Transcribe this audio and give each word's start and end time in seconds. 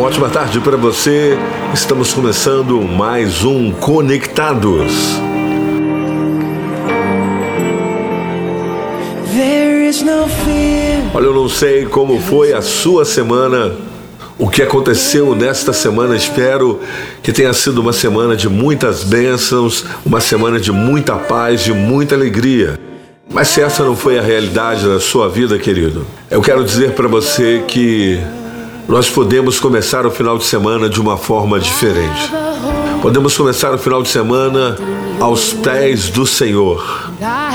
Uma 0.00 0.08
ótima 0.08 0.30
tarde 0.30 0.58
para 0.60 0.78
você. 0.78 1.36
Estamos 1.74 2.14
começando 2.14 2.80
mais 2.80 3.44
um 3.44 3.70
Conectados. 3.70 5.20
Olha, 11.12 11.24
eu 11.26 11.34
não 11.34 11.50
sei 11.50 11.84
como 11.84 12.18
foi 12.18 12.54
a 12.54 12.62
sua 12.62 13.04
semana, 13.04 13.76
o 14.38 14.48
que 14.48 14.62
aconteceu 14.62 15.34
nesta 15.34 15.70
semana. 15.74 16.16
Espero 16.16 16.80
que 17.22 17.30
tenha 17.30 17.52
sido 17.52 17.82
uma 17.82 17.92
semana 17.92 18.34
de 18.34 18.48
muitas 18.48 19.04
bênçãos, 19.04 19.84
uma 20.02 20.18
semana 20.18 20.58
de 20.58 20.72
muita 20.72 21.16
paz, 21.16 21.62
de 21.62 21.74
muita 21.74 22.14
alegria. 22.14 22.80
Mas 23.30 23.48
se 23.48 23.60
essa 23.60 23.84
não 23.84 23.94
foi 23.94 24.18
a 24.18 24.22
realidade 24.22 24.86
da 24.86 24.98
sua 24.98 25.28
vida, 25.28 25.58
querido, 25.58 26.06
eu 26.30 26.40
quero 26.40 26.64
dizer 26.64 26.92
para 26.92 27.06
você 27.06 27.62
que 27.68 28.18
nós 28.90 29.08
podemos 29.08 29.60
começar 29.60 30.04
o 30.04 30.10
final 30.10 30.36
de 30.36 30.44
semana 30.44 30.88
de 30.88 31.00
uma 31.00 31.16
forma 31.16 31.60
diferente. 31.60 32.28
Podemos 33.00 33.36
começar 33.36 33.72
o 33.72 33.78
final 33.78 34.02
de 34.02 34.08
semana 34.08 34.76
aos 35.20 35.52
pés 35.52 36.08
do 36.08 36.26
Senhor, 36.26 37.08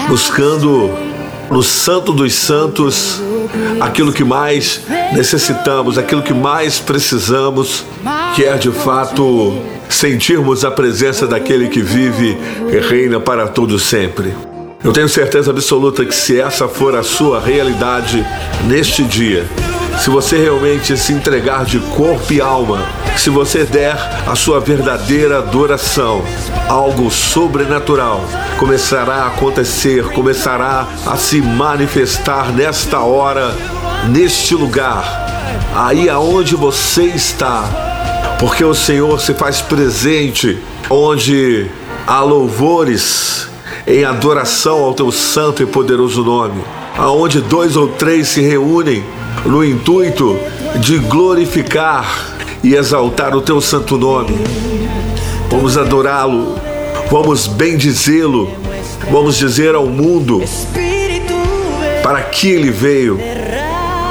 buscando 0.08 0.90
no 1.52 1.62
Santo 1.62 2.14
dos 2.14 2.34
Santos 2.34 3.22
aquilo 3.82 4.14
que 4.14 4.24
mais 4.24 4.82
necessitamos, 5.12 5.98
aquilo 5.98 6.24
que 6.24 6.34
mais 6.34 6.80
precisamos, 6.80 7.84
que 8.34 8.46
é 8.46 8.56
de 8.56 8.72
fato 8.72 9.58
sentirmos 9.90 10.64
a 10.64 10.72
presença 10.72 11.28
daquele 11.28 11.68
que 11.68 11.82
vive 11.82 12.38
e 12.72 12.80
reina 12.80 13.20
para 13.20 13.46
todo 13.46 13.78
sempre. 13.78 14.34
Eu 14.84 14.94
tenho 14.94 15.10
certeza 15.10 15.52
absoluta 15.52 16.06
que 16.06 16.14
se 16.14 16.40
essa 16.40 16.68
for 16.68 16.96
a 16.96 17.04
sua 17.04 17.40
realidade 17.40 18.26
neste 18.66 19.04
dia, 19.04 19.46
se 20.00 20.10
você 20.10 20.38
realmente 20.38 20.96
se 20.98 21.14
entregar 21.14 21.66
de 21.66 21.80
corpo 21.80 22.32
e 22.32 22.42
alma, 22.42 22.84
se 23.18 23.30
você 23.30 23.64
der 23.64 23.98
a 24.28 24.36
sua 24.36 24.60
verdadeira 24.60 25.40
adoração, 25.40 26.24
algo 26.68 27.10
sobrenatural 27.10 28.24
começará 28.60 29.24
a 29.24 29.28
acontecer, 29.28 30.04
começará 30.12 30.88
a 31.06 31.16
se 31.16 31.42
manifestar 31.42 32.52
nesta 32.52 33.00
hora, 33.00 33.56
neste 34.10 34.54
lugar, 34.54 35.04
aí 35.76 36.10
aonde 36.10 36.56
você 36.56 37.06
está, 37.06 38.36
porque 38.40 38.64
o 38.64 38.76
Senhor 38.76 39.20
se 39.20 39.34
faz 39.34 39.62
presente 39.62 40.60
onde 40.90 41.68
há 42.06 42.22
louvores 42.22 43.50
em 43.88 44.04
adoração 44.04 44.80
ao 44.80 44.94
teu 44.94 45.12
santo 45.12 45.62
e 45.62 45.66
poderoso 45.66 46.24
nome, 46.24 46.62
aonde 46.98 47.42
dois 47.42 47.76
ou 47.76 47.88
três 47.88 48.30
se 48.30 48.42
reúnem 48.42 49.04
no 49.46 49.64
intuito 49.64 50.38
de 50.80 50.98
glorificar 50.98 52.36
e 52.64 52.74
exaltar 52.76 53.36
o 53.36 53.42
teu 53.42 53.62
santo 53.62 53.98
nome. 53.98 54.36
Vamos 55.50 55.78
adorá-lo, 55.78 56.56
vamos 57.12 57.46
bendizê-lo, 57.46 58.52
vamos 59.12 59.38
dizer 59.38 59.76
ao 59.76 59.86
mundo 59.86 60.42
para 62.02 62.22
que 62.22 62.50
ele 62.50 62.72
veio, 62.72 63.20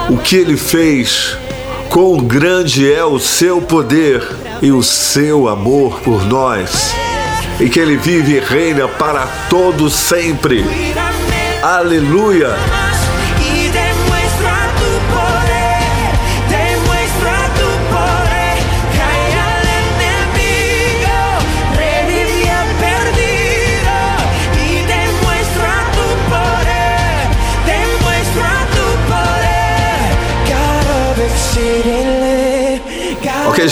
o 0.09 0.17
que 0.17 0.37
ele 0.37 0.57
fez, 0.57 1.37
quão 1.89 2.17
grande 2.17 2.93
é 2.93 3.05
o 3.05 3.19
seu 3.19 3.61
poder 3.61 4.21
e 4.61 4.71
o 4.71 4.83
seu 4.83 5.49
amor 5.49 6.01
por 6.01 6.25
nós, 6.25 6.93
e 7.61 7.69
que 7.69 7.79
ele 7.81 7.97
vive 7.97 8.37
e 8.37 8.41
reina 8.41 8.89
para 8.89 9.27
todos 9.49 9.93
sempre. 9.95 10.65
Aleluia! 11.63 12.55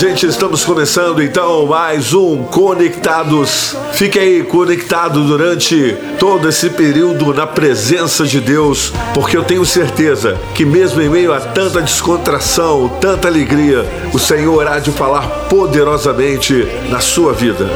Gente, 0.03 0.27
estamos 0.27 0.65
começando 0.65 1.23
então 1.23 1.65
mais 1.65 2.13
um 2.13 2.43
Conectados. 2.43 3.77
Fique 3.93 4.19
aí 4.19 4.43
conectado 4.43 5.23
durante 5.23 5.97
todo 6.19 6.49
esse 6.49 6.71
período 6.71 7.33
na 7.33 7.47
presença 7.47 8.27
de 8.27 8.41
Deus, 8.41 8.93
porque 9.15 9.37
eu 9.37 9.45
tenho 9.45 9.65
certeza 9.65 10.41
que, 10.57 10.65
mesmo 10.65 11.01
em 11.01 11.09
meio 11.09 11.33
a 11.33 11.39
tanta 11.39 11.81
descontração, 11.81 12.89
tanta 13.01 13.29
alegria, 13.29 13.87
o 14.13 14.19
Senhor 14.19 14.67
há 14.67 14.81
de 14.81 14.91
falar 14.91 15.47
poderosamente 15.49 16.67
na 16.91 16.99
sua 16.99 17.33
vida. 17.33 17.71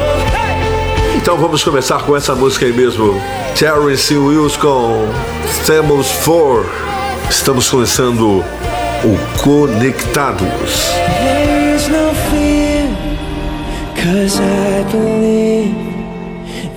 Então 1.15 1.37
vamos 1.37 1.63
começar 1.63 2.03
com 2.03 2.13
essa 2.13 2.35
música 2.35 2.65
aí 2.65 2.73
mesmo. 2.73 3.21
Terrence 3.57 4.13
Wills 4.13 4.57
com 4.57 5.07
Stamos 5.61 6.11
For. 6.11 6.65
Estamos 7.29 7.69
começando 7.69 8.43
o 9.05 9.41
Conectados. 9.41 10.91
No 11.89 12.13
fear, 12.29 12.87
cause 13.95 14.39
I 14.39 14.83
believe 14.91 15.75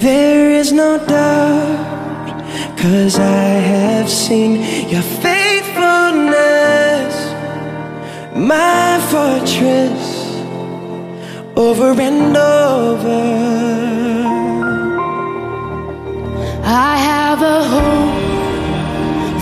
there 0.00 0.50
is 0.50 0.72
no 0.72 0.98
doubt, 1.06 2.42
cause 2.78 3.18
I 3.18 3.60
have 3.72 4.08
seen 4.08 4.62
your 4.88 5.02
faithfulness, 5.02 7.14
my 8.36 8.98
fortress, 9.10 10.18
over 11.56 12.00
and 12.00 12.36
over. 12.36 13.20
I 16.62 16.96
have 17.10 17.42
a 17.42 17.64
hope 17.74 18.20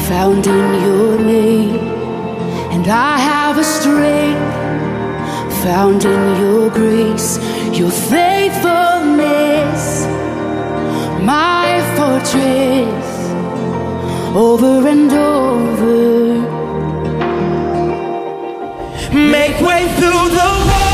found 0.09 0.47
in 0.47 0.83
your 0.85 1.19
name, 1.19 1.79
and 2.75 2.89
I 2.89 3.19
have 3.19 3.59
a 3.59 3.65
strength 3.65 4.58
found 5.63 6.05
in 6.05 6.41
your 6.41 6.71
grace, 6.71 7.39
your 7.77 7.91
faithfulness, 7.91 10.07
my 11.25 11.81
fortress, 11.97 13.09
over 14.37 14.87
and 14.89 15.13
over. 15.13 15.99
Make 19.13 19.61
way 19.61 19.89
through 19.99 20.29
the 20.39 20.49
water, 20.69 20.88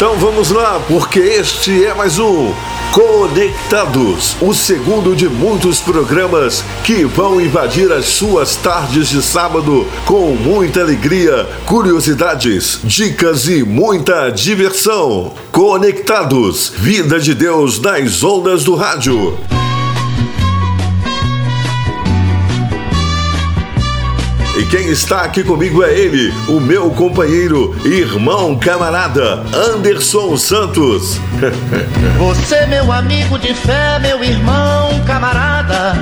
Então 0.00 0.16
vamos 0.16 0.50
lá, 0.50 0.80
porque 0.88 1.18
este 1.18 1.84
é 1.84 1.92
mais 1.92 2.18
um 2.18 2.54
Conectados, 2.90 4.34
o 4.40 4.54
segundo 4.54 5.14
de 5.14 5.28
muitos 5.28 5.78
programas 5.78 6.64
que 6.84 7.04
vão 7.04 7.38
invadir 7.38 7.92
as 7.92 8.06
suas 8.06 8.56
tardes 8.56 9.10
de 9.10 9.20
sábado 9.20 9.86
com 10.06 10.34
muita 10.34 10.80
alegria, 10.80 11.46
curiosidades, 11.66 12.80
dicas 12.82 13.46
e 13.46 13.62
muita 13.62 14.30
diversão. 14.30 15.34
Conectados, 15.52 16.72
vida 16.78 17.20
de 17.20 17.34
Deus 17.34 17.78
nas 17.78 18.24
ondas 18.24 18.64
do 18.64 18.74
rádio. 18.74 19.38
E 24.58 24.66
quem 24.66 24.88
está 24.88 25.22
aqui 25.22 25.44
comigo 25.44 25.82
é 25.84 25.96
ele, 25.96 26.32
o 26.48 26.58
meu 26.58 26.90
companheiro, 26.90 27.74
irmão, 27.84 28.58
camarada, 28.58 29.44
Anderson 29.54 30.36
Santos. 30.36 31.20
Você, 32.18 32.66
meu 32.66 32.90
amigo 32.90 33.38
de 33.38 33.54
fé, 33.54 33.98
meu 34.00 34.22
irmão, 34.24 35.00
camarada. 35.06 35.94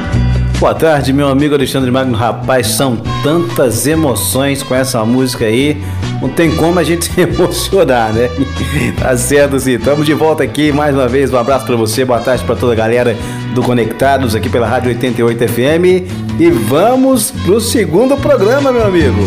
Boa 0.59 0.75
tarde, 0.75 1.13
meu 1.13 1.29
amigo 1.29 1.55
Alexandre 1.55 1.91
Magno. 1.91 2.17
Rapaz, 2.17 2.69
são 2.69 2.97
tantas 3.23 3.87
emoções 3.87 4.63
com 4.63 4.75
essa 4.75 5.05
música 5.05 5.45
aí. 5.45 5.81
Não 6.21 6.31
tem 6.31 6.57
como 6.57 6.81
a 6.81 6.83
gente 6.83 7.05
se 7.13 7.21
emocionar, 7.21 8.13
né? 8.15 8.31
Tá 8.99 9.15
certo, 9.17 9.61
sim. 9.61 9.75
Estamos 9.75 10.07
de 10.07 10.15
volta 10.15 10.43
aqui 10.43 10.73
mais 10.73 10.95
uma 10.95 11.07
vez. 11.07 11.31
Um 11.33 11.37
abraço 11.37 11.67
pra 11.67 11.77
você, 11.77 12.03
boa 12.03 12.19
tarde 12.19 12.43
pra 12.45 12.57
toda 12.57 12.73
a 12.73 12.77
galera 12.77 13.15
do 13.55 13.63
Conectados 13.63 14.35
aqui 14.35 14.49
pela 14.49 14.67
Rádio 14.67 14.89
88 14.89 15.49
FM. 15.49 16.28
E 16.39 16.51
vamos 16.51 17.33
pro 17.33 17.61
segundo 17.61 18.17
programa, 18.17 18.71
meu 18.71 18.87
amigo. 18.87 19.21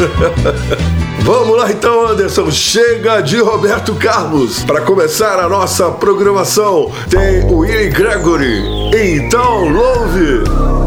Vamos 1.20 1.58
lá 1.58 1.70
então, 1.70 2.06
Anderson. 2.06 2.50
Chega 2.50 3.20
de 3.20 3.38
Roberto 3.38 3.94
Carlos. 3.96 4.64
Para 4.64 4.80
começar 4.80 5.38
a 5.38 5.46
nossa 5.46 5.90
programação, 5.90 6.90
tem 7.10 7.44
o 7.44 7.58
Willie 7.58 7.90
Gregory. 7.90 8.62
Então, 8.94 9.68
louve! 9.68 10.79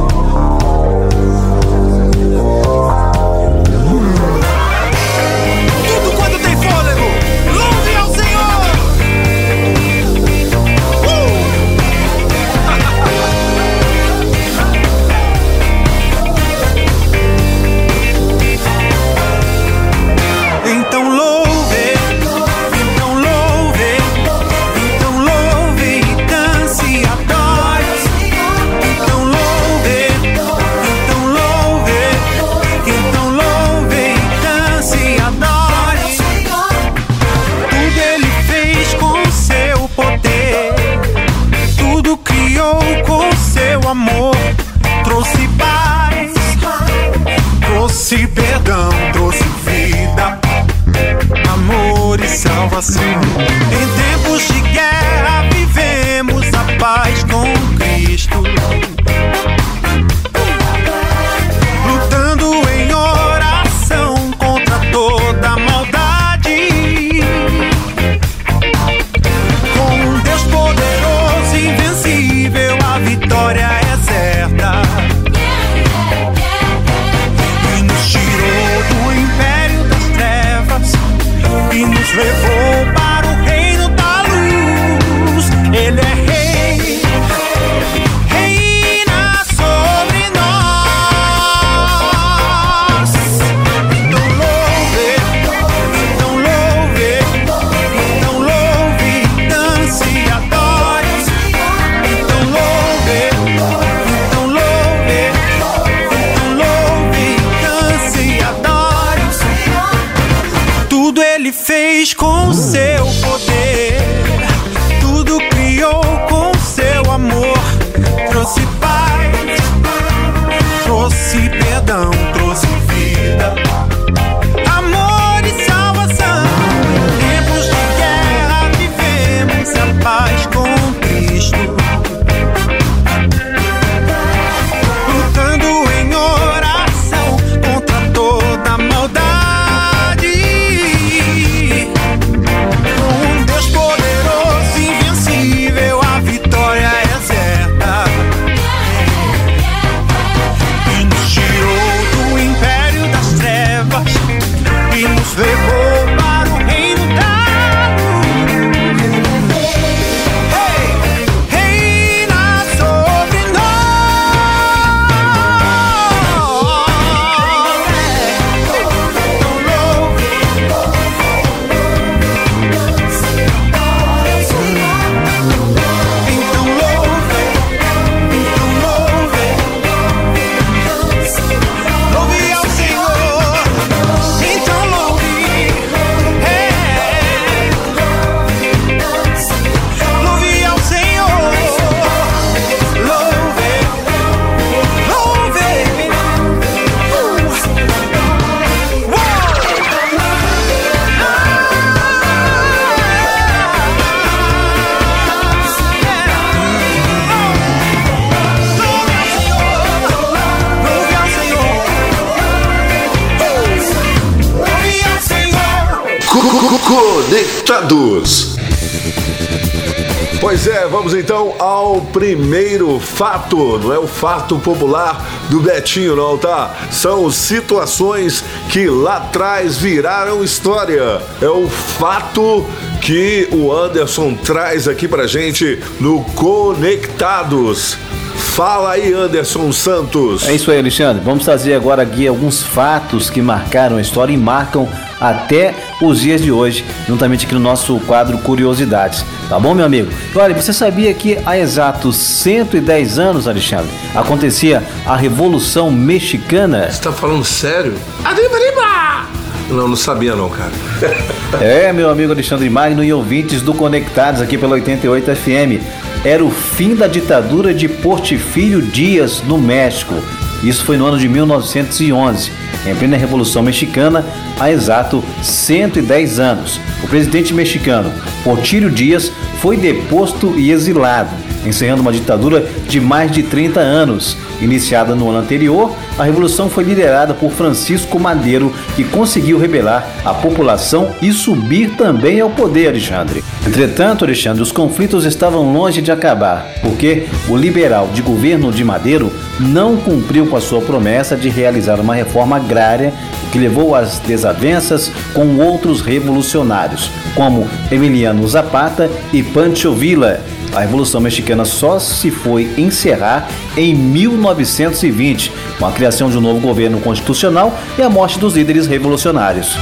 Primeiro 222.13 222.99
fato. 222.99 223.79
Não 223.79 223.91
é 223.91 223.97
o 223.97 224.07
fato 224.07 224.57
popular 224.59 225.25
do 225.49 225.59
Betinho, 225.59 226.15
não, 226.15 226.37
tá? 226.37 226.73
São 226.91 227.29
situações 227.31 228.43
que 228.69 228.87
lá 228.87 229.17
atrás 229.17 229.77
viraram 229.77 230.43
história. 230.43 231.19
É 231.41 231.49
o 231.49 231.67
fato 231.67 232.65
que 233.01 233.49
o 233.51 233.73
Anderson 233.73 234.35
traz 234.35 234.87
aqui 234.87 235.07
pra 235.07 235.27
gente 235.27 235.79
no 235.99 236.23
Conectados. 236.35 237.97
Fala 238.35 238.91
aí, 238.91 239.11
Anderson 239.11 239.71
Santos. 239.71 240.47
É 240.47 240.53
isso 240.53 240.69
aí, 240.69 240.77
Alexandre. 240.77 241.23
Vamos 241.25 241.43
trazer 241.43 241.73
agora 241.73 242.03
aqui 242.03 242.27
alguns 242.27 242.61
fatos 242.61 243.29
que 243.29 243.41
marcaram 243.41 243.97
a 243.97 244.01
história 244.01 244.31
e 244.31 244.37
marcam 244.37 244.87
até 245.19 245.73
os 246.05 246.19
dias 246.21 246.41
de 246.41 246.51
hoje, 246.51 246.85
juntamente 247.07 247.45
aqui 247.45 247.53
no 247.53 247.59
nosso 247.59 247.99
quadro 248.01 248.37
Curiosidades. 248.37 249.25
Tá 249.49 249.59
bom, 249.59 249.73
meu 249.73 249.85
amigo? 249.85 250.11
Olha, 250.35 250.53
você 250.53 250.73
sabia 250.73 251.13
que 251.13 251.37
há 251.45 251.57
exatos 251.57 252.15
110 252.17 253.19
anos, 253.19 253.47
Alexandre, 253.47 253.89
acontecia 254.15 254.83
a 255.05 255.15
Revolução 255.15 255.91
Mexicana? 255.91 256.89
Você 256.89 257.01
tá 257.01 257.11
falando 257.11 257.43
sério? 257.43 257.95
Arriba, 258.23 258.55
arriba! 258.55 259.27
Não, 259.69 259.87
não 259.87 259.95
sabia 259.95 260.35
não, 260.35 260.49
cara. 260.49 260.71
É, 261.61 261.93
meu 261.93 262.09
amigo 262.09 262.31
Alexandre 262.31 262.67
Magno 262.67 263.03
e 263.03 263.13
ouvintes 263.13 263.61
do 263.61 263.75
Conectados 263.75 264.41
aqui 264.41 264.57
pela 264.57 264.73
88 264.73 265.35
FM. 265.35 265.83
Era 266.25 266.43
o 266.43 266.49
fim 266.49 266.95
da 266.95 267.05
ditadura 267.05 267.73
de 267.73 267.87
Portifírio 267.87 268.81
Dias 268.81 269.43
no 269.43 269.59
México. 269.59 270.15
Isso 270.63 270.83
foi 270.83 270.97
no 270.97 271.05
ano 271.05 271.19
de 271.19 271.27
1911, 271.27 272.51
em 272.87 272.95
plena 272.95 273.17
Revolução 273.17 273.61
Mexicana, 273.61 274.25
há 274.59 274.71
exato 274.71 275.23
110 275.41 276.39
anos. 276.39 276.79
O 277.03 277.07
presidente 277.07 277.53
mexicano 277.53 278.11
Portírio 278.43 278.89
Dias 278.89 279.31
foi 279.59 279.77
deposto 279.77 280.59
e 280.59 280.71
exilado, 280.71 281.29
encerrando 281.65 282.01
uma 282.01 282.11
ditadura 282.11 282.67
de 282.87 282.99
mais 282.99 283.31
de 283.31 283.43
30 283.43 283.79
anos. 283.79 284.37
Iniciada 284.61 285.15
no 285.15 285.29
ano 285.29 285.39
anterior, 285.39 285.95
a 286.17 286.23
revolução 286.23 286.69
foi 286.69 286.83
liderada 286.83 287.33
por 287.33 287.51
Francisco 287.51 288.19
Madeiro, 288.19 288.73
que 288.95 289.03
conseguiu 289.03 289.57
rebelar 289.57 290.05
a 290.23 290.33
população 290.33 291.13
e 291.21 291.31
subir 291.31 291.95
também 291.95 292.41
ao 292.41 292.49
poder, 292.49 292.89
Alexandre. 292.89 293.43
Entretanto, 293.65 294.25
Alexandre, 294.25 294.61
os 294.61 294.71
conflitos 294.71 295.25
estavam 295.25 295.73
longe 295.73 296.01
de 296.01 296.11
acabar, 296.11 296.67
porque 296.81 297.27
o 297.47 297.55
liberal 297.55 298.09
de 298.13 298.21
governo 298.21 298.71
de 298.71 298.83
Madeiro 298.83 299.31
não 299.59 299.95
cumpriu 299.97 300.47
com 300.47 300.57
a 300.57 300.61
sua 300.61 300.81
promessa 300.81 301.35
de 301.37 301.49
realizar 301.49 301.99
uma 301.99 302.15
reforma 302.15 302.57
agrária, 302.57 303.13
que 303.53 303.59
levou 303.59 303.93
às 303.93 304.17
desavenças 304.17 305.11
com 305.31 305.57
outros 305.57 306.01
revolucionários, 306.01 307.11
como 307.35 307.69
Emiliano 307.91 308.45
Zapata 308.47 309.09
e 309.31 309.43
Pancho 309.43 309.93
Villa. 309.93 310.41
A 310.75 310.79
Revolução 310.79 311.21
Mexicana 311.21 311.63
só 311.63 311.99
se 311.99 312.31
foi 312.31 312.73
encerrar 312.79 313.47
em 313.77 313.93
1920, 313.93 315.51
com 315.77 315.85
a 315.85 315.91
criação 315.91 316.31
de 316.31 316.37
um 316.39 316.41
novo 316.41 316.59
governo 316.59 316.99
constitucional 316.99 317.77
e 317.95 318.01
a 318.01 318.09
morte 318.09 318.39
dos 318.39 318.55
líderes 318.55 318.87
revolucionários. 318.87 319.77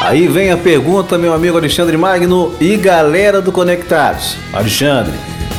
Aí 0.00 0.26
vem 0.26 0.50
a 0.50 0.56
pergunta, 0.56 1.18
meu 1.18 1.34
amigo 1.34 1.58
Alexandre 1.58 1.98
Magno 1.98 2.54
e 2.58 2.76
galera 2.76 3.42
do 3.42 3.52
Conectados. 3.52 4.36
Alexandre, 4.54 5.12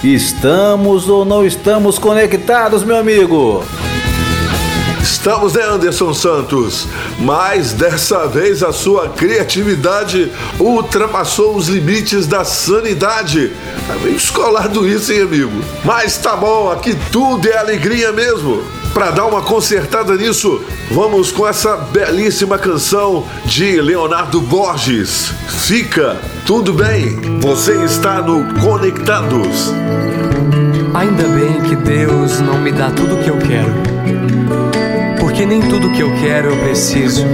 estamos 0.03 1.07
ou 1.07 1.23
não 1.23 1.45
estamos 1.45 1.99
conectados, 1.99 2.83
meu 2.83 2.97
amigo? 2.97 3.63
Estamos, 5.25 5.53
né, 5.53 5.63
Anderson 5.63 6.13
Santos? 6.13 6.87
Mas 7.17 7.73
dessa 7.73 8.27
vez 8.27 8.61
a 8.61 8.71
sua 8.71 9.09
criatividade 9.09 10.31
ultrapassou 10.59 11.55
os 11.55 11.67
limites 11.67 12.27
da 12.27 12.43
sanidade. 12.43 13.51
Tá 13.87 13.95
meio 13.95 14.15
escolado 14.15 14.87
isso, 14.87 15.11
hein, 15.11 15.23
amigo? 15.23 15.63
Mas 15.83 16.15
tá 16.19 16.35
bom, 16.35 16.71
aqui 16.71 16.95
tudo 17.11 17.49
é 17.49 17.57
alegria 17.57 18.11
mesmo. 18.11 18.63
para 18.93 19.09
dar 19.09 19.25
uma 19.25 19.41
consertada 19.41 20.15
nisso, 20.15 20.63
vamos 20.91 21.31
com 21.31 21.47
essa 21.47 21.75
belíssima 21.75 22.59
canção 22.59 23.27
de 23.45 23.81
Leonardo 23.81 24.39
Borges. 24.39 25.31
Fica 25.47 26.21
tudo 26.45 26.71
bem, 26.71 27.39
você 27.41 27.83
está 27.83 28.21
no 28.21 28.61
Conectados. 28.61 29.73
Ainda 30.93 31.23
bem 31.29 31.61
que 31.63 31.75
Deus 31.75 32.39
não 32.41 32.59
me 32.59 32.71
dá 32.71 32.91
tudo 32.91 33.15
o 33.15 33.23
que 33.23 33.29
eu 33.31 33.39
quero. 33.39 33.94
Porque 35.35 35.47
nem 35.47 35.59
tudo 35.59 35.91
que 35.91 35.99
eu 36.01 36.09
quero 36.21 36.47
eu 36.47 36.57
preciso. 36.63 37.25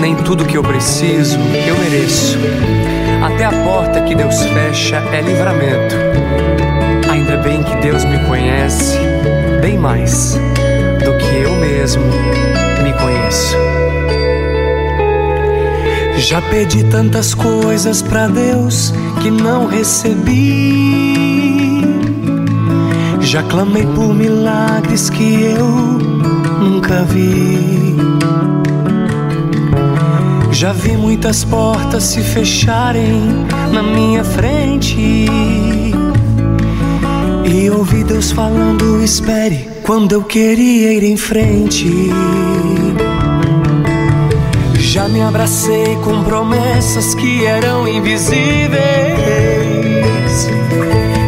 Nem 0.00 0.16
tudo 0.16 0.44
que 0.44 0.56
eu 0.56 0.62
preciso 0.64 1.38
eu 1.38 1.78
mereço. 1.78 2.36
Até 3.24 3.44
a 3.44 3.52
porta 3.52 4.00
que 4.00 4.12
Deus 4.12 4.42
fecha 4.42 4.96
é 5.12 5.20
livramento. 5.20 5.94
Ainda 7.08 7.36
bem 7.36 7.62
que 7.62 7.76
Deus 7.76 8.04
me 8.04 8.18
conhece 8.26 8.98
bem 9.62 9.78
mais 9.78 10.36
do 11.04 11.16
que 11.16 11.36
eu 11.44 11.54
mesmo 11.54 12.02
me 12.82 12.92
conheço. 12.94 13.56
Já 16.18 16.42
pedi 16.42 16.82
tantas 16.82 17.34
coisas 17.34 18.02
pra 18.02 18.26
Deus 18.26 18.92
que 19.22 19.30
não 19.30 19.66
recebi. 19.66 21.14
Já 23.20 23.44
clamei 23.44 23.86
por 23.94 24.12
milagres 24.12 25.08
que 25.08 25.54
eu 25.56 26.15
nunca 26.60 27.02
vi. 27.04 27.96
Já 30.52 30.72
vi 30.72 30.96
muitas 30.96 31.44
portas 31.44 32.04
se 32.04 32.20
fecharem 32.22 33.46
na 33.72 33.82
minha 33.82 34.24
frente. 34.24 35.26
E 37.44 37.70
ouvi 37.70 38.02
Deus 38.04 38.30
falando: 38.32 39.02
espere, 39.02 39.68
quando 39.82 40.12
eu 40.12 40.24
queria 40.24 40.92
ir 40.92 41.04
em 41.04 41.16
frente. 41.16 42.10
Já 44.78 45.08
me 45.08 45.20
abracei 45.20 45.94
com 46.02 46.24
promessas 46.24 47.14
que 47.14 47.44
eram 47.44 47.86
invisíveis. 47.86 48.78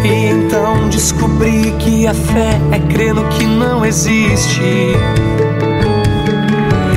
E 0.04 0.30
então 0.30 0.57
descobri 0.98 1.72
que 1.78 2.08
a 2.08 2.12
fé 2.12 2.58
é 2.72 2.80
crer 2.92 3.14
no 3.14 3.22
que 3.28 3.46
não 3.46 3.86
existe. 3.86 4.60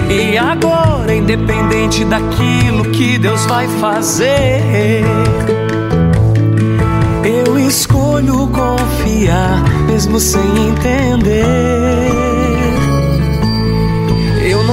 E 0.10 0.36
agora, 0.40 1.14
independente 1.14 2.04
daquilo 2.06 2.86
que 2.86 3.20
Deus 3.20 3.46
vai 3.46 3.68
fazer, 3.80 5.04
eu 7.24 7.60
escolho 7.60 8.48
confiar, 8.48 9.64
mesmo 9.86 10.20
sem 10.20 10.42
entender. 10.42 12.31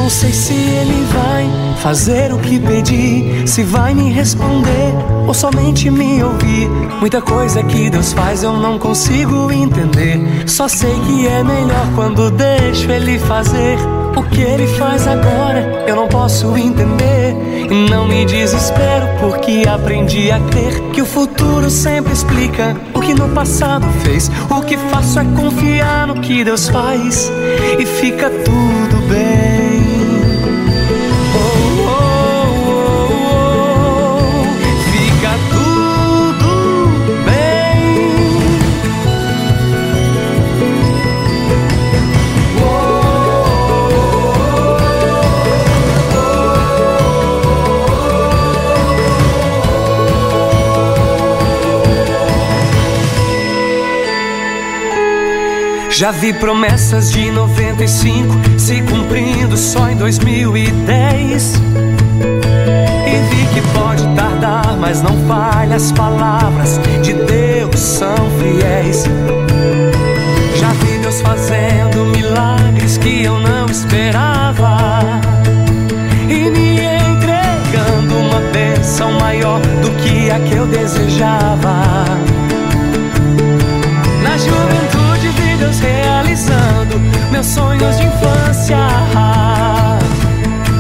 Não 0.09 0.15
sei 0.15 0.33
se 0.33 0.55
ele 0.55 1.07
vai 1.13 1.77
fazer 1.83 2.33
o 2.33 2.39
que 2.39 2.59
pedi, 2.59 3.47
se 3.47 3.63
vai 3.63 3.93
me 3.93 4.11
responder 4.11 4.95
ou 5.27 5.35
somente 5.35 5.91
me 5.91 6.25
ouvir. 6.25 6.67
Muita 6.99 7.21
coisa 7.21 7.63
que 7.63 7.91
Deus 7.91 8.15
faz 8.15 8.43
eu 8.43 8.55
não 8.55 8.79
consigo 8.79 9.53
entender. 9.53 10.19
Só 10.47 10.67
sei 10.67 10.99
que 11.01 11.29
é 11.29 11.45
melhor 11.45 11.93
quando 11.95 12.31
deixo 12.31 12.91
ele 12.91 13.19
fazer. 13.19 13.77
O 14.17 14.23
que 14.23 14.41
ele 14.41 14.67
faz 14.79 15.07
agora 15.07 15.85
eu 15.87 15.95
não 15.95 16.09
posso 16.09 16.57
entender. 16.57 17.37
E 17.71 17.91
não 17.91 18.09
me 18.09 18.25
desespero 18.25 19.07
porque 19.21 19.69
aprendi 19.69 20.31
a 20.31 20.41
crer 20.41 20.81
que 20.95 21.03
o 21.03 21.07
futuro 21.07 21.69
sempre 21.69 22.15
explica 22.15 22.75
o 22.95 23.01
que 23.01 23.13
no 23.13 23.29
passado 23.35 23.87
fez. 24.03 24.31
O 24.49 24.63
que 24.63 24.79
faço 24.91 25.21
é 25.21 25.25
confiar 25.37 26.07
no 26.07 26.19
que 26.23 26.43
Deus 26.43 26.67
faz 26.67 27.31
e 27.79 27.85
fica 27.85 28.31
tudo 28.31 29.07
bem. 29.07 29.68
Já 55.99 56.13
vi 56.13 56.33
promessas 56.33 57.11
de 57.11 57.29
95 57.29 58.33
se 58.57 58.81
cumprindo 58.83 59.57
só 59.57 59.89
em 59.89 59.97
2010. 59.97 61.55
E 63.05 63.35
vi 63.35 63.47
que 63.53 63.61
pode 63.77 64.07
tardar, 64.15 64.77
mas 64.79 65.03
não 65.03 65.17
falha. 65.27 65.75
As 65.75 65.91
palavras 65.91 66.79
de 67.03 67.15
Deus 67.15 67.81
são 67.81 68.15
fiéis. 68.39 69.07
Já 70.55 70.69
vi 70.75 70.99
Deus 70.99 71.21
fazendo 71.21 72.05
milagres 72.17 72.97
que 72.97 73.25
eu 73.25 73.41
não 73.41 73.67
esperava. 73.67 75.01
E 76.29 76.49
me 76.49 76.79
entregando 76.79 78.15
uma 78.19 78.39
bênção 78.53 79.15
maior 79.15 79.61
do 79.83 79.91
que 80.01 80.31
a 80.31 80.39
que 80.39 80.55
eu 80.55 80.67
desejava. 80.69 82.38
Realizando 85.77 86.99
meus 87.31 87.47
sonhos 87.47 87.97
de 87.99 88.07
infância. 88.07 88.79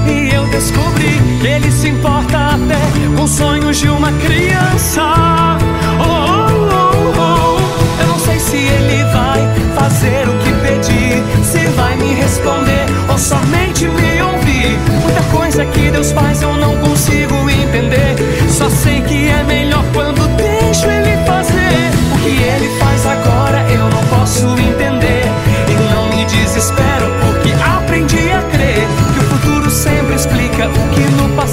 E 0.07 0.35
eu 0.35 0.47
descobri 0.47 1.21
que 1.41 1.47
Ele 1.47 1.71
se 1.71 1.89
importa 1.89 2.55
até 2.55 3.17
com 3.17 3.23
os 3.25 3.31
sonhos 3.31 3.79
de 3.79 3.89
uma 3.89 4.11
criança. 4.13 5.03
Oh, 6.01 6.05
oh, 6.05 6.75
oh, 6.75 7.21
oh. 7.21 8.03
Eu 8.03 8.09
não 8.09 8.19
sei 8.19 8.39
se 8.39 8.57
Ele 8.57 9.05
vai 9.13 9.41
fazer 9.75 10.29
o 10.29 10.33
que 10.39 10.53
pedi, 10.63 11.23
se 11.45 11.67
vai 11.77 11.95
me 11.97 12.15
responder 12.15 12.87
ou 13.09 13.19
somente 13.19 13.87
me 13.87 14.23
ouvir. 14.23 14.79
Muita 15.03 15.23
coisa 15.31 15.65
que 15.67 15.91
Deus 15.91 16.13
faz 16.13 16.43
eu 16.43 16.57
não 16.57 16.77
consigo 16.79 17.35
entender. 17.51 18.17
Só 18.49 18.69
sei 18.71 19.01
que 19.03 19.29
é 19.29 19.45
melhor 19.45 19.85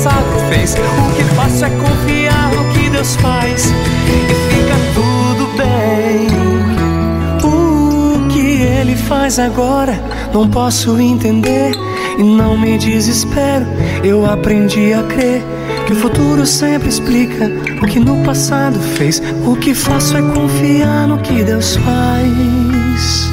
passado 0.05 0.39
fez. 0.49 0.75
O 0.75 1.15
que 1.15 1.23
faço 1.35 1.65
é 1.65 1.69
confiar 1.71 2.51
no 2.53 2.73
que 2.73 2.89
Deus 2.91 3.15
faz 3.15 3.65
e 3.65 4.53
fica 4.53 4.75
tudo 4.93 5.47
bem. 5.57 6.27
O 7.43 8.27
que 8.27 8.61
Ele 8.61 8.95
faz 8.95 9.39
agora 9.39 9.99
não 10.31 10.47
posso 10.47 10.99
entender 10.99 11.71
e 12.19 12.23
não 12.23 12.55
me 12.55 12.77
desespero. 12.77 13.65
Eu 14.03 14.29
aprendi 14.29 14.93
a 14.93 15.01
crer 15.03 15.43
que 15.87 15.93
o 15.93 15.95
futuro 15.95 16.45
sempre 16.45 16.89
explica 16.89 17.51
o 17.81 17.87
que 17.87 17.99
no 17.99 18.23
passado 18.23 18.79
fez. 18.79 19.19
O 19.43 19.55
que 19.55 19.73
faço 19.73 20.15
é 20.15 20.21
confiar 20.21 21.07
no 21.07 21.17
que 21.17 21.43
Deus 21.43 21.77
faz 21.77 23.31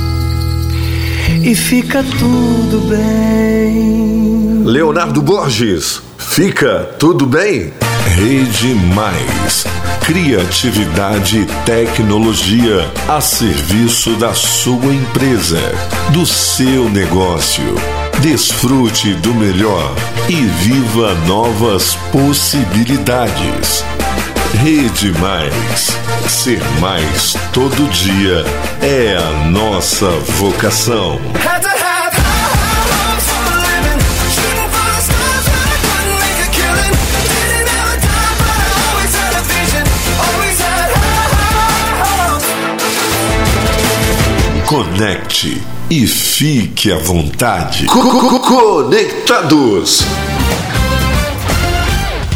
e 1.44 1.54
fica 1.54 2.02
tudo 2.18 2.88
bem. 2.88 4.62
Leonardo 4.64 5.20
Borges, 5.20 6.00
fica 6.32 6.88
tudo 6.98 7.26
bem? 7.26 7.74
Rede 8.16 8.74
Mais. 8.94 9.66
Criatividade 10.00 11.40
e 11.40 11.46
tecnologia 11.66 12.90
a 13.06 13.20
serviço 13.20 14.14
da 14.16 14.32
sua 14.32 14.94
empresa, 14.94 15.60
do 16.08 16.24
seu 16.24 16.88
negócio. 16.88 17.74
Desfrute 18.20 19.12
do 19.14 19.34
melhor 19.34 19.94
e 20.26 20.36
viva 20.36 21.14
novas 21.26 21.96
possibilidades. 22.10 23.84
Rede 24.62 25.12
Mais. 25.20 25.94
Ser 26.26 26.62
mais 26.80 27.36
todo 27.52 27.90
dia 27.90 28.42
é 28.80 29.18
a 29.18 29.50
nossa 29.50 30.08
vocação. 30.38 31.20
Conecte 44.72 45.60
e 45.90 46.06
fique 46.06 46.90
à 46.90 46.96
vontade. 46.96 47.84
Co- 47.84 48.00
co- 48.00 48.38
co- 48.38 48.40
Conectados. 48.40 50.00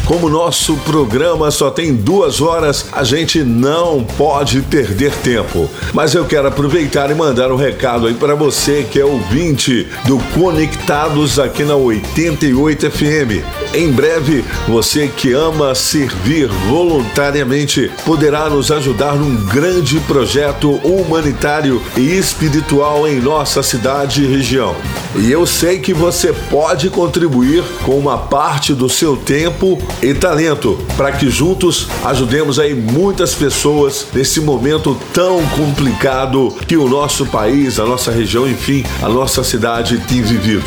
Como 0.07 0.29
nosso 0.29 0.77
programa 0.79 1.51
só 1.51 1.69
tem 1.69 1.93
duas 1.93 2.41
horas, 2.41 2.87
a 2.93 3.03
gente 3.03 3.43
não 3.43 4.05
pode 4.05 4.63
perder 4.63 5.13
tempo. 5.17 5.69
Mas 5.93 6.15
eu 6.15 6.25
quero 6.25 6.47
aproveitar 6.47 7.11
e 7.11 7.15
mandar 7.15 7.51
um 7.51 7.57
recado 7.57 8.07
aí 8.07 8.15
para 8.15 8.37
você 8.37 8.87
que 8.89 9.01
é 9.01 9.05
ouvinte 9.05 9.89
do 10.07 10.19
Conectados 10.33 11.41
aqui 11.41 11.65
na 11.65 11.75
88 11.75 12.89
FM. 12.89 13.45
Em 13.75 13.91
breve, 13.91 14.45
você 14.69 15.09
que 15.09 15.33
ama 15.33 15.75
servir 15.75 16.47
voluntariamente 16.69 17.91
poderá 18.05 18.49
nos 18.49 18.71
ajudar 18.71 19.17
num 19.17 19.45
grande 19.47 19.99
projeto 20.01 20.71
humanitário 20.85 21.83
e 21.97 22.17
espiritual 22.17 23.09
em 23.09 23.21
nossa 23.21 23.61
cidade 23.61 24.23
e 24.23 24.29
região. 24.29 24.77
E 25.17 25.33
eu 25.33 25.45
sei 25.47 25.81
que 25.81 25.93
você 25.93 26.33
pode 26.33 26.91
contribuir 26.91 27.65
com 27.85 27.99
uma 27.99 28.19
parte 28.19 28.73
do 28.73 28.89
seu 28.89 29.17
tempo 29.17 29.79
e 30.03 30.15
talento 30.15 30.79
para 30.97 31.13
que 31.13 31.31
juntos 31.31 31.89
ajudemos 32.05 32.59
aí 32.59 32.75
muitas 32.75 33.35
pessoas 33.35 34.07
nesse 34.13 34.41
momento 34.41 34.97
tão 35.13 35.45
complicado 35.49 36.55
que 36.67 36.77
o 36.77 36.89
nosso 36.89 37.27
país, 37.27 37.79
a 37.79 37.85
nossa 37.85 38.11
região, 38.11 38.49
enfim, 38.49 38.85
a 39.03 39.09
nossa 39.09 39.43
cidade 39.43 39.99
tem 40.09 40.23
vivido 40.23 40.65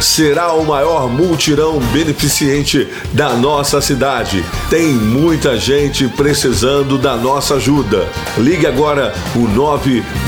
será 0.00 0.52
o 0.52 0.64
maior 0.64 1.08
multirão 1.08 1.78
beneficente 1.92 2.88
da 3.12 3.34
nossa 3.34 3.80
cidade. 3.80 4.44
Tem 4.68 4.92
muita 4.92 5.56
gente 5.56 6.08
precisando 6.08 6.98
da 6.98 7.16
nossa 7.16 7.54
ajuda. 7.54 8.08
Ligue 8.38 8.66
agora 8.66 9.14
o 9.34 9.46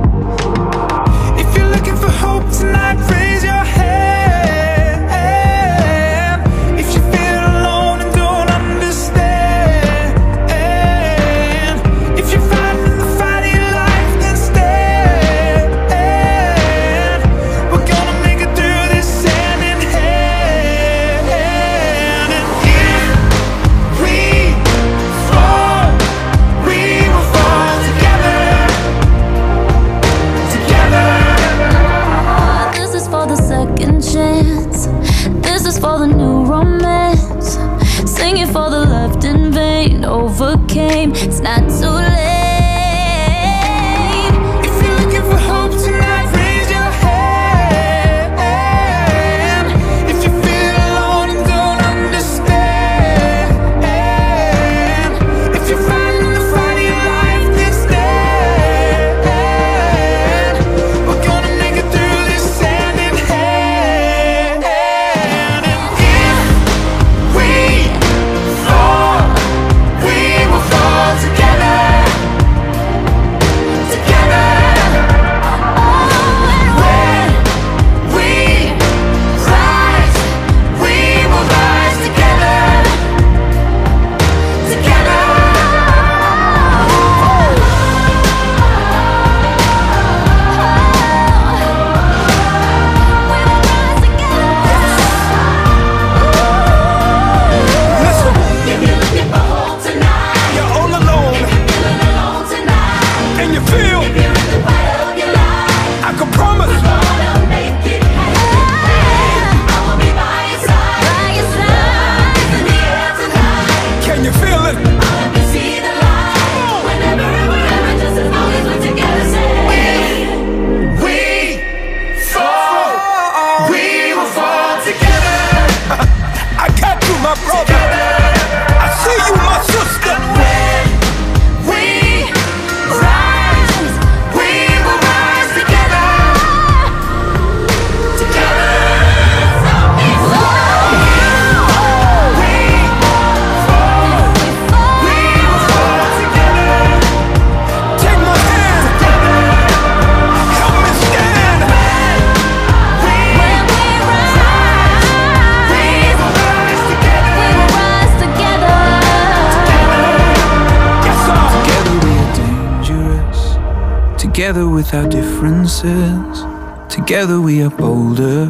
Differences. 165.82 166.46
Together 166.88 167.40
we 167.40 167.62
are 167.62 167.70
bolder, 167.70 168.46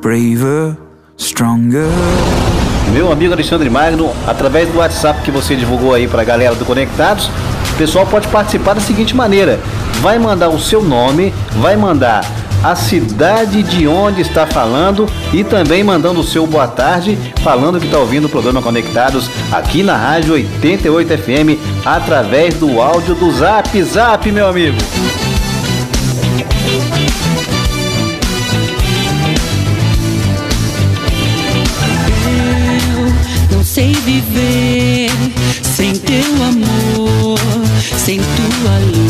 braver, 0.00 0.76
stronger. 1.16 1.88
Meu 2.92 3.12
amigo 3.12 3.32
Alexandre 3.32 3.68
Magno, 3.68 4.12
através 4.26 4.68
do 4.68 4.78
WhatsApp 4.78 5.22
que 5.22 5.30
você 5.30 5.56
divulgou 5.56 5.94
aí 5.94 6.06
pra 6.06 6.24
galera 6.24 6.54
do 6.54 6.64
Conectados, 6.64 7.30
o 7.72 7.76
pessoal 7.76 8.06
pode 8.06 8.28
participar 8.28 8.74
da 8.74 8.80
seguinte 8.80 9.14
maneira: 9.14 9.58
vai 10.00 10.18
mandar 10.18 10.48
o 10.48 10.58
seu 10.58 10.82
nome, 10.82 11.34
vai 11.56 11.76
mandar 11.76 12.24
a 12.62 12.74
cidade 12.74 13.62
de 13.62 13.86
onde 13.86 14.20
está 14.20 14.46
falando 14.46 15.06
e 15.32 15.44
também 15.44 15.84
mandando 15.84 16.20
o 16.20 16.24
seu 16.24 16.46
boa 16.46 16.66
tarde, 16.66 17.16
falando 17.42 17.78
que 17.78 17.86
está 17.86 17.98
ouvindo 17.98 18.24
o 18.24 18.28
programa 18.28 18.60
Conectados 18.60 19.30
aqui 19.52 19.82
na 19.82 19.96
Rádio 19.96 20.34
88 20.34 21.18
FM 21.18 21.84
através 21.84 22.54
do 22.54 22.80
áudio 22.80 23.14
do 23.14 23.30
Zap 23.32 23.82
Zap, 23.82 24.30
meu 24.32 24.48
amigo. 24.48 24.76
viver 34.08 35.10
sem 35.62 35.92
teu 35.92 36.42
amor, 36.42 37.38
sem 37.98 38.18
tua 38.18 38.78
luz. 38.78 39.07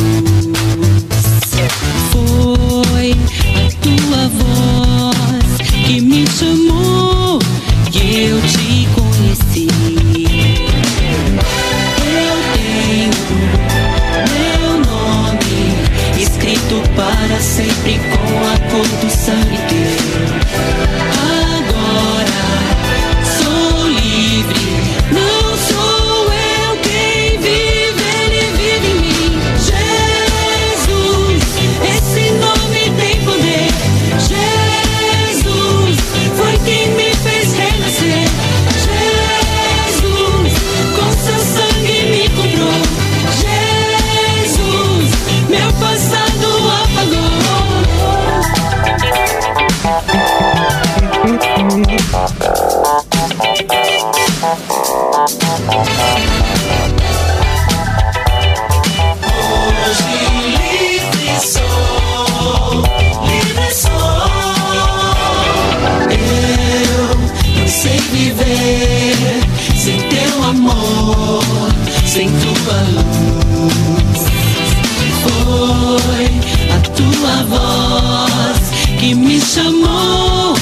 a 77.39 77.43
voz 77.43 78.59
que 78.99 79.15
me 79.15 79.41
chamou 79.41 80.55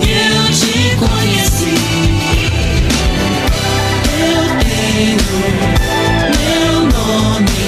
e 0.00 0.10
eu 0.12 0.44
te 0.52 0.96
conheci. 0.96 1.74
Eu 4.20 4.44
tenho 4.60 5.30
meu 6.38 6.82
nome 6.82 7.62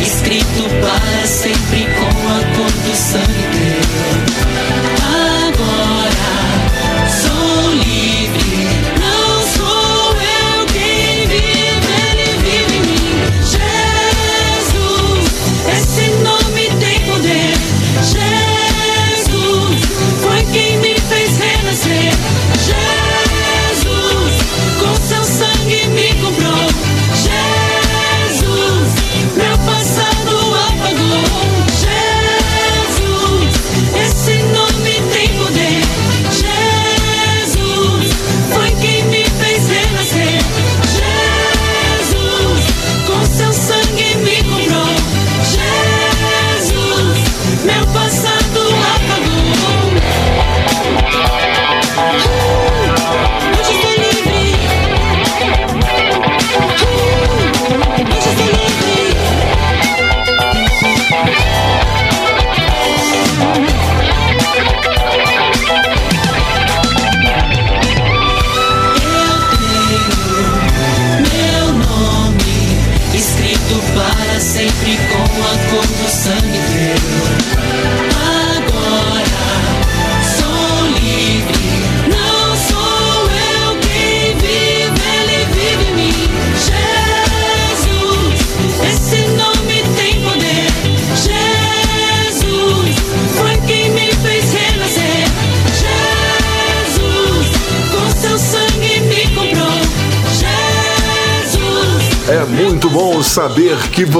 escrito 0.00 0.62
para 0.80 1.26
sempre. 1.26 1.87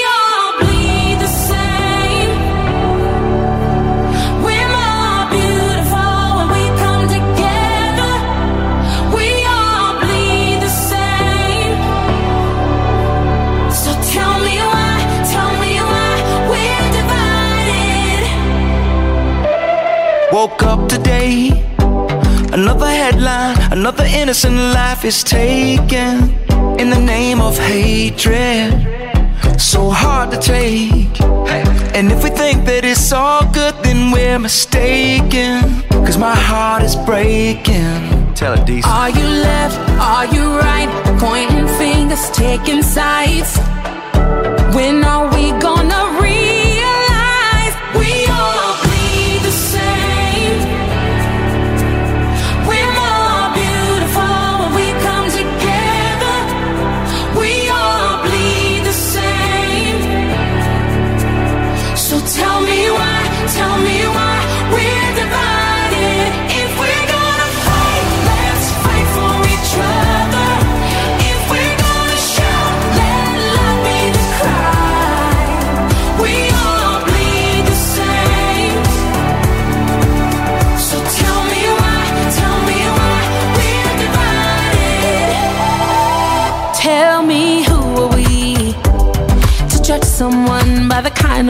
Another 23.87 24.07
innocent 24.07 24.57
life 24.57 25.05
is 25.05 25.23
taken 25.23 26.35
in 26.81 26.91
the 26.91 26.99
name 26.99 27.41
of 27.41 27.57
hatred. 27.57 28.73
So 29.61 29.91
hard 29.91 30.33
to 30.33 30.39
take. 30.39 31.21
And 31.95 32.11
if 32.11 32.25
we 32.25 32.31
think 32.31 32.65
that 32.65 32.85
it's 32.85 33.13
all 33.13 33.47
good, 33.53 33.77
then 33.85 34.11
we're 34.11 34.41
mistaken. 34.41 35.85
Cause 36.05 36.19
my 36.19 36.35
heart 36.35 36.83
is 36.83 36.97
breaking. 36.97 38.35
Tell 38.35 38.55
it, 38.55 38.67
DC. 38.67 38.85
Are 38.85 39.11
you 39.11 39.25
left? 39.25 39.79
Are 40.01 40.27
you 40.35 40.59
right? 40.59 40.91
Pointing 41.21 41.69
fingers, 41.79 42.29
taking 42.33 42.83
sides. 42.83 43.57
When 44.75 45.05
are 45.05 45.33
we 45.33 45.53
gonna? 45.61 46.06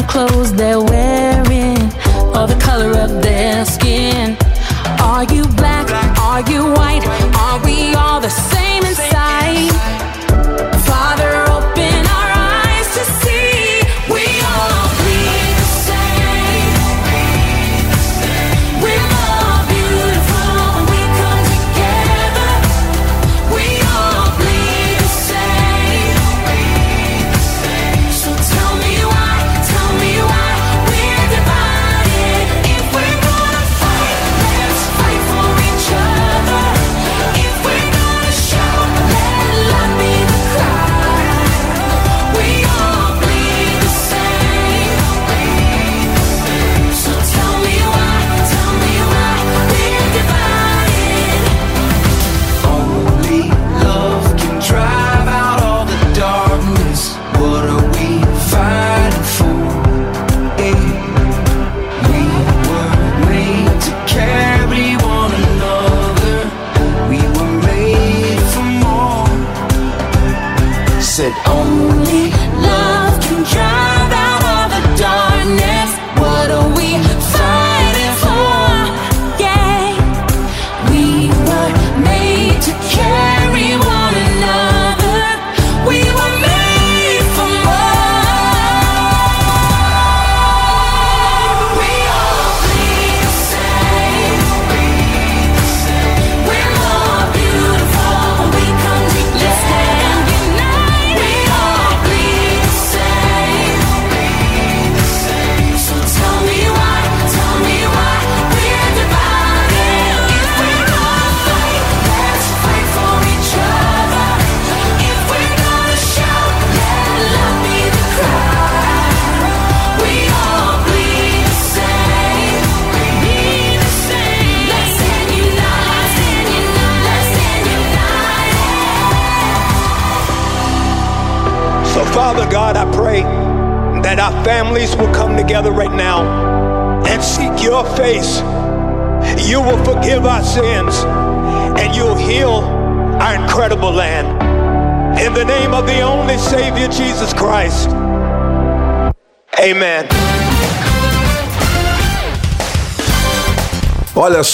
Clothes 0.07 0.53
they're 0.53 0.81
wearing 0.81 1.83
or 2.35 2.47
the 2.47 2.59
color 2.61 2.93
of 2.99 3.23
their 3.23 3.65
skin. 3.65 4.37
Are 5.01 5.25
you 5.25 5.45
black? 5.61 5.89
Are 6.19 6.43
you 6.51 6.65
white? 6.65 7.05
Are 7.37 7.65
we 7.65 7.95
all 7.95 8.21
the 8.21 8.31
same 8.31 8.56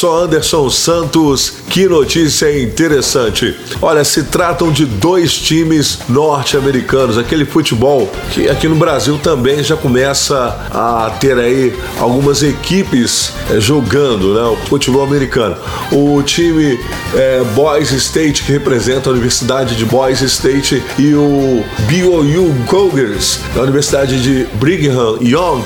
só, 0.03 0.25
Anderson 0.25 0.69
Santos, 0.69 1.53
que 1.71 1.87
notícia 1.87 2.61
interessante. 2.61 3.57
Olha, 3.81 4.03
se 4.03 4.25
tratam 4.25 4.73
de 4.73 4.85
dois 4.85 5.33
times 5.33 6.01
norte-americanos, 6.09 7.17
aquele 7.17 7.45
futebol 7.45 8.11
que 8.33 8.49
aqui 8.49 8.67
no 8.67 8.75
Brasil 8.75 9.17
também 9.23 9.63
já 9.63 9.77
começa 9.77 10.37
a 10.73 11.09
ter 11.21 11.39
aí 11.39 11.73
algumas 12.01 12.43
equipes 12.43 13.33
eh, 13.49 13.61
jogando, 13.61 14.35
né? 14.35 14.43
O 14.43 14.57
futebol 14.67 15.05
americano. 15.05 15.55
O 15.93 16.21
time 16.21 16.81
eh, 17.15 17.45
Boise 17.55 17.97
State, 17.99 18.43
que 18.43 18.51
representa 18.51 19.09
a 19.09 19.13
Universidade 19.13 19.77
de 19.77 19.85
Boise 19.85 20.25
State, 20.25 20.83
e 20.99 21.15
o 21.15 21.65
BYU 21.87 22.53
Cougars, 22.67 23.39
da 23.55 23.63
Universidade 23.63 24.21
de 24.21 24.49
Brigham 24.57 25.19
Young, 25.21 25.63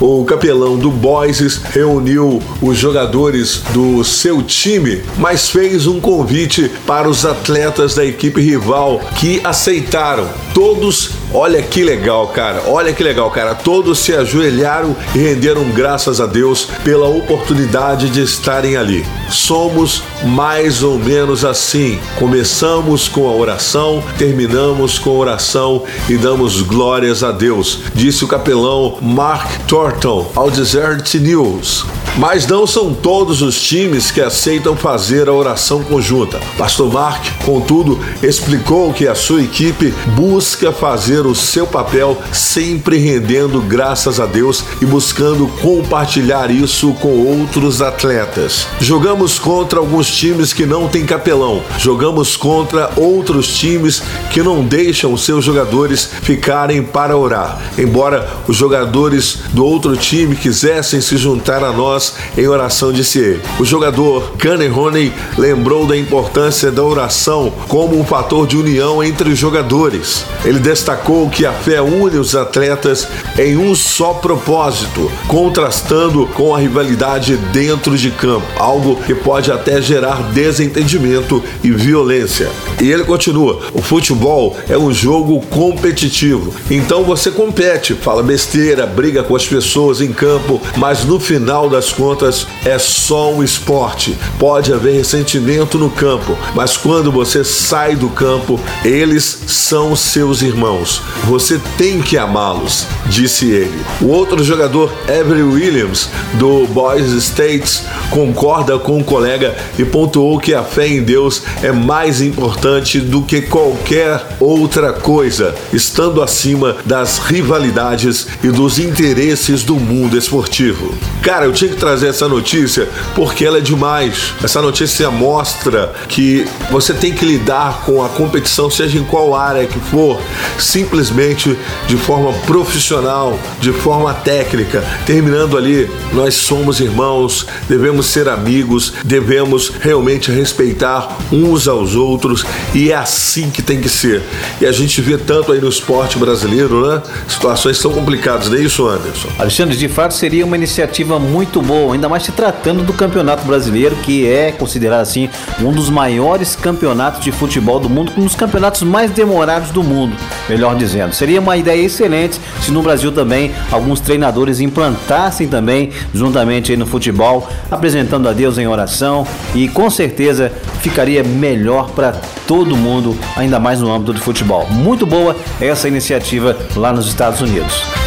o 0.00 0.24
capelão 0.24 0.76
do 0.76 0.90
Boise 0.90 1.60
reuniu 1.70 2.42
os 2.60 2.76
jogadores 2.76 3.62
do 3.72 4.02
seu 4.04 4.42
time, 4.42 5.02
mas 5.16 5.48
fez 5.48 5.86
um 5.86 6.00
convite 6.00 6.70
para 6.86 7.08
os 7.08 7.24
atletas 7.24 7.94
da 7.94 8.04
equipe 8.04 8.40
rival 8.40 9.00
que 9.18 9.40
aceitaram. 9.44 10.28
Todos, 10.52 11.10
olha 11.34 11.60
que 11.60 11.82
legal, 11.82 12.28
cara. 12.28 12.62
Olha 12.68 12.92
que 12.92 13.02
legal, 13.02 13.30
cara. 13.30 13.54
Todos 13.54 13.98
se 13.98 14.14
ajoelharam 14.14 14.96
e 15.14 15.18
renderam 15.18 15.64
graças 15.70 16.20
a 16.20 16.26
Deus 16.26 16.68
pela 16.84 17.08
oportunidade 17.08 18.08
de 18.08 18.22
estarem 18.22 18.76
ali. 18.76 19.04
Somos 19.28 20.02
mais 20.24 20.82
ou 20.82 20.98
menos 20.98 21.44
assim. 21.44 21.98
Começamos 22.18 23.08
com 23.08 23.28
a 23.28 23.32
oração, 23.32 24.02
terminamos 24.16 24.98
com 24.98 25.10
a 25.10 25.14
oração 25.14 25.82
e 26.08 26.16
damos 26.16 26.62
glórias 26.62 27.22
a 27.22 27.32
Deus, 27.32 27.80
disse 27.94 28.24
o 28.24 28.28
capelão 28.28 28.98
Mark 29.00 29.50
Thornton 29.66 30.30
ao 30.34 30.50
Desert 30.50 31.14
News. 31.14 31.84
Mas 32.16 32.46
não 32.46 32.64
são 32.64 32.94
todos 32.94 33.42
os 33.42 33.60
times 33.60 34.12
que 34.12 34.20
aceitam 34.20 34.76
fazer 34.76 35.28
a 35.28 35.32
oração 35.32 35.82
conjunta. 35.82 36.40
Pastor 36.56 36.92
Mark, 36.92 37.24
contudo, 37.44 37.98
explicou 38.22 38.92
que 38.92 39.08
a 39.08 39.16
sua 39.16 39.42
equipe 39.42 39.92
busca 40.14 40.70
fazer 40.70 41.26
o 41.26 41.34
seu 41.34 41.66
papel 41.66 42.16
sempre 42.32 42.98
rendendo 42.98 43.60
graças 43.60 44.20
a 44.20 44.26
Deus 44.26 44.64
e 44.80 44.86
buscando 44.86 45.48
compartilhar 45.60 46.52
isso 46.52 46.92
com 46.94 47.26
outros 47.26 47.82
atletas. 47.82 48.68
Jogamos 48.80 49.36
contra 49.36 49.80
alguns 49.80 50.08
times 50.08 50.52
que 50.52 50.64
não 50.64 50.88
têm 50.88 51.04
capelão, 51.04 51.64
jogamos 51.78 52.36
contra 52.36 52.90
outros 52.96 53.56
times 53.56 54.00
que 54.30 54.40
não 54.40 54.62
deixam 54.62 55.16
seus 55.16 55.44
jogadores 55.44 56.08
ficarem 56.22 56.80
para 56.80 57.16
orar. 57.16 57.60
Embora 57.76 58.28
os 58.46 58.56
jogadores 58.56 59.40
do 59.52 59.64
outro 59.64 59.96
time 59.96 60.36
quisessem 60.36 61.00
se 61.00 61.16
juntar 61.16 61.64
a 61.64 61.72
nós 61.72 62.03
em 62.36 62.46
oração, 62.46 62.92
disse 62.92 63.18
ele. 63.18 63.42
O 63.58 63.64
jogador 63.64 64.32
Honey 64.76 65.12
lembrou 65.38 65.86
da 65.86 65.96
importância 65.96 66.70
da 66.70 66.82
oração 66.82 67.52
como 67.68 67.98
um 67.98 68.04
fator 68.04 68.46
de 68.46 68.56
união 68.56 69.02
entre 69.02 69.30
os 69.30 69.38
jogadores. 69.38 70.24
Ele 70.44 70.58
destacou 70.58 71.28
que 71.28 71.46
a 71.46 71.52
fé 71.52 71.80
une 71.80 72.18
os 72.18 72.34
atletas 72.34 73.08
em 73.38 73.56
um 73.56 73.74
só 73.74 74.14
propósito, 74.14 75.10
contrastando 75.26 76.26
com 76.28 76.54
a 76.54 76.58
rivalidade 76.58 77.36
dentro 77.52 77.96
de 77.96 78.10
campo, 78.10 78.46
algo 78.58 78.96
que 78.96 79.14
pode 79.14 79.50
até 79.50 79.80
gerar 79.80 80.32
desentendimento 80.32 81.42
e 81.62 81.70
violência. 81.70 82.50
E 82.80 82.90
ele 82.90 83.04
continua: 83.04 83.60
o 83.72 83.82
futebol 83.82 84.56
é 84.68 84.76
um 84.76 84.92
jogo 84.92 85.40
competitivo, 85.46 86.52
então 86.70 87.04
você 87.04 87.30
compete, 87.30 87.94
fala 87.94 88.22
besteira, 88.22 88.86
briga 88.86 89.22
com 89.22 89.36
as 89.36 89.46
pessoas 89.46 90.00
em 90.00 90.12
campo, 90.12 90.60
mas 90.76 91.04
no 91.04 91.18
final 91.18 91.68
das 91.68 91.92
contas 91.94 92.46
é 92.64 92.78
só 92.78 93.32
um 93.32 93.42
esporte. 93.42 94.16
Pode 94.38 94.72
haver 94.72 94.94
ressentimento 94.94 95.78
no 95.78 95.88
campo, 95.88 96.36
mas 96.54 96.76
quando 96.76 97.10
você 97.10 97.42
sai 97.42 97.96
do 97.96 98.08
campo, 98.08 98.60
eles 98.84 99.44
são 99.46 99.96
seus 99.96 100.42
irmãos. 100.42 101.00
Você 101.24 101.60
tem 101.78 102.02
que 102.02 102.18
amá-los, 102.18 102.86
disse 103.06 103.50
ele. 103.50 103.78
O 104.00 104.08
outro 104.08 104.42
jogador, 104.44 104.92
Avery 105.08 105.42
Williams, 105.42 106.08
do 106.34 106.66
Boys 106.66 107.12
States, 107.12 107.84
concorda 108.10 108.78
com 108.78 108.98
o 108.98 109.04
colega 109.04 109.56
e 109.78 109.84
pontuou 109.84 110.38
que 110.38 110.54
a 110.54 110.62
fé 110.62 110.88
em 110.88 111.02
Deus 111.02 111.42
é 111.62 111.72
mais 111.72 112.20
importante 112.20 113.00
do 113.00 113.22
que 113.22 113.42
qualquer 113.42 114.36
outra 114.40 114.92
coisa, 114.92 115.54
estando 115.72 116.22
acima 116.22 116.76
das 116.84 117.18
rivalidades 117.18 118.26
e 118.42 118.48
dos 118.48 118.78
interesses 118.78 119.62
do 119.62 119.76
mundo 119.76 120.16
esportivo. 120.16 120.94
Cara, 121.22 121.46
eu 121.46 121.52
tinha 121.52 121.70
que 121.70 121.76
trazer 121.84 122.08
essa 122.08 122.26
notícia 122.26 122.88
porque 123.14 123.44
ela 123.44 123.58
é 123.58 123.60
demais. 123.60 124.32
Essa 124.42 124.62
notícia 124.62 125.10
mostra 125.10 125.92
que 126.08 126.46
você 126.70 126.94
tem 126.94 127.12
que 127.12 127.26
lidar 127.26 127.82
com 127.84 128.02
a 128.02 128.08
competição, 128.08 128.70
seja 128.70 128.98
em 128.98 129.04
qual 129.04 129.34
área 129.34 129.66
que 129.66 129.78
for, 129.78 130.18
simplesmente 130.58 131.58
de 131.86 131.98
forma 131.98 132.32
profissional, 132.46 133.38
de 133.60 133.70
forma 133.70 134.14
técnica, 134.14 134.82
terminando 135.04 135.58
ali, 135.58 135.90
nós 136.14 136.36
somos 136.36 136.80
irmãos, 136.80 137.46
devemos 137.68 138.06
ser 138.06 138.30
amigos, 138.30 138.94
devemos 139.04 139.70
realmente 139.78 140.30
respeitar 140.30 141.18
uns 141.30 141.68
aos 141.68 141.94
outros 141.94 142.46
e 142.74 142.92
é 142.92 142.94
assim 142.94 143.50
que 143.50 143.60
tem 143.60 143.78
que 143.78 143.90
ser. 143.90 144.22
E 144.58 144.64
a 144.64 144.72
gente 144.72 145.02
vê 145.02 145.18
tanto 145.18 145.52
aí 145.52 145.60
no 145.60 145.68
esporte 145.68 146.16
brasileiro, 146.16 146.88
né? 146.88 147.02
Situações 147.28 147.78
tão 147.78 147.92
complicadas, 147.92 148.48
não 148.48 148.56
é 148.56 148.60
isso, 148.62 148.88
Anderson? 148.88 149.28
Alexandre, 149.38 149.76
de 149.76 149.88
fato 149.88 150.14
seria 150.14 150.46
uma 150.46 150.56
iniciativa 150.56 151.18
muito 151.18 151.60
boa, 151.60 151.73
ainda 151.92 152.08
mais 152.08 152.22
se 152.22 152.32
tratando 152.32 152.82
do 152.82 152.92
Campeonato 152.92 153.44
Brasileiro, 153.44 153.96
que 153.96 154.26
é 154.26 154.52
considerado 154.52 155.00
assim 155.00 155.28
um 155.60 155.72
dos 155.72 155.90
maiores 155.90 156.56
campeonatos 156.56 157.22
de 157.22 157.32
futebol 157.32 157.78
do 157.80 157.88
mundo, 157.88 158.12
um 158.16 158.24
dos 158.24 158.34
campeonatos 158.34 158.82
mais 158.82 159.10
demorados 159.10 159.70
do 159.70 159.82
mundo, 159.82 160.16
melhor 160.48 160.74
dizendo. 160.76 161.14
Seria 161.14 161.40
uma 161.40 161.56
ideia 161.56 161.80
excelente 161.80 162.40
se 162.60 162.70
no 162.70 162.82
Brasil 162.82 163.12
também 163.12 163.52
alguns 163.70 164.00
treinadores 164.00 164.60
implantassem 164.60 165.48
também 165.48 165.90
juntamente 166.12 166.76
no 166.76 166.86
futebol, 166.86 167.48
apresentando 167.70 168.28
a 168.28 168.32
Deus 168.32 168.58
em 168.58 168.66
oração 168.66 169.26
e 169.54 169.68
com 169.68 169.88
certeza 169.90 170.52
ficaria 170.80 171.22
melhor 171.22 171.90
para 171.90 172.12
todo 172.46 172.76
mundo, 172.76 173.16
ainda 173.36 173.58
mais 173.58 173.80
no 173.80 173.92
âmbito 173.92 174.12
do 174.12 174.20
futebol. 174.20 174.66
Muito 174.70 175.06
boa 175.06 175.36
essa 175.60 175.88
iniciativa 175.88 176.56
lá 176.76 176.92
nos 176.92 177.06
Estados 177.06 177.40
Unidos. 177.40 178.03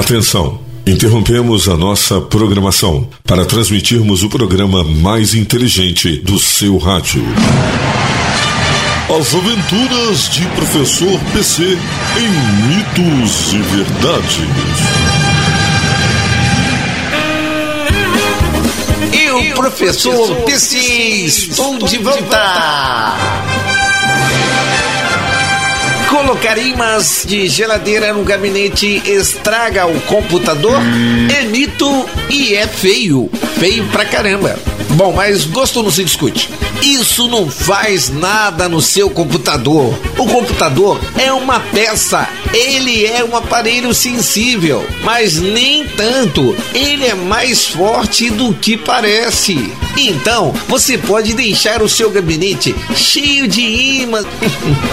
Atenção! 0.00 0.58
Interrompemos 0.86 1.68
a 1.68 1.76
nossa 1.76 2.22
programação 2.22 3.06
para 3.22 3.44
transmitirmos 3.44 4.22
o 4.22 4.30
programa 4.30 4.82
mais 4.82 5.34
inteligente 5.34 6.16
do 6.16 6.38
seu 6.38 6.78
rádio. 6.78 7.22
As 9.20 9.34
aventuras 9.34 10.30
de 10.30 10.46
Professor 10.56 11.20
PC 11.34 11.76
em 12.16 12.30
mitos 12.66 13.52
e 13.52 13.58
verdades. 13.58 14.38
Eu, 19.12 19.54
professor 19.54 20.34
PC, 20.46 20.78
estou 20.78 21.76
de 21.76 21.98
volta. 21.98 23.49
Colocar 26.10 26.58
imãs 26.58 27.24
de 27.24 27.46
geladeira 27.46 28.12
no 28.12 28.24
gabinete 28.24 29.00
estraga 29.06 29.86
o 29.86 30.00
computador? 30.02 30.80
É 31.32 31.44
mito 31.44 32.04
e 32.28 32.52
é 32.52 32.66
feio. 32.66 33.30
Feio 33.60 33.86
pra 33.92 34.04
caramba. 34.04 34.58
Bom, 34.90 35.12
mas 35.12 35.44
gosto 35.44 35.82
não 35.82 35.90
se 35.90 36.04
discute. 36.04 36.48
Isso 36.82 37.28
não 37.28 37.48
faz 37.48 38.08
nada 38.08 38.68
no 38.68 38.80
seu 38.80 39.08
computador. 39.10 39.94
O 40.18 40.26
computador 40.26 41.00
é 41.18 41.32
uma 41.32 41.60
peça. 41.60 42.28
Ele 42.52 43.06
é 43.06 43.22
um 43.22 43.36
aparelho 43.36 43.94
sensível, 43.94 44.84
mas 45.04 45.40
nem 45.40 45.86
tanto. 45.86 46.56
Ele 46.74 47.06
é 47.06 47.14
mais 47.14 47.66
forte 47.68 48.30
do 48.30 48.52
que 48.54 48.76
parece. 48.76 49.72
Então, 49.96 50.54
você 50.68 50.96
pode 50.96 51.34
deixar 51.34 51.82
o 51.82 51.88
seu 51.88 52.10
gabinete 52.10 52.74
cheio 52.94 53.46
de 53.46 53.60
imãs. 53.60 54.26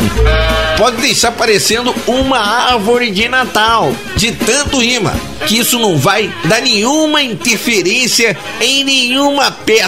pode 0.77 0.97
deixar 0.97 1.31
parecendo 1.31 1.95
uma 2.05 2.39
árvore 2.39 3.09
de 3.11 3.27
Natal, 3.27 3.93
de 4.15 4.31
tanto 4.31 4.83
imã, 4.83 5.13
que 5.47 5.59
isso 5.59 5.79
não 5.79 5.97
vai 5.97 6.31
dar 6.45 6.61
nenhuma 6.61 7.23
interferência 7.23 8.37
em 8.59 8.83
nenhuma 8.83 9.49
peça. 9.51 9.86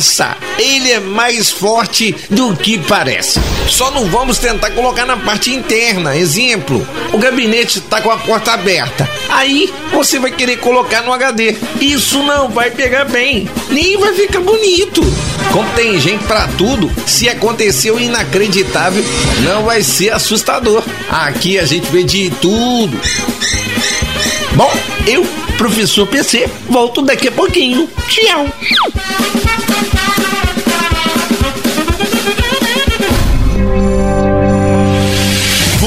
Ele 0.58 0.91
é 0.91 1.00
mais 1.00 1.50
forte 1.50 2.16
do 2.30 2.56
que 2.56 2.78
parece. 2.78 3.39
Só 3.68 3.91
não 3.91 4.06
vamos 4.06 4.38
tentar 4.38 4.72
colocar 4.72 5.06
na 5.06 5.18
parte 5.18 5.52
interna. 5.52 6.16
Exemplo, 6.16 6.86
o 7.14 7.18
gabinete 7.18 7.80
está 7.80 8.02
com 8.02 8.12
a 8.12 8.18
porta 8.18 8.52
aberta. 8.52 9.10
Aí 9.30 9.74
você 9.91 10.20
vai 10.20 10.32
querer 10.32 10.58
colocar 10.58 11.02
no 11.02 11.14
HD. 11.14 11.56
Isso 11.80 12.22
não 12.24 12.50
vai 12.50 12.72
pegar 12.72 13.06
bem, 13.06 13.50
nem 13.70 13.97
vai 13.97 14.14
ficar 14.14 14.39
bonito. 14.39 15.02
Como 15.52 15.70
tem 15.72 16.00
gente 16.00 16.24
para 16.26 16.47
tudo, 16.50 16.91
se 17.08 17.28
acontecer 17.28 17.91
o 17.91 18.00
inacreditável, 18.00 19.04
não 19.43 19.64
vai 19.64 19.82
ser 19.82 20.12
assustador. 20.12 20.84
Aqui 21.10 21.58
a 21.58 21.66
gente 21.66 21.89
vê 21.89 22.04
de 22.04 22.30
tudo. 22.41 23.00
Bom, 24.54 24.72
eu, 25.08 25.26
professor 25.58 26.06
PC, 26.08 26.50
volto 26.70 27.02
daqui 27.02 27.28
a 27.28 27.32
pouquinho. 27.32 27.89
Tchau. 28.08 28.47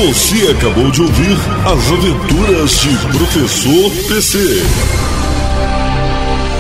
Você 0.05 0.49
acabou 0.51 0.91
de 0.91 1.01
ouvir 1.01 1.37
As 1.65 1.93
Aventuras 1.93 2.73
de 2.81 3.17
Professor 3.17 3.89
PC. 4.09 4.39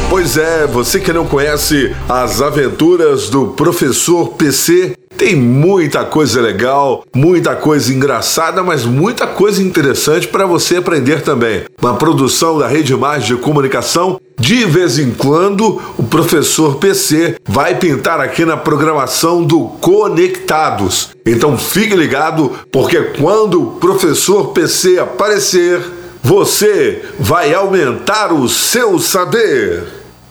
Pois 0.08 0.36
é, 0.36 0.64
você 0.68 1.00
que 1.00 1.12
não 1.12 1.26
conhece 1.26 1.92
As 2.08 2.40
Aventuras 2.40 3.28
do 3.28 3.48
Professor 3.48 4.28
PC, 4.34 4.96
tem 5.18 5.34
muita 5.34 6.04
coisa 6.04 6.40
legal, 6.40 7.04
muita 7.12 7.56
coisa 7.56 7.92
engraçada, 7.92 8.62
mas 8.62 8.84
muita 8.84 9.26
coisa 9.26 9.60
interessante 9.60 10.28
para 10.28 10.46
você 10.46 10.76
aprender 10.76 11.22
também. 11.22 11.62
Uma 11.80 11.96
produção 11.96 12.58
da 12.58 12.68
Rede 12.68 12.94
Mais 12.94 13.24
de 13.24 13.34
Comunicação. 13.34 14.20
De 14.42 14.64
vez 14.64 14.98
em 14.98 15.12
quando, 15.12 15.80
o 15.96 16.02
professor 16.02 16.74
PC 16.78 17.36
vai 17.46 17.76
pintar 17.76 18.18
aqui 18.18 18.44
na 18.44 18.56
programação 18.56 19.44
do 19.44 19.68
Conectados. 19.80 21.10
Então 21.24 21.56
fique 21.56 21.94
ligado, 21.94 22.50
porque 22.72 23.00
quando 23.20 23.62
o 23.62 23.70
professor 23.76 24.48
PC 24.48 24.98
aparecer, 24.98 25.80
você 26.20 27.04
vai 27.20 27.54
aumentar 27.54 28.32
o 28.32 28.48
seu 28.48 28.98
saber. 28.98 29.84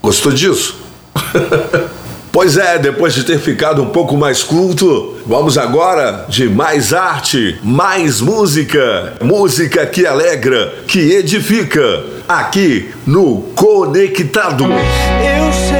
Gostou 0.03 0.33
disso? 0.33 0.75
Pois 2.31 2.55
é, 2.55 2.79
depois 2.79 3.13
de 3.13 3.25
ter 3.25 3.39
ficado 3.39 3.83
um 3.83 3.89
pouco 3.89 4.15
mais 4.15 4.41
culto, 4.41 5.17
vamos 5.25 5.57
agora 5.57 6.25
de 6.29 6.47
mais 6.47 6.93
arte, 6.93 7.59
mais 7.61 8.21
música. 8.21 9.13
Música 9.21 9.85
que 9.85 10.05
alegra, 10.05 10.73
que 10.87 11.11
edifica. 11.11 12.03
Aqui 12.29 12.89
no 13.05 13.41
Conectado. 13.53 14.63
Eu 14.63 15.70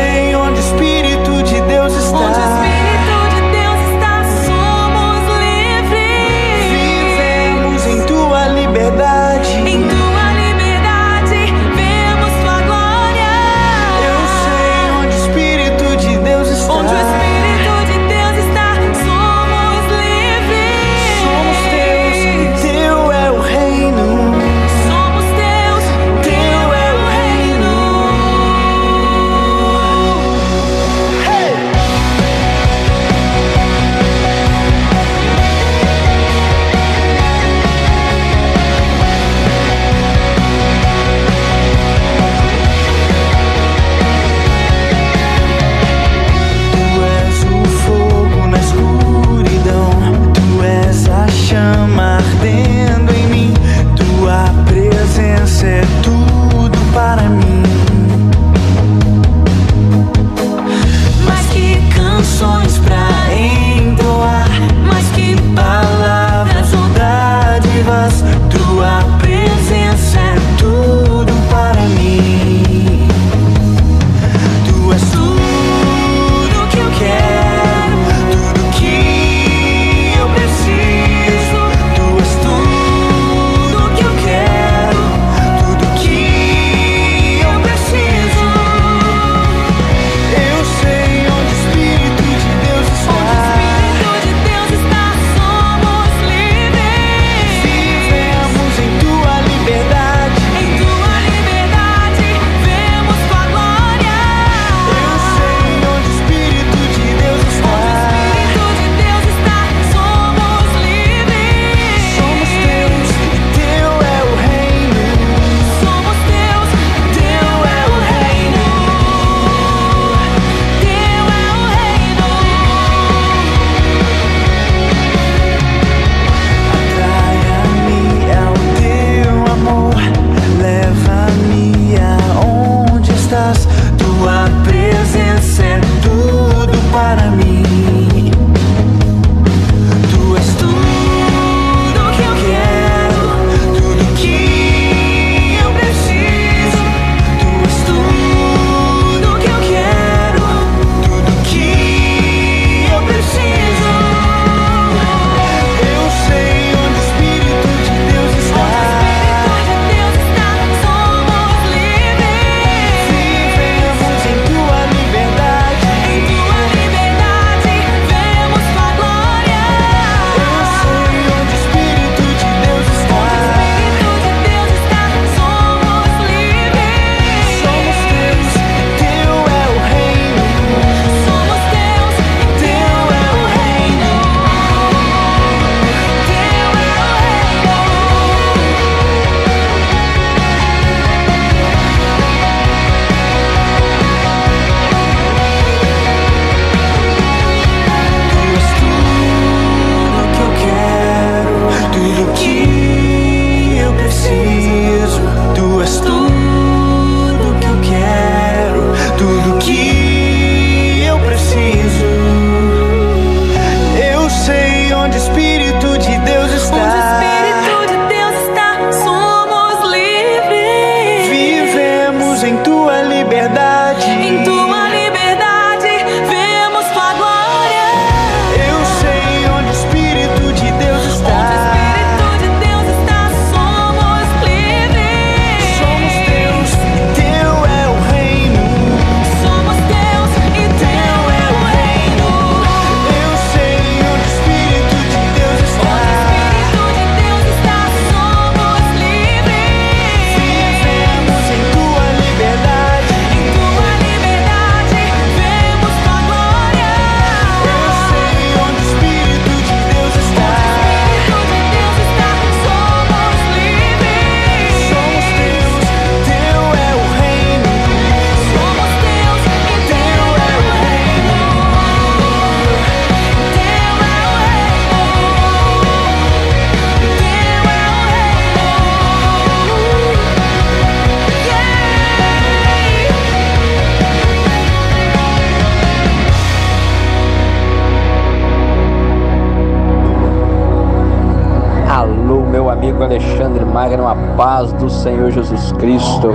Cristo. 295.82 296.30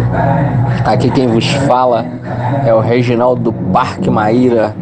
Aqui 0.85 1.09
quem 1.09 1.29
vos 1.29 1.47
fala 1.69 2.05
é 2.67 2.75
o 2.75 2.81
Reginaldo 2.81 3.51
do 3.51 3.53
Parque 3.73 4.11
Maíra. 4.11 4.75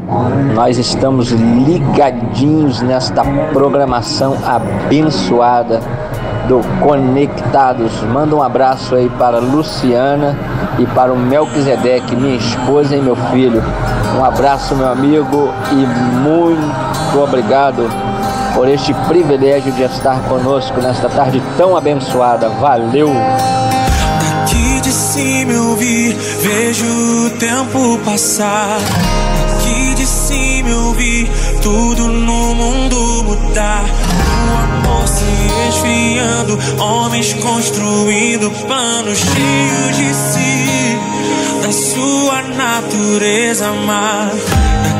Nós 0.55 0.79
estamos 0.79 1.31
ligadinhos 1.31 2.81
nesta 2.81 3.23
programação 3.53 4.35
abençoada 4.45 5.81
do 6.49 6.61
Conectados. 6.81 8.03
Manda 8.05 8.35
um 8.35 8.43
abraço 8.43 8.95
aí 8.95 9.09
para 9.19 9.39
Luciana 9.39 10.35
e 10.79 10.87
para 10.87 11.13
o 11.13 11.17
Melquisedeque, 11.17 12.17
minha 12.17 12.37
esposa 12.37 12.97
e 12.97 13.03
meu 13.03 13.17
filho. 13.17 13.63
Um 14.19 14.25
abraço, 14.25 14.75
meu 14.75 14.91
amigo, 14.91 15.51
e 15.73 15.87
muito 16.27 17.23
obrigado 17.23 17.83
por 18.55 18.69
este 18.69 18.95
privilégio 19.09 19.73
de 19.73 19.83
estar 19.83 20.21
conosco 20.29 20.81
nesta 20.81 21.09
tarde 21.09 21.43
tão 21.59 21.77
abençoada. 21.77 22.49
Valeu! 22.49 23.11
Cima 24.95 25.53
eu 25.53 25.75
vi, 25.75 26.13
vejo 26.41 26.87
o 27.27 27.31
tempo 27.31 27.99
passar. 28.05 28.79
Aqui 29.57 29.95
de 29.95 30.07
cima 30.07 30.69
eu 30.69 30.93
vi 30.93 31.29
tudo 31.61 32.07
no 32.07 32.55
mundo 32.55 33.25
mudar. 33.25 33.85
O 33.85 34.89
amor 34.89 35.09
se 35.09 35.25
esfriando, 35.69 36.59
homens 36.81 37.35
construindo 37.35 38.53
planos 38.67 39.19
cheios 39.19 39.97
de 39.97 40.15
si, 40.15 40.99
da 41.61 41.73
sua 41.73 42.43
natureza 42.43 43.67
amar. 43.67 44.31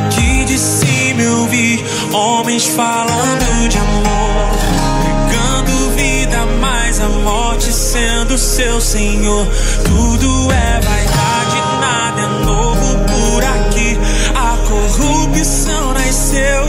Aqui 0.07 0.43
de 0.43 0.57
cima 0.57 1.21
eu 1.21 1.45
vi 1.47 1.83
homens 2.11 2.65
falando 2.65 3.69
de 3.69 3.77
amor, 3.77 4.54
morte 7.55 7.71
sendo 7.71 8.37
seu 8.37 8.81
Senhor. 8.81 9.47
Tudo 9.85 10.51
é 10.51 10.79
vaidade, 10.81 11.57
nada 11.79 12.21
é 12.21 12.43
novo 12.43 12.99
por 13.05 13.43
aqui. 13.43 13.97
A 14.35 14.57
corrupção 14.67 15.93
nasceu 15.93 16.65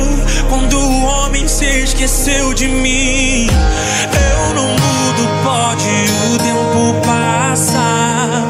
quando 0.49 0.79
o 0.79 1.05
homem 1.05 1.49
se 1.49 1.65
esqueceu 1.65 2.55
de 2.55 2.69
mim. 2.69 3.49
Eu 3.49 4.55
não 4.55 4.69
mudo, 4.69 5.29
pode 5.43 5.89
o 6.25 6.39
tempo 6.39 7.07
passar. 7.07 8.45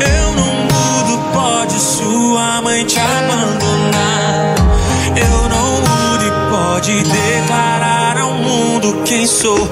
Eu 0.00 0.32
não 0.34 0.52
mudo, 0.64 1.32
pode 1.32 1.78
sua 1.78 2.60
mãe 2.62 2.84
te 2.84 2.98
abandonar. 2.98 4.54
Eu 5.16 5.48
não 5.48 5.72
mudo 5.80 6.24
e 6.26 6.50
pode 6.50 7.02
declarar 7.04 8.18
ao 8.18 8.32
mundo 8.34 9.02
quem 9.04 9.26
sou. 9.26 9.71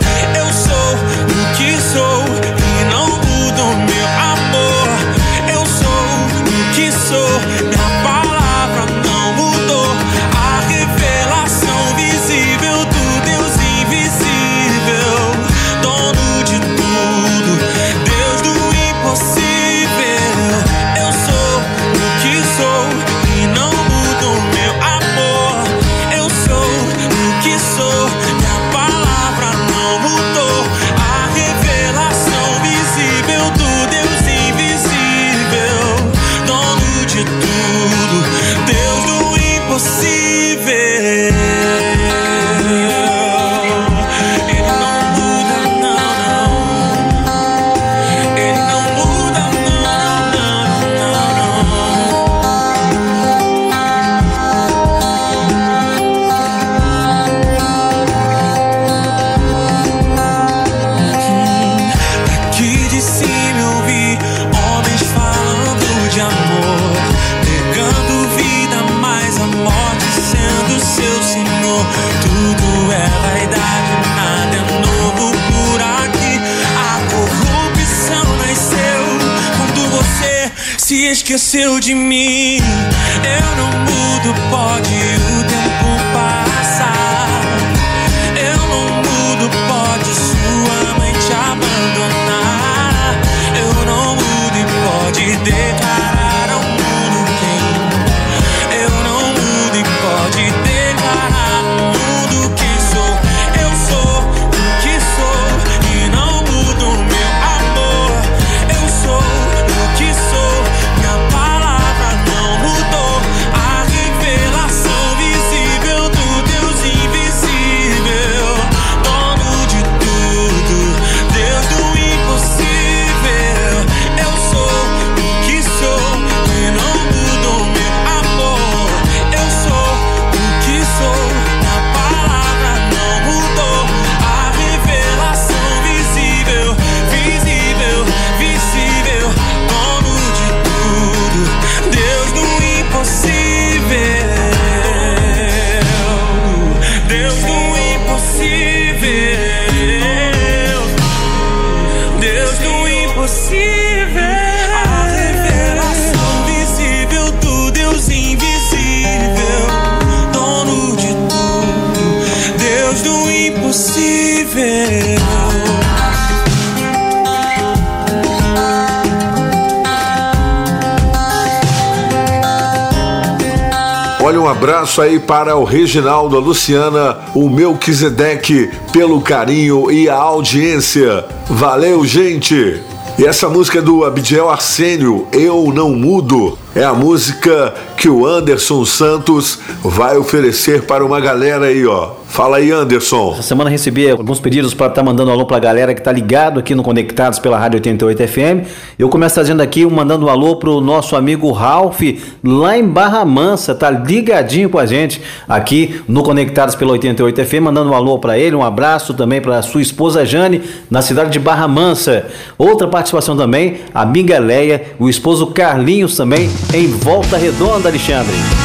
abraço 174.91 175.03
aí 175.03 175.21
para 175.21 175.57
o 175.57 175.63
Reginaldo, 175.63 176.37
a 176.37 176.41
Luciana, 176.41 177.19
o 177.35 177.49
Melquisedeque, 177.49 178.71
pelo 178.93 179.21
carinho 179.21 179.89
e 179.91 180.09
a 180.09 180.17
audiência. 180.17 181.25
Valeu, 181.49 182.05
gente! 182.05 182.83
E 183.17 183.25
essa 183.25 183.49
música 183.49 183.79
é 183.79 183.83
do 183.83 184.05
Abidiel 184.05 184.51
Arsênio, 184.51 185.29
Eu 185.33 185.71
Não 185.73 185.91
Mudo, 185.91 186.59
é 186.75 186.83
a 186.83 186.93
música 186.93 187.73
que 187.97 188.09
o 188.09 188.27
Anderson 188.27 188.85
Santos 188.85 189.61
vai 189.83 190.17
oferecer 190.17 190.83
para 190.83 191.05
uma 191.05 191.21
galera 191.21 191.67
aí, 191.67 191.87
ó. 191.87 192.20
Fala 192.31 192.59
aí, 192.59 192.71
Anderson. 192.71 193.33
Essa 193.33 193.43
semana 193.43 193.69
recebi 193.69 194.09
alguns 194.09 194.39
pedidos 194.39 194.73
para 194.73 194.87
estar 194.87 195.01
tá 195.01 195.05
mandando 195.05 195.33
alô 195.33 195.45
para 195.47 195.57
a 195.57 195.61
galera 195.61 195.93
que 195.93 196.01
está 196.01 196.13
ligado 196.13 196.61
aqui 196.61 196.77
no 196.77 196.83
Conectados 196.85 197.41
pela 197.41 197.59
Rádio 197.59 197.79
88 197.79 198.29
FM. 198.29 198.69
Eu 198.97 199.09
começo 199.09 199.35
trazendo 199.35 199.61
aqui, 199.61 199.85
mandando 199.85 200.27
um 200.27 200.29
alô 200.29 200.55
para 200.55 200.71
o 200.71 200.81
nosso 200.81 201.17
amigo 201.17 201.51
Ralph, 201.51 202.01
lá 202.43 202.79
em 202.79 202.87
Barra 202.87 203.25
Mansa, 203.25 203.75
tá 203.75 203.91
ligadinho 203.91 204.71
com 204.71 204.79
a 204.79 204.87
gente 204.87 205.21
aqui 205.49 206.03
no 206.07 206.23
Conectados 206.23 206.77
pela 206.77 206.93
88 206.93 207.45
FM, 207.45 207.63
mandando 207.63 207.91
um 207.91 207.95
alô 207.95 208.17
para 208.21 208.39
ele, 208.39 208.55
um 208.55 208.63
abraço 208.63 209.13
também 209.13 209.41
para 209.41 209.61
sua 209.61 209.83
esposa 209.83 210.25
Jane, 210.25 210.63
na 210.89 211.03
cidade 211.03 211.31
de 211.31 211.41
Barra 211.41 211.67
Mansa. 211.67 212.27
Outra 212.57 212.87
participação 212.87 213.37
também, 213.37 213.79
a 213.93 214.03
amiga 214.03 214.39
Leia, 214.39 214.95
o 215.01 215.09
esposo 215.09 215.49
Carlinhos 215.49 216.17
também, 216.17 216.49
em 216.73 216.87
Volta 216.87 217.37
Redonda, 217.37 217.89
Alexandre. 217.89 218.60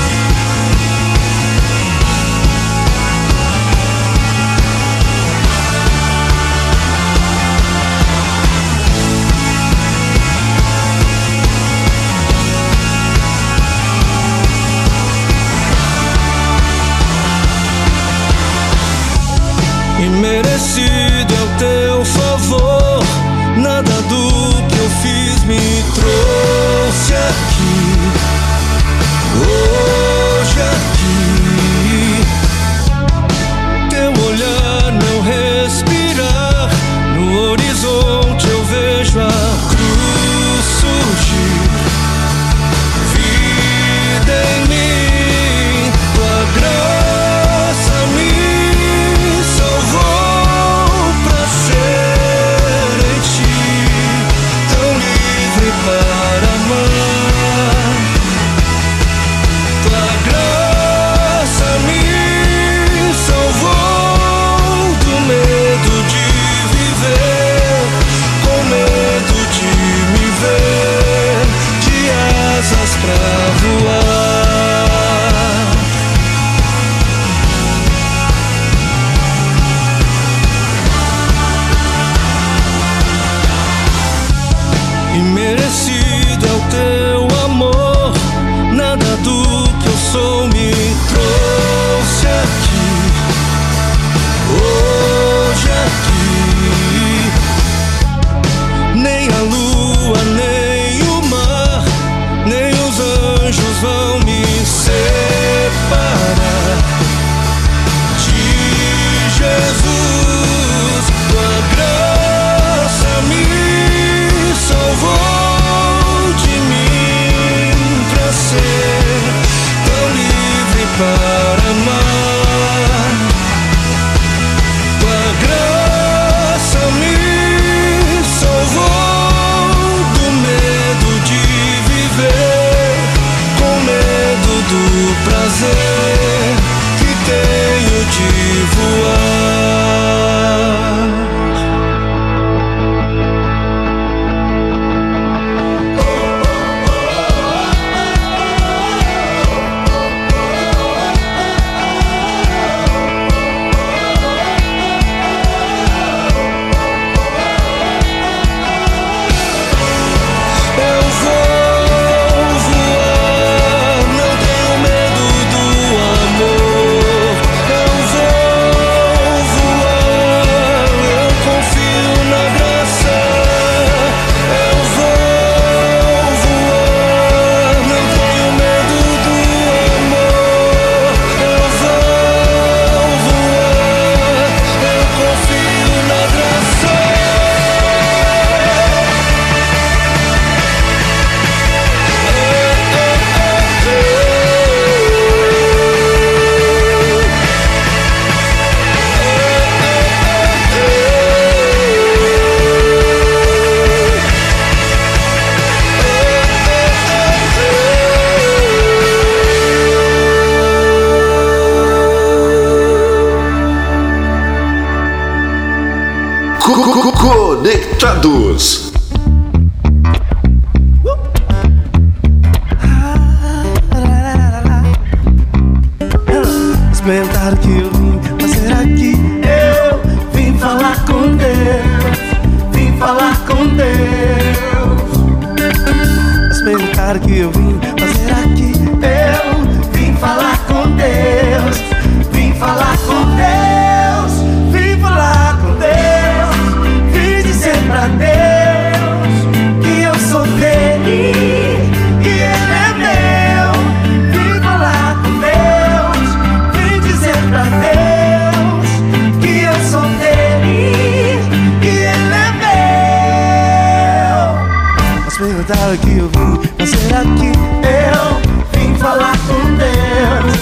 que 265.97 266.17
eu 266.17 266.27
vim? 266.29 266.59
Mas 266.77 266.89
será 266.89 267.21
que 267.21 267.47
eu 267.47 268.41
vim 268.73 268.95
falar 268.95 269.37
com 269.47 269.75
Deus? 269.75 270.55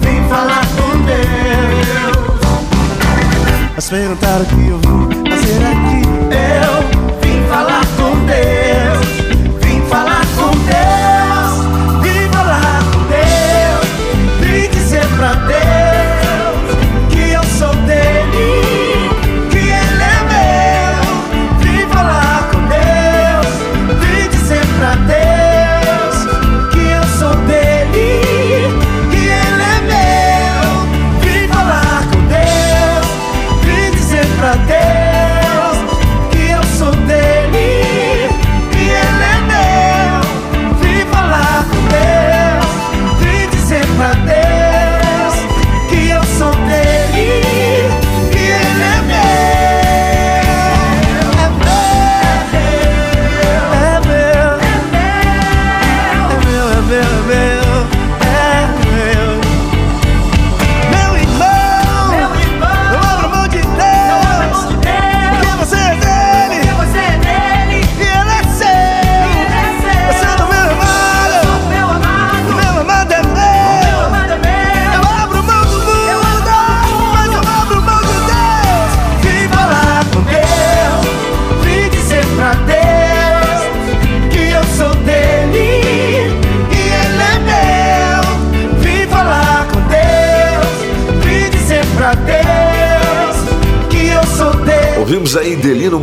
Vim 0.00 0.28
falar 0.28 0.66
com 0.76 0.90
Deus. 1.04 2.14
Mas 3.74 3.88
perguntaram 3.88 4.44
que 4.44 4.68
eu 4.68 4.78
vim? 4.78 5.30
fazer 5.30 5.46
será 5.46 5.70
que 5.70 6.02
eu 6.34 6.73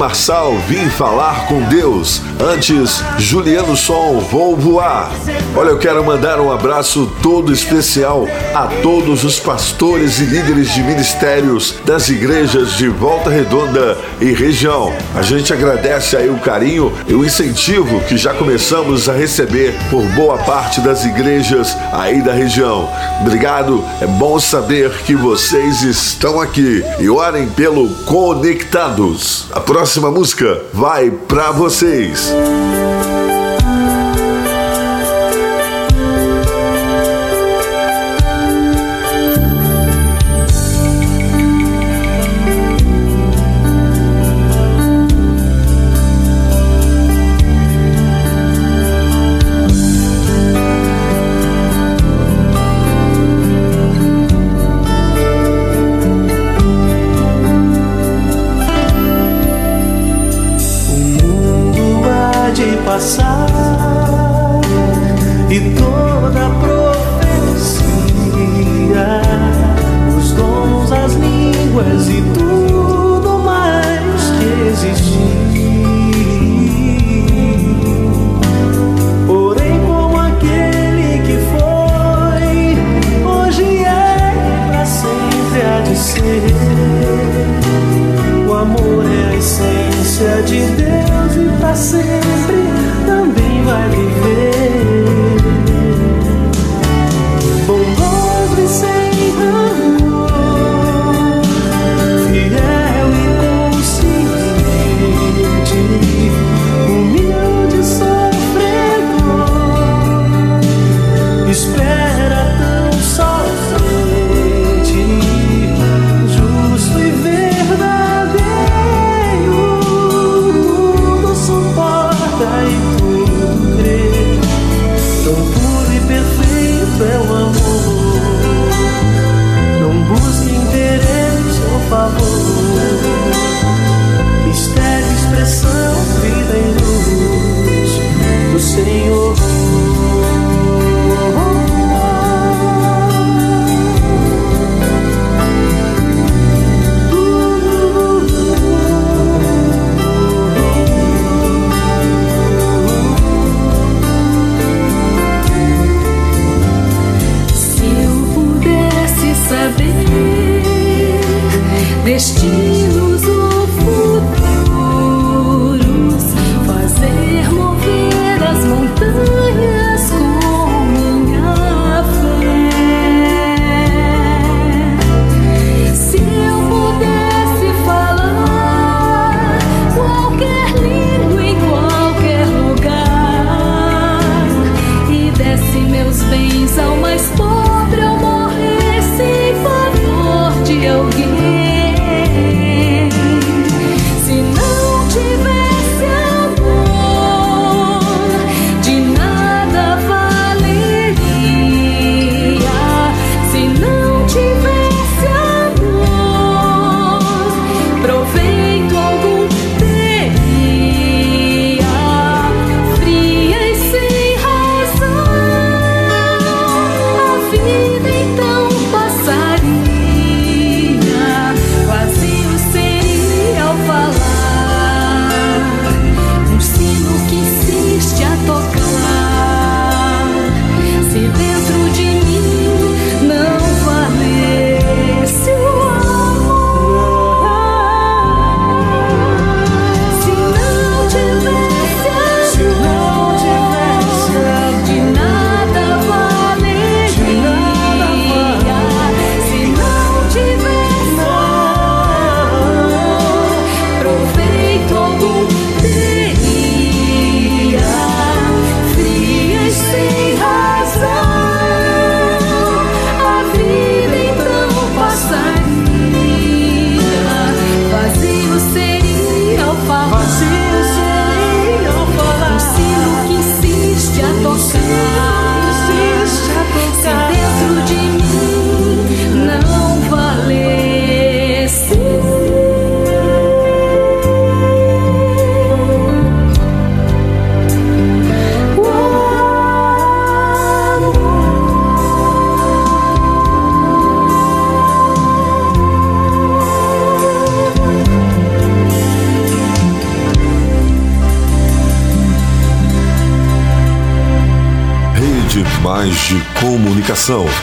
Marçal, 0.02 0.58
Vim 0.68 0.90
Falar 0.90 1.46
com 1.46 1.62
Deus. 1.70 2.24
Antes, 2.40 3.04
Juliano 3.20 3.78
Som, 3.78 4.20
Vou 4.20 4.58
Voar. 4.58 5.12
Olha, 5.54 5.70
eu 5.70 5.78
quero 5.78 6.04
mandar 6.04 6.40
um 6.40 6.50
abraço 6.50 7.12
todo 7.22 7.52
especial 7.52 8.26
a 8.56 8.68
todos 8.82 9.26
os 9.26 9.38
pastores 9.38 10.20
e 10.20 10.24
líderes 10.24 10.74
de 10.74 10.82
ministérios 10.82 11.76
das 11.86 12.08
igrejas 12.08 12.78
de 12.78 12.88
Volta 12.88 13.30
Redonda 13.30 13.98
e 14.22 14.32
região. 14.32 14.94
A 15.14 15.22
gente 15.22 15.52
agradece 15.52 16.16
aí 16.16 16.30
o 16.30 16.40
carinho 16.40 16.94
e 17.06 17.14
o 17.14 17.26
incentivo 17.26 18.00
que 18.02 18.18
já 18.18 18.34
começamos 18.34 19.10
a 19.10 19.14
receber 19.14 19.76
por 19.90 20.04
boa 20.14 20.38
parte 20.38 20.80
das 20.80 21.04
igrejas 21.04 21.76
aí 21.92 22.22
da 22.22 22.32
região. 22.32 22.90
Obrigado, 23.20 23.84
é 24.00 24.08
bom 24.08 24.40
saber 24.40 24.90
que 25.06 25.16
vocês 25.16 25.84
estão 25.84 26.40
aqui 26.40 26.82
e 26.98 27.10
orem 27.10 27.50
pelo 27.50 27.90
Conectados. 28.06 29.48
A 29.52 29.60
próxima 29.60 30.10
música 30.10 30.62
vai 30.74 31.12
para 31.12 31.52
vocês. 31.52 32.32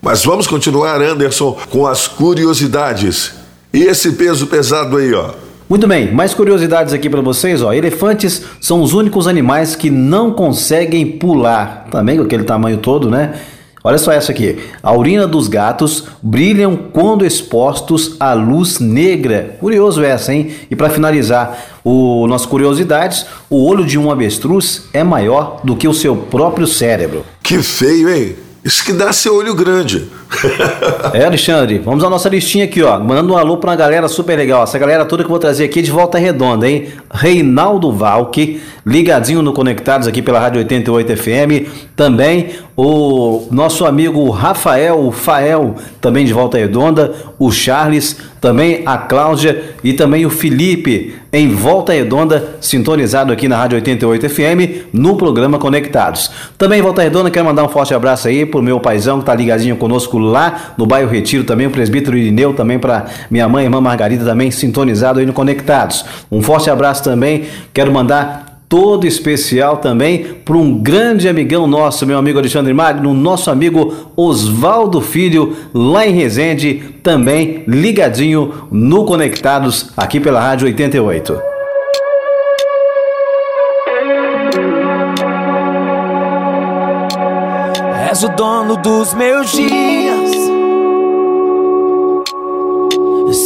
Mas 0.02 0.24
vamos 0.24 0.48
continuar, 0.48 1.02
Anderson, 1.02 1.58
com 1.70 1.86
as 1.86 2.08
curiosidades. 2.08 3.34
E 3.74 3.84
esse 3.84 4.14
peso 4.14 4.48
pesado 4.48 4.98
aí, 4.98 5.14
ó. 5.14 5.32
Muito 5.70 5.88
bem, 5.88 6.12
mais 6.12 6.34
curiosidades 6.34 6.96
aqui 6.96 7.08
para 7.08 7.22
vocês, 7.22 7.62
ó. 7.62 7.72
Elefantes 7.72 8.42
são 8.60 8.82
os 8.82 8.94
únicos 8.96 9.28
animais 9.28 9.76
que 9.76 9.92
não 9.92 10.32
conseguem 10.32 11.06
pular, 11.06 11.86
também 11.92 12.18
com 12.18 12.24
aquele 12.24 12.44
tamanho 12.44 12.80
todo, 12.80 13.08
né? 13.08 13.36
Olha 13.84 14.00
só 14.00 14.12
essa 14.12 14.32
aqui. 14.32 14.58
A 14.82 14.92
urina 14.98 15.28
dos 15.28 15.48
gatos 15.48 16.06
brilham 16.24 16.76
quando 16.76 17.24
expostos 17.24 18.16
à 18.20 18.34
luz 18.34 18.80
negra. 18.80 19.58
Curioso 19.60 20.04
essa, 20.04 20.34
hein? 20.34 20.50
E 20.72 20.76
para 20.76 20.90
finalizar 20.90 21.56
o 21.84 22.26
nossas 22.26 22.48
curiosidades, 22.48 23.28
o 23.48 23.64
olho 23.64 23.86
de 23.86 24.00
um 24.00 24.10
avestruz 24.10 24.86
é 24.92 25.04
maior 25.04 25.62
do 25.64 25.76
que 25.76 25.88
o 25.88 25.94
seu 25.94 26.16
próprio 26.16 26.66
cérebro. 26.66 27.24
Que 27.44 27.62
feio, 27.62 28.10
hein? 28.10 28.36
Isso 28.66 28.84
que 28.84 28.92
dá 28.92 29.14
seu 29.14 29.36
olho 29.36 29.54
grande. 29.54 30.10
É, 31.14 31.26
Alexandre, 31.26 31.80
vamos 31.80 32.04
à 32.04 32.10
nossa 32.10 32.30
listinha 32.30 32.66
aqui, 32.66 32.84
ó. 32.84 33.00
Mandando 33.00 33.34
um 33.34 33.38
alô 33.38 33.58
pra 33.58 33.72
uma 33.72 33.76
galera 33.76 34.08
super 34.08 34.38
legal. 34.38 34.64
Essa 34.64 34.78
galera 34.78 35.06
toda 35.06 35.24
que 35.24 35.28
eu 35.28 35.32
vou 35.32 35.40
trazer 35.40 35.64
aqui 35.66 35.82
de 35.82 35.90
volta 35.90 36.18
redonda, 36.18 36.70
hein? 36.70 36.90
Reinaldo 37.12 37.92
Valque, 37.92 38.62
ligadinho 38.86 39.42
no 39.42 39.54
Conectados 39.54 40.08
aqui 40.08 40.22
pela 40.22 40.40
Rádio 40.40 40.60
88 40.60 41.18
FM. 41.18 41.68
Também 41.96 42.52
o 42.82 43.46
nosso 43.52 43.86
amigo 43.86 44.30
Rafael 44.30 45.06
o 45.06 45.12
Fael, 45.12 45.76
também 46.00 46.26
de 46.26 46.32
volta 46.32 46.58
redonda. 46.58 47.14
O 47.38 47.52
Charles, 47.52 48.16
também 48.40 48.84
a 48.86 48.98
Cláudia 48.98 49.76
e 49.84 49.92
também 49.92 50.26
o 50.26 50.30
Felipe, 50.30 51.16
em 51.34 51.50
volta 51.50 51.92
redonda, 51.92 52.56
sintonizado 52.62 53.34
aqui 53.34 53.50
na 53.50 53.58
Rádio 53.58 53.76
88 53.76 54.30
FM, 54.30 54.88
no 54.94 55.18
programa 55.18 55.60
Conectados. 55.60 56.32
Também 56.58 56.82
volta 56.82 57.02
redonda, 57.02 57.30
quero 57.30 57.46
mandar 57.46 57.66
um 57.66 57.70
forte 57.70 57.94
abraço 57.94 58.30
aí 58.30 58.46
pro 58.46 58.62
meu 58.62 58.80
paizão 58.80 59.20
que 59.20 59.26
tá 59.26 59.36
ligadinho 59.36 59.76
conosco 59.76 60.18
lá 60.18 60.74
no 60.78 60.86
bairro 60.86 61.12
Retiro, 61.12 61.44
também 61.44 61.68
o 61.68 61.72
presbítero 61.72 62.18
Irineu, 62.18 62.54
também 62.54 62.80
para 62.80 63.08
minha 63.30 63.50
mãe, 63.50 63.66
irmã 63.66 63.82
Margarida, 63.82 64.24
também 64.24 64.52
sintonizado 64.52 65.20
aí 65.20 65.26
no 65.26 65.34
Conectados. 65.34 66.06
Um 66.32 66.42
forte 66.42 66.70
abraço 66.70 67.04
também, 67.04 67.44
quero 67.74 67.92
mandar 67.92 68.49
todo 68.70 69.08
especial 69.08 69.78
também 69.78 70.26
para 70.46 70.56
um 70.56 70.78
grande 70.78 71.28
amigão 71.28 71.66
nosso, 71.66 72.06
meu 72.06 72.20
amigo 72.20 72.38
Alexandre 72.38 72.72
Magno, 72.72 73.16
nosso 73.16 73.50
amigo 73.50 74.12
Oswaldo 74.16 75.02
Filho, 75.02 75.58
lá 75.74 76.06
em 76.06 76.14
Resende, 76.14 76.76
também 77.02 77.64
ligadinho 77.68 78.68
no 78.72 79.06
Conectados, 79.06 79.90
aqui 79.98 80.20
pela 80.20 80.40
Rádio 80.40 80.68
88. 80.68 81.42
És 88.08 88.24
o 88.24 88.30
dono 88.30 88.78
dos 88.78 89.16
meus 89.16 89.52
dias, 89.52 90.30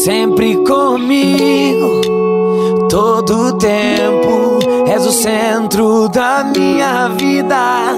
sempre 0.04 0.58
comigo, 0.66 2.02
todo 2.90 3.48
o 3.48 3.58
tempo. 3.58 4.53
És 4.88 5.06
o 5.06 5.12
centro 5.12 6.08
da 6.10 6.44
minha 6.44 7.10
vida. 7.10 7.94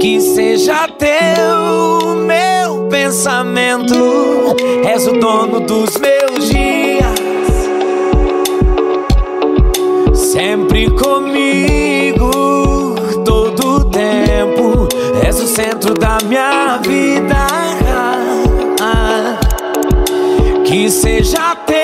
Que 0.00 0.20
seja 0.20 0.88
teu 0.88 2.14
meu 2.14 2.88
pensamento. 2.88 3.94
És 4.88 5.06
o 5.06 5.12
dono 5.12 5.60
dos 5.60 5.96
meus 5.98 6.48
dias, 6.48 7.04
sempre 10.14 10.90
comigo 10.90 12.30
todo 13.24 13.84
tempo. 13.86 14.88
És 15.26 15.40
o 15.40 15.46
centro 15.46 15.94
da 15.94 16.18
minha 16.24 16.78
vida. 16.78 17.46
Que 20.64 20.90
seja 20.90 21.56
teu 21.66 21.77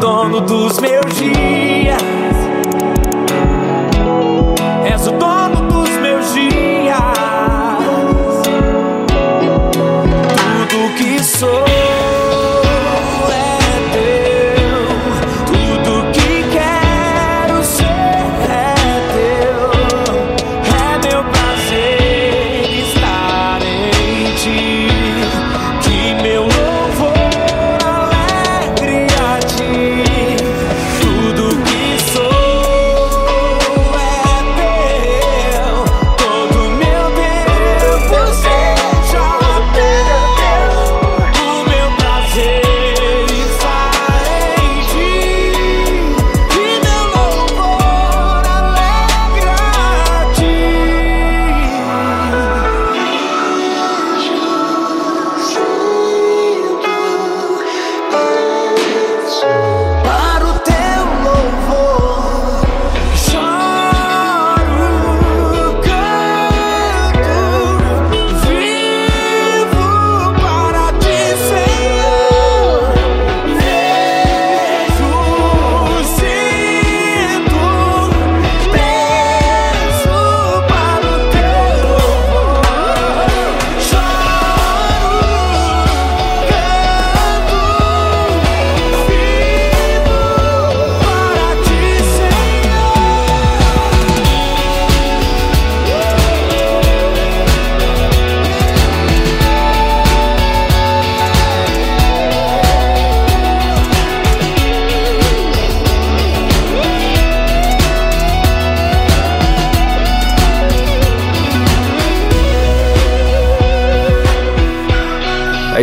dono 0.00 0.40
dos 0.40 0.80
meus 0.80 1.14
dias. 1.14 1.59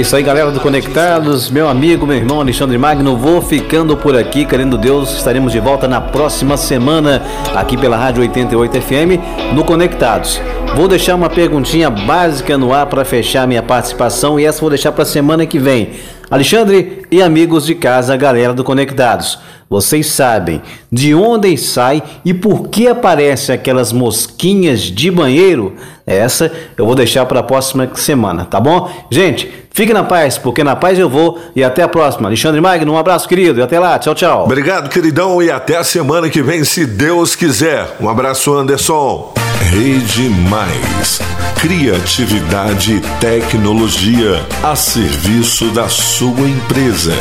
Isso 0.07 0.15
aí, 0.15 0.23
galera 0.23 0.51
do 0.51 0.61
Conectados, 0.61 1.49
meu 1.49 1.67
amigo, 1.67 2.07
meu 2.07 2.15
irmão 2.15 2.39
Alexandre 2.39 2.77
Magno. 2.77 3.17
Vou 3.17 3.41
ficando 3.41 3.97
por 3.97 4.15
aqui, 4.15 4.45
querendo 4.45 4.77
Deus, 4.77 5.11
estaremos 5.11 5.51
de 5.51 5.59
volta 5.59 5.85
na 5.85 5.99
próxima 5.99 6.55
semana 6.55 7.21
aqui 7.53 7.75
pela 7.75 7.97
Rádio 7.97 8.21
88 8.21 8.81
FM 8.81 9.53
no 9.53 9.65
Conectados. 9.65 10.39
Vou 10.77 10.87
deixar 10.87 11.13
uma 11.13 11.29
perguntinha 11.29 11.89
básica 11.89 12.57
no 12.57 12.73
ar 12.73 12.85
para 12.85 13.03
fechar 13.03 13.45
minha 13.45 13.61
participação 13.61 14.39
e 14.39 14.45
essa 14.45 14.61
vou 14.61 14.69
deixar 14.69 14.93
para 14.93 15.03
semana 15.03 15.45
que 15.45 15.59
vem. 15.59 15.89
Alexandre 16.31 17.03
e 17.11 17.21
amigos 17.21 17.65
de 17.65 17.75
casa, 17.75 18.15
galera 18.15 18.53
do 18.53 18.63
Conectados. 18.63 19.37
Vocês 19.69 20.07
sabem 20.07 20.61
de 20.89 21.13
onde 21.13 21.57
sai 21.57 22.01
e 22.23 22.33
por 22.33 22.69
que 22.69 22.87
aparecem 22.87 23.53
aquelas 23.53 23.91
mosquinhas 23.91 24.81
de 24.81 25.11
banheiro? 25.11 25.75
Essa 26.05 26.49
eu 26.77 26.85
vou 26.85 26.95
deixar 26.95 27.25
para 27.25 27.41
a 27.41 27.43
próxima 27.43 27.89
semana, 27.95 28.45
tá 28.45 28.61
bom? 28.61 28.89
Gente, 29.11 29.56
fique 29.77 29.93
na 29.93 30.03
paz, 30.03 30.39
porque 30.39 30.63
na 30.63 30.75
paz 30.75 30.97
eu 30.97 31.07
vou 31.07 31.39
e 31.55 31.63
até 31.63 31.83
a 31.83 31.87
próxima. 31.87 32.27
Alexandre 32.27 32.59
Magno, 32.59 32.93
um 32.93 32.97
abraço 32.97 33.29
querido 33.29 33.59
e 33.59 33.61
até 33.61 33.79
lá. 33.79 33.99
Tchau, 33.99 34.15
tchau. 34.15 34.45
Obrigado, 34.45 34.89
queridão, 34.89 35.39
e 35.39 35.51
até 35.51 35.77
a 35.77 35.83
semana 35.83 36.31
que 36.31 36.41
vem, 36.41 36.63
se 36.63 36.83
Deus 36.83 37.35
quiser. 37.35 37.95
Um 38.01 38.09
abraço, 38.09 38.55
Anderson. 38.55 39.35
Rede 39.69 40.29
Mais. 40.49 41.21
Criatividade 41.59 42.95
e 42.95 43.01
tecnologia 43.19 44.43
a 44.63 44.75
serviço 44.75 45.65
da 45.65 45.87
sua 45.87 46.47
empresa, 46.47 47.13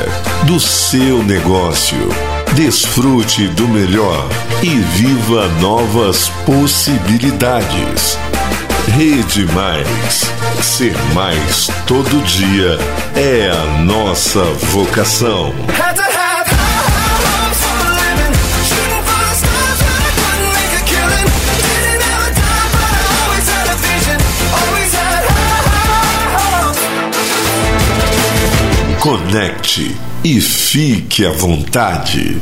do 0.45 0.59
seu 0.59 1.23
negócio. 1.23 2.09
Desfrute 2.55 3.49
do 3.49 3.69
melhor 3.69 4.27
e 4.63 4.69
viva 4.69 5.47
novas 5.61 6.31
possibilidades. 6.47 8.19
Rede 8.89 9.47
Mais. 9.53 10.31
Ser 10.63 10.97
mais 11.13 11.69
todo 11.87 12.23
dia 12.25 12.79
é 13.15 13.51
a 13.51 13.83
nossa 13.83 14.43
vocação. 14.43 15.55
Conecte 29.01 29.95
e 30.25 30.41
fique 30.41 31.25
à 31.25 31.31
vontade. 31.31 32.41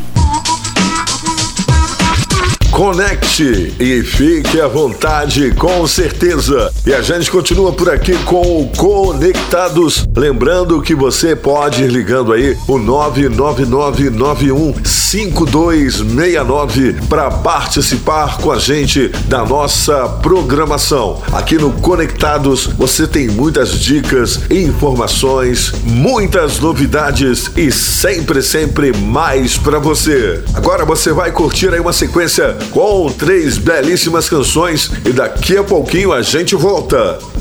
Conecte 2.75 3.73
e 3.79 4.03
fique 4.03 4.61
à 4.61 4.67
vontade, 4.67 5.53
com 5.53 5.87
certeza. 5.87 6.73
E 6.85 6.93
a 6.93 7.01
gente 7.01 7.31
continua 7.31 7.73
por 7.73 7.89
aqui 7.89 8.19
com 8.25 8.63
o 8.63 8.69
Conectados. 8.77 10.05
Lembrando 10.17 10.83
que 10.83 10.93
você 10.93 11.37
pode 11.37 11.85
ir 11.85 11.89
ligando 11.89 12.33
aí 12.33 12.59
o 12.67 12.77
999915269 15.15 17.07
para 17.09 17.31
participar 17.31 18.39
com 18.39 18.51
a 18.51 18.59
gente 18.59 19.09
da 19.27 19.45
nossa 19.45 20.09
programação. 20.21 21.23
Aqui 21.33 21.57
no 21.57 21.71
Conectados 21.73 22.67
você 22.67 23.07
tem 23.07 23.29
muitas 23.29 23.79
dicas, 23.79 24.41
informações, 24.51 25.73
muitas 25.85 26.59
novidades 26.59 27.51
e 27.57 27.71
sempre, 27.71 28.43
sempre 28.43 28.93
mais 28.93 29.57
para 29.57 29.79
você. 29.79 30.43
Agora 30.55 30.85
você 30.85 31.13
vai 31.13 31.31
curtir 31.31 31.69
aí 31.73 31.79
uma 31.79 31.93
sequência 31.93 32.57
com 32.71 33.11
três 33.11 33.57
belíssimas 33.57 34.29
canções 34.29 34.91
e 35.05 35.13
daqui 35.13 35.57
a 35.57 35.63
pouquinho 35.63 36.13
a 36.13 36.23
gente 36.23 36.57
volta. 36.57 37.34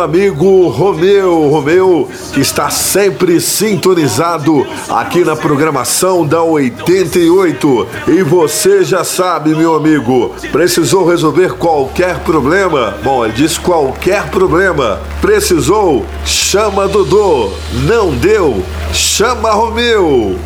Amigo 0.00 0.68
Romeu. 0.68 1.48
Romeu 1.48 2.08
que 2.32 2.40
está 2.40 2.70
sempre 2.70 3.40
sintonizado 3.40 4.66
aqui 4.88 5.24
na 5.24 5.36
programação 5.36 6.26
da 6.26 6.42
88. 6.42 7.86
E 8.08 8.22
você 8.22 8.82
já 8.84 9.04
sabe, 9.04 9.54
meu 9.54 9.74
amigo, 9.74 10.34
precisou 10.50 11.06
resolver 11.06 11.54
qualquer 11.54 12.18
problema? 12.20 12.94
Bom, 13.02 13.24
ele 13.24 13.34
disse 13.34 13.60
qualquer 13.60 14.28
problema. 14.30 15.00
Precisou? 15.20 16.04
Chama 16.24 16.88
Dodô. 16.88 17.50
Não 17.86 18.10
deu? 18.10 18.62
Chama 18.92 19.50
Romeu. 19.52 20.38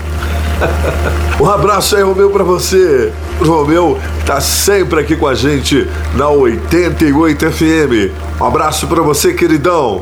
Um 1.41 1.51
abraço 1.51 1.97
aí, 1.97 2.03
Romeu, 2.03 2.31
pra 2.31 2.45
você. 2.45 3.13
O 3.41 3.45
Romeu 3.45 3.99
tá 4.25 4.41
sempre 4.41 5.01
aqui 5.01 5.17
com 5.17 5.27
a 5.27 5.35
gente 5.35 5.89
na 6.15 6.29
88 6.29 7.51
FM. 7.51 8.24
Um 8.45 8.47
abraço 8.47 8.87
pra 8.87 9.01
você, 9.01 9.33
queridão. 9.33 10.01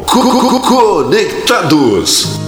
Conectados. 0.68 2.41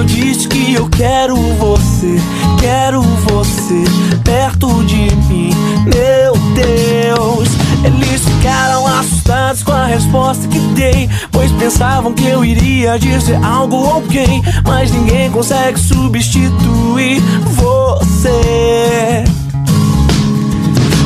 Eu 0.00 0.04
disse 0.04 0.48
que 0.48 0.72
eu 0.72 0.88
quero 0.88 1.36
você, 1.36 2.16
quero 2.58 3.02
você 3.02 3.84
perto 4.24 4.82
de 4.84 5.14
mim, 5.26 5.50
meu 5.84 6.32
Deus. 6.54 7.48
Eles 7.84 8.24
ficaram 8.24 8.86
assustados 8.86 9.62
com 9.62 9.72
a 9.72 9.84
resposta 9.84 10.48
que 10.48 10.58
dei, 10.74 11.10
pois 11.30 11.52
pensavam 11.52 12.14
que 12.14 12.24
eu 12.24 12.42
iria 12.42 12.98
dizer 12.98 13.38
algo 13.44 13.76
alguém, 13.76 14.42
mas 14.66 14.90
ninguém 14.90 15.30
consegue 15.30 15.78
substituir 15.78 17.20
você. 17.56 19.24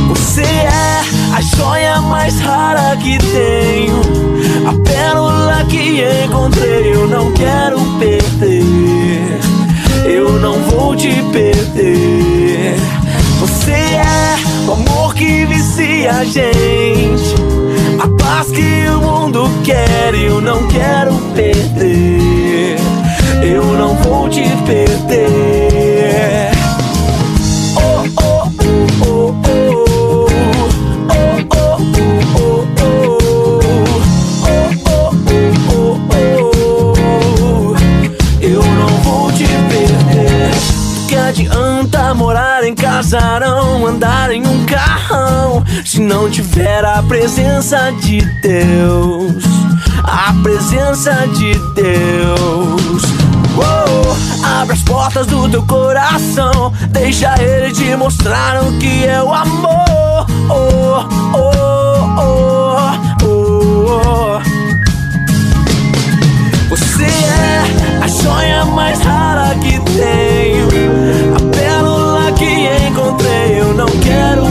Você 0.08 0.42
é 0.42 1.00
a 1.34 1.40
joia 1.40 2.00
mais 2.00 2.38
rara 2.38 2.96
que 2.96 3.18
tenho, 3.18 4.00
a 4.68 4.88
pérola 4.88 5.64
que 5.68 6.04
encontrei. 6.24 6.94
Eu 6.94 7.08
não 7.08 7.32
quero 7.32 7.80
perder, 7.98 9.40
eu 10.04 10.38
não 10.38 10.60
vou 10.70 10.94
te 10.94 11.10
perder. 11.32 12.76
Você 13.40 13.72
é 13.72 14.36
o 14.68 14.72
amor 14.74 15.14
que 15.14 15.44
vicia 15.46 16.12
a 16.12 16.24
gente, 16.24 17.34
a 17.98 18.08
paz 18.16 18.52
que 18.52 18.88
o 18.88 19.00
mundo 19.00 19.50
quer. 19.64 20.14
Eu 20.14 20.40
não 20.40 20.68
quero 20.68 21.14
perder, 21.34 22.76
eu 23.42 23.64
não 23.64 23.96
vou 23.96 24.28
te 24.28 24.44
perder. 24.64 26.53
Casarão, 42.94 43.84
andar 43.84 44.30
em 44.30 44.46
um 44.46 44.64
carrão, 44.66 45.64
se 45.84 46.00
não 46.00 46.30
tiver 46.30 46.84
a 46.84 47.02
presença 47.02 47.90
de 48.00 48.20
Deus. 48.40 49.42
A 50.04 50.32
presença 50.44 51.26
de 51.36 51.54
Deus. 51.74 53.02
Uou, 53.56 54.16
abre 54.60 54.74
as 54.74 54.82
portas 54.82 55.26
do 55.26 55.48
teu 55.48 55.64
coração, 55.64 56.72
deixa 56.90 57.34
ele 57.42 57.72
te 57.72 57.96
mostrar 57.96 58.62
o 58.62 58.78
que 58.78 59.04
é 59.04 59.20
o 59.20 59.34
amor. 59.34 60.26
Oh, 60.48 61.04
oh, 61.34 61.50
oh, 62.16 63.24
oh. 63.24 64.40
Você 66.70 67.06
é 67.06 68.04
a 68.04 68.06
joia 68.06 68.64
mais 68.66 69.00
rara 69.00 69.52
que 69.56 69.80
tenho, 69.80 70.73
encontrei. 74.06 74.43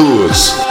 Conectados. 0.00 0.69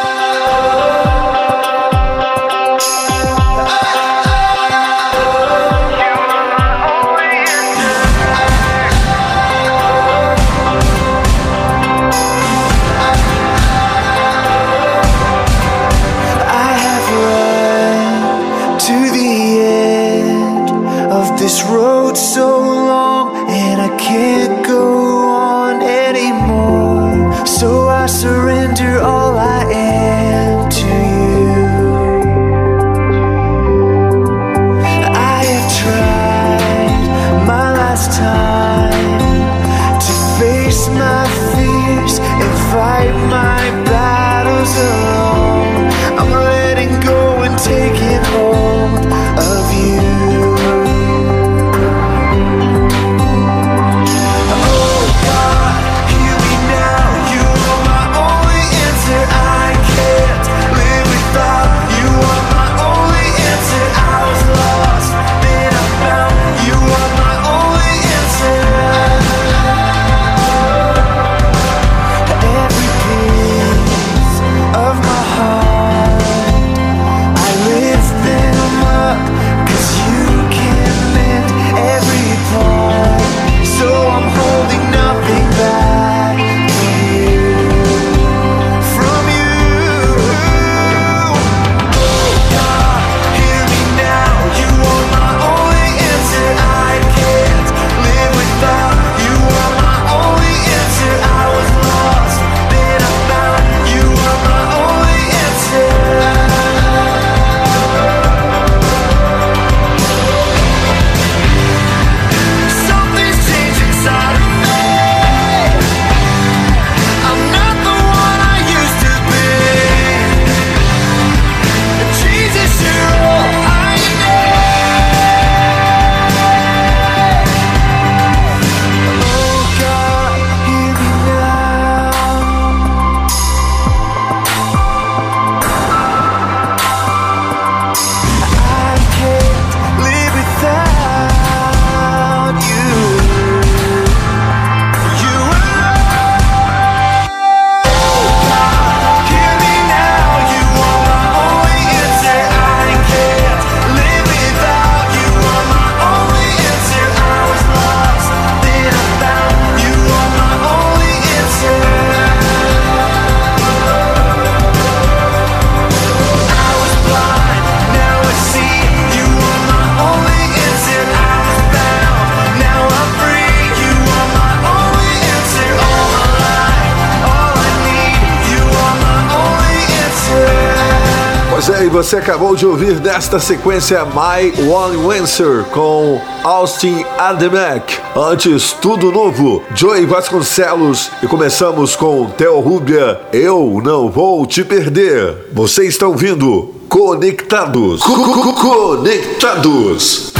Você 182.09 182.17
acabou 182.17 182.55
de 182.55 182.65
ouvir 182.65 182.99
nesta 182.99 183.39
sequência 183.39 184.03
My 184.03 184.51
One 184.67 185.19
Answer 185.19 185.63
com 185.65 186.19
Austin 186.43 187.05
Ademek. 187.19 187.99
Antes, 188.15 188.71
tudo 188.81 189.11
novo, 189.11 189.61
Joey 189.75 190.07
Vasconcelos. 190.07 191.11
E 191.21 191.27
começamos 191.27 191.95
com 191.95 192.25
Theo 192.31 192.59
Rubia, 192.61 193.21
Eu 193.31 193.79
Não 193.83 194.09
Vou 194.09 194.43
Te 194.47 194.63
Perder. 194.63 195.49
Você 195.53 195.85
está 195.85 196.07
ouvindo 196.07 196.73
Conectados. 196.89 198.01
Co- 198.01 198.15
co- 198.15 198.53
co- 198.53 198.95
Conectados. 198.95 200.33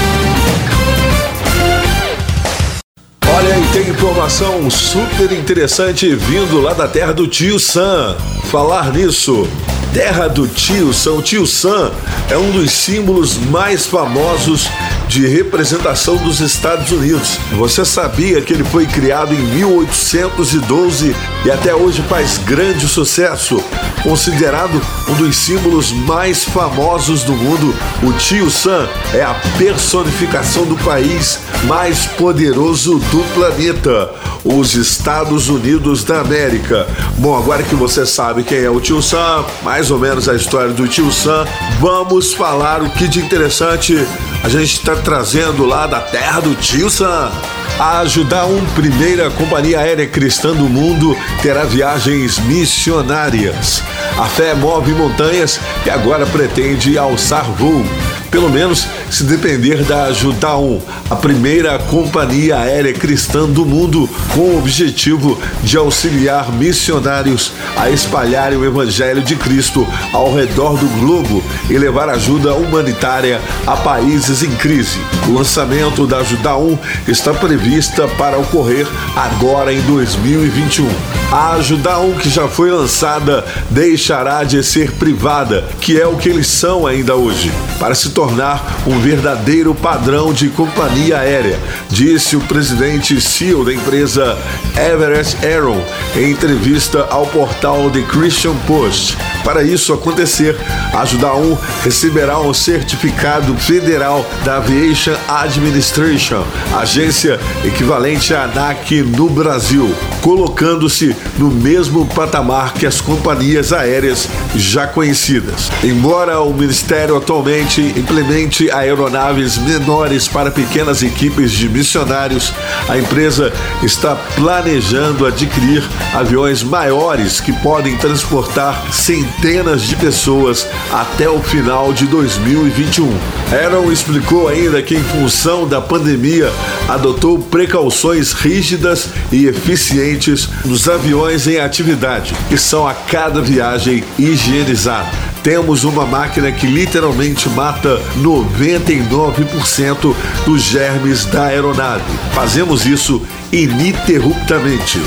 Olha, 3.32 3.60
e 3.60 3.68
tem 3.74 3.90
informação 3.90 4.72
super 4.72 5.32
interessante 5.32 6.16
vindo 6.16 6.60
lá 6.62 6.74
da 6.74 6.88
terra 6.88 7.14
do 7.14 7.28
tio 7.28 7.60
Sam. 7.60 8.16
Falar 8.46 8.92
nisso, 8.92 9.48
terra 9.94 10.28
do 10.28 10.48
tio 10.48 10.94
Sam. 10.94 11.14
O 11.14 11.22
tio 11.22 11.46
Sam 11.48 11.92
é 12.30 12.38
um 12.38 12.52
dos 12.52 12.72
símbolos 12.72 13.38
mais 13.38 13.86
famosos 13.86 14.68
de 15.08 15.26
representação 15.26 16.18
dos 16.18 16.40
Estados 16.40 16.92
Unidos. 16.92 17.40
Você 17.54 17.84
sabia 17.84 18.42
que 18.42 18.54
ele 18.54 18.64
foi 18.64 18.86
criado 18.86 19.34
em 19.34 19.42
1812 19.56 21.16
e 21.44 21.52
até 21.52 21.74
hoje 21.74 22.04
faz 22.04 22.38
grande 22.38 22.88
sucesso? 22.88 23.64
Considerado 24.04 24.80
um 25.10 25.16
dos 25.16 25.36
símbolos 25.36 25.92
mais 25.92 26.44
famosos 26.44 27.24
do 27.24 27.34
mundo, 27.34 27.76
o 28.04 28.14
tio 28.14 28.50
Sam 28.52 28.88
é 29.14 29.24
a 29.24 29.34
personificação 29.58 30.66
do 30.66 30.78
país 30.78 31.40
mais 31.64 32.06
poderoso 32.06 33.00
do 33.00 33.24
planeta, 33.34 34.12
os 34.44 34.76
Estados 34.76 35.50
Unidos 35.50 36.04
da 36.04 36.22
América. 36.22 36.88
Bom, 37.18 37.38
agora 37.38 37.64
que 37.64 37.76
você 37.76 38.06
sabe 38.06 38.44
quem 38.44 38.60
é 38.60 38.70
o 38.70 38.80
tio 38.80 39.02
Sam, 39.02 39.46
mais 39.64 39.92
ou 39.92 40.00
menos 40.00 40.30
a 40.30 40.36
história 40.36 40.74
do 40.74 40.88
tio 40.88 41.12
Sam, 41.12 41.46
vamos 41.80 42.34
falar 42.34 42.82
o 42.82 42.90
que 42.90 43.08
de 43.08 43.20
interessante 43.20 44.06
a 44.44 44.50
gente 44.50 44.74
está 44.74 44.96
trazendo 44.96 45.66
lá 45.66 45.88
da 45.88 46.00
terra 46.00 46.40
do 46.40 46.56
tio 46.56 46.90
Sam. 46.90 47.32
A 47.78 48.00
ajudar 48.00 48.46
um 48.46 48.66
primeira 48.76 49.30
companhia 49.32 49.80
aérea 49.80 50.06
cristã 50.06 50.54
do 50.54 50.68
mundo 50.68 51.16
terá 51.42 51.64
viagens 51.64 52.38
missionárias. 52.40 53.82
A 54.18 54.26
fé 54.26 54.54
move 54.54 54.92
montanhas 54.94 55.60
e 55.86 55.90
agora 55.90 56.26
pretende 56.26 56.98
alçar 56.98 57.46
voo. 57.52 57.86
Pelo 58.32 58.50
menos 58.50 58.88
se 59.10 59.24
depender 59.24 59.84
da 59.84 60.04
Ajudaum, 60.04 60.80
a 61.10 61.16
primeira 61.16 61.80
companhia 61.80 62.60
aérea 62.60 62.94
cristã 62.94 63.50
do 63.50 63.66
mundo 63.66 64.08
com 64.36 64.42
o 64.42 64.60
objetivo 64.60 65.40
de 65.64 65.78
auxiliar 65.78 66.52
missionários 66.52 67.52
a 67.76 67.90
espalharem 67.90 68.58
o 68.58 68.66
evangelho 68.66 69.24
de 69.24 69.36
Cristo 69.36 69.88
ao 70.14 70.34
redor 70.34 70.78
do 70.78 70.88
globo 71.00 71.44
e 71.70 71.78
levar 71.78 72.08
ajuda 72.10 72.54
humanitária 72.54 73.42
a 73.66 73.76
países 73.76 74.44
em 74.44 74.52
crise. 74.52 75.00
O 75.28 75.34
lançamento 75.34 76.06
da 76.06 76.18
Ajudaum 76.18 76.78
está 77.08 77.34
prevista 77.34 78.08
para 78.10 78.38
ocorrer 78.38 78.88
agora 79.16 79.74
em 79.74 79.82
2021. 79.82 80.88
A 81.32 81.54
Ajudaum 81.54 82.14
que 82.14 82.30
já 82.30 82.48
foi 82.48 82.72
lançada 82.72 83.44
deixará 83.70 84.44
de 84.44 84.64
ser 84.64 84.92
privada, 84.94 85.64
que 85.82 86.00
é 86.00 86.06
o 86.06 86.16
que 86.16 86.30
eles 86.30 86.48
são 86.48 86.86
ainda 86.86 87.16
hoje, 87.16 87.52
para 87.80 87.96
se 87.96 88.10
tornar 88.20 88.82
um 88.86 89.00
verdadeiro 89.00 89.74
padrão 89.74 90.34
de 90.34 90.50
companhia 90.50 91.20
aérea, 91.20 91.58
disse 91.88 92.36
o 92.36 92.42
presidente 92.42 93.22
CEO 93.22 93.64
da 93.64 93.74
empresa 93.74 94.38
Everest 94.76 95.38
Aero 95.42 95.82
em 96.18 96.32
entrevista 96.32 97.08
ao 97.10 97.26
portal 97.28 97.90
The 97.90 98.02
Christian 98.02 98.58
Post. 98.68 99.18
Para 99.42 99.64
isso 99.64 99.94
acontecer, 99.94 100.58
a 100.94 101.00
Ajudaum 101.00 101.58
receberá 101.82 102.42
um 102.42 102.54
certificado 102.54 103.56
federal 103.56 104.26
da 104.44 104.58
Aviation 104.58 105.16
Administration, 105.30 106.44
agência 106.78 107.40
equivalente 107.64 108.34
à 108.34 108.44
ANAC 108.44 109.02
no 109.02 109.30
Brasil, 109.30 109.96
colocando-se 110.22 111.16
no 111.38 111.50
mesmo 111.50 112.06
patamar 112.08 112.74
que 112.74 112.86
as 112.86 113.00
companhias 113.00 113.72
aéreas 113.72 114.28
já 114.58 114.86
conhecidas. 114.86 115.72
Embora 115.84 116.42
o 116.42 116.54
Ministério 116.54 117.16
atualmente 117.16 117.82
implemente 118.10 118.72
aeronaves 118.72 119.60
menores 119.60 120.28
para 120.28 120.50
pequenas 120.50 121.04
equipes 121.04 121.52
de 121.52 121.70
missionários, 121.70 122.52
a 122.88 122.98
empresa 122.98 123.54
está 123.84 124.16
planejando 124.36 125.28
adquirir 125.28 125.84
aviões 126.16 126.64
maiores 126.64 127.40
que 127.40 127.54
podem 127.62 127.96
transportar 127.98 128.92
centenas 128.92 129.84
de 129.84 129.96
pessoas 129.96 130.68
até 130.92 131.30
o 131.30 131.40
final 131.40 131.94
de 131.94 132.08
2021. 132.08 133.16
Aaron 133.52 133.92
explicou 133.92 134.48
ainda 134.48 134.82
que, 134.82 134.96
em 134.96 135.04
função 135.04 135.68
da 135.68 135.80
pandemia, 135.80 136.52
adotou 136.88 137.38
precauções 137.38 138.34
rígidas 138.34 139.10
e 139.32 139.46
eficientes 139.46 140.50
nos 140.66 140.90
aviões 140.90 141.48
em 141.48 141.60
atividade, 141.60 142.34
que 142.50 142.58
são 142.58 142.88
a 142.88 142.94
cada 142.96 143.40
viagem 143.40 144.04
higienizados. 144.18 145.29
Temos 145.44 145.84
uma 145.84 146.06
máquina 146.06 146.52
que 146.52 146.68
literalmente 146.68 147.48
mata 147.50 148.02
99% 148.18 150.16
dos 150.46 150.62
germes 150.62 151.26
da 151.26 151.46
aeronave. 151.46 152.04
Fazemos 152.34 152.86
isso 152.86 153.22
ininterruptamente. 153.52 155.00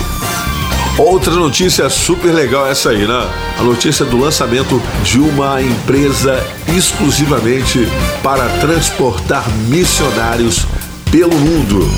Outra 0.99 1.33
notícia 1.35 1.89
super 1.89 2.33
legal 2.33 2.67
essa 2.67 2.91
aí, 2.91 3.07
né? 3.07 3.31
A 3.59 3.63
notícia 3.63 4.05
do 4.05 4.19
lançamento 4.19 4.81
de 5.03 5.19
uma 5.19 5.61
empresa 5.61 6.39
exclusivamente 6.69 7.89
para 8.23 8.47
transportar 8.61 9.49
missionários 9.69 10.67
pelo 11.11 11.35
mundo. 11.35 11.89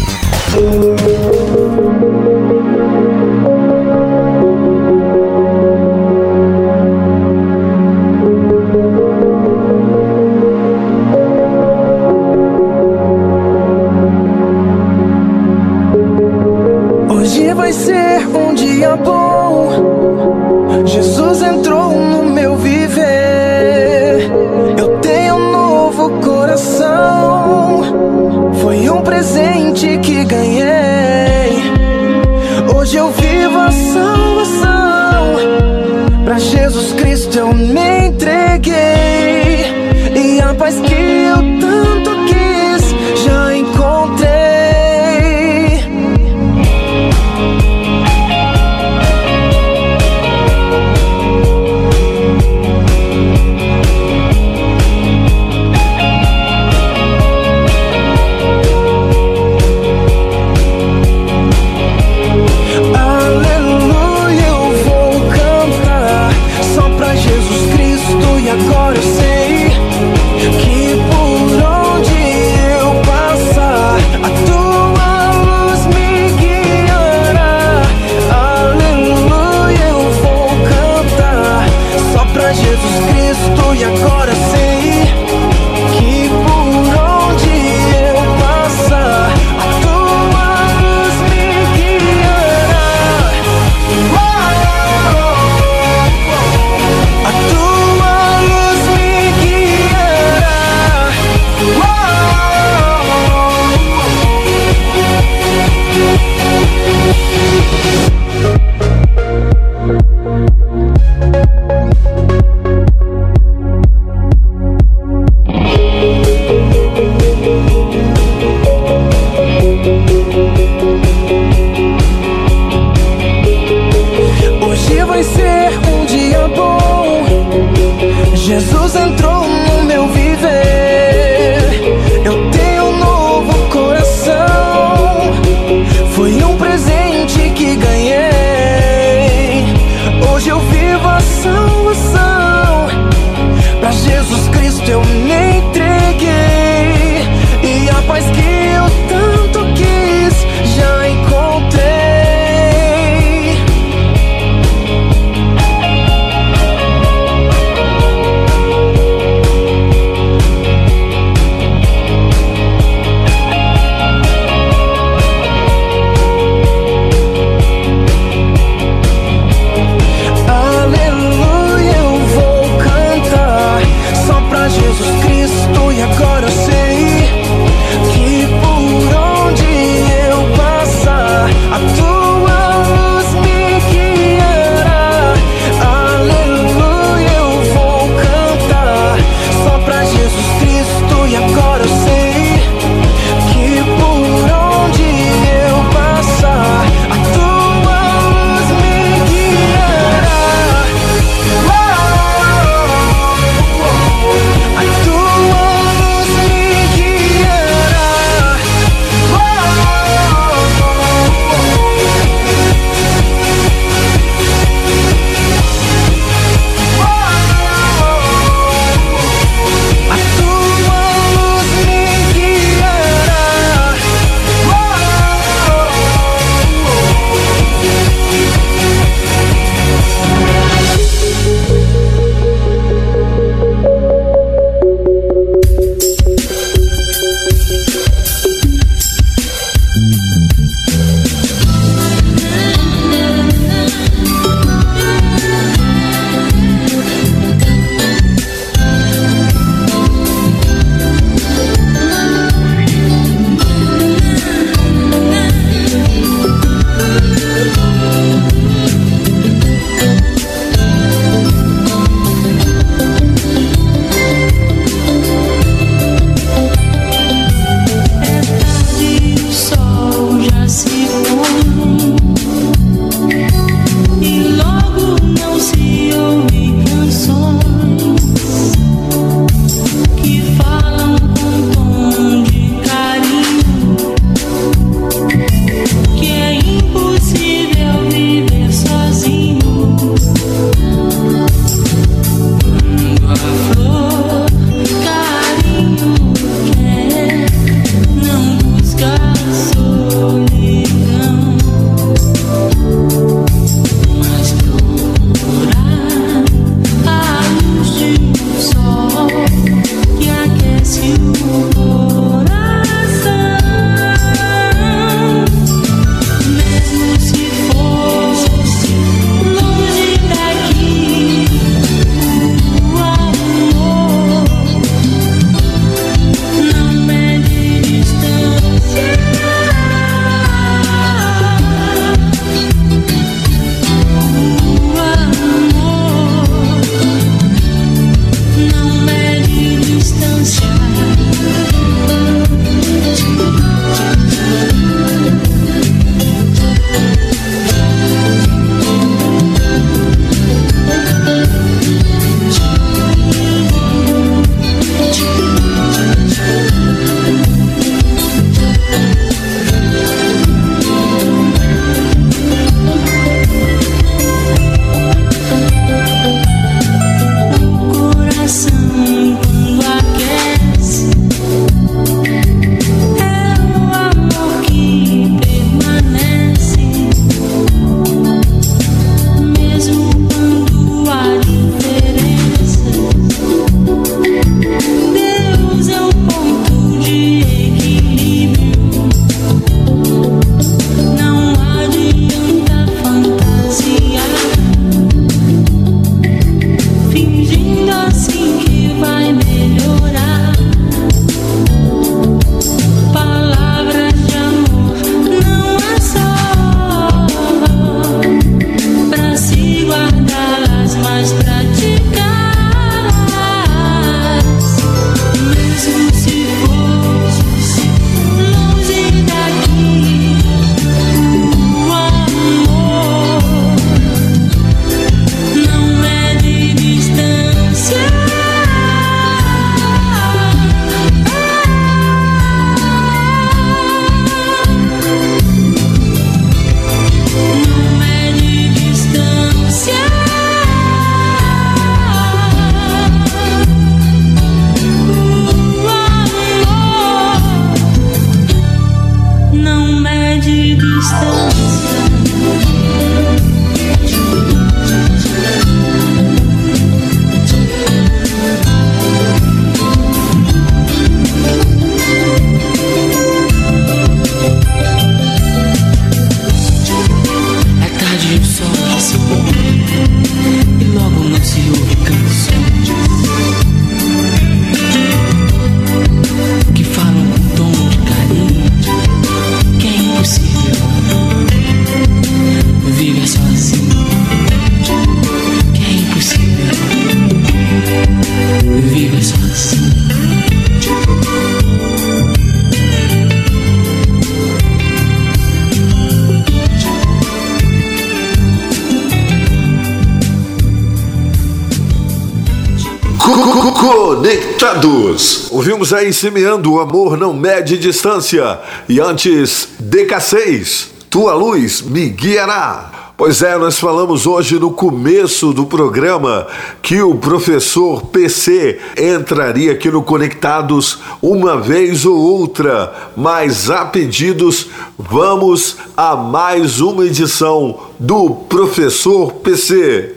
Ouvimos 505.85 505.93
aí 505.93 506.15
semeando 506.15 506.73
o 506.73 506.81
amor 506.81 507.19
não 507.19 507.35
mede 507.35 507.77
distância. 507.77 508.59
E 508.89 509.01
antes, 509.01 509.69
DK6, 509.83 510.87
tua 511.11 511.35
luz 511.35 511.83
me 511.83 512.09
guiará. 512.09 513.13
Pois 513.19 513.43
é, 513.43 513.59
nós 513.59 513.79
falamos 513.79 514.27
hoje 514.27 514.59
no 514.59 514.71
começo 514.71 515.53
do 515.53 515.67
programa 515.67 516.47
que 516.81 517.03
o 517.03 517.17
professor 517.17 518.07
PC 518.07 518.81
entraria 518.97 519.73
aqui 519.73 519.91
no 519.91 520.03
Conectados 520.03 521.01
uma 521.21 521.61
vez 521.61 522.07
ou 522.07 522.17
outra, 522.17 523.11
mas 523.15 523.69
a 523.69 523.85
pedidos, 523.85 524.69
vamos 524.99 525.77
a 525.95 526.17
mais 526.17 526.81
uma 526.81 527.05
edição 527.05 527.79
do 528.01 528.31
Professor 528.31 529.35
PC. 529.35 530.15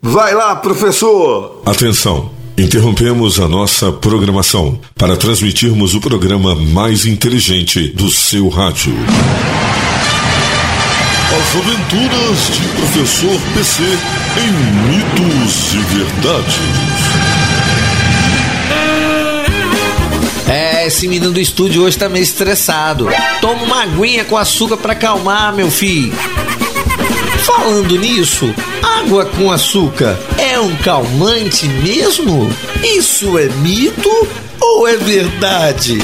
Vai 0.00 0.34
lá, 0.34 0.56
professor! 0.56 1.60
Atenção! 1.66 2.39
Interrompemos 2.60 3.40
a 3.40 3.48
nossa 3.48 3.90
programação 3.90 4.78
para 4.94 5.16
transmitirmos 5.16 5.94
o 5.94 6.00
programa 6.00 6.54
mais 6.54 7.06
inteligente 7.06 7.88
do 7.88 8.10
seu 8.10 8.50
rádio. 8.50 8.92
As 11.38 11.56
aventuras 11.56 12.50
de 12.52 12.68
Professor 12.76 13.40
PC 13.54 13.82
em 14.36 14.52
mitos 14.92 15.72
e 15.72 15.78
verdades. 15.94 16.60
É, 20.46 20.86
esse 20.86 21.08
menino 21.08 21.32
do 21.32 21.40
estúdio 21.40 21.84
hoje 21.84 21.96
tá 21.96 22.10
meio 22.10 22.22
estressado. 22.22 23.08
Toma 23.40 23.62
uma 23.62 23.82
aguinha 23.84 24.26
com 24.26 24.36
açúcar 24.36 24.76
pra 24.76 24.92
acalmar, 24.92 25.54
meu 25.54 25.70
filho. 25.70 26.12
Falando 27.38 27.96
nisso, 27.96 28.54
água 28.82 29.24
com 29.24 29.50
açúcar 29.50 30.18
é 30.36 30.49
um 30.60 30.76
calmante 30.76 31.66
mesmo? 31.68 32.50
Isso 32.82 33.38
é 33.38 33.48
mito 33.48 34.28
ou 34.60 34.86
é 34.86 34.96
verdade? 34.96 35.98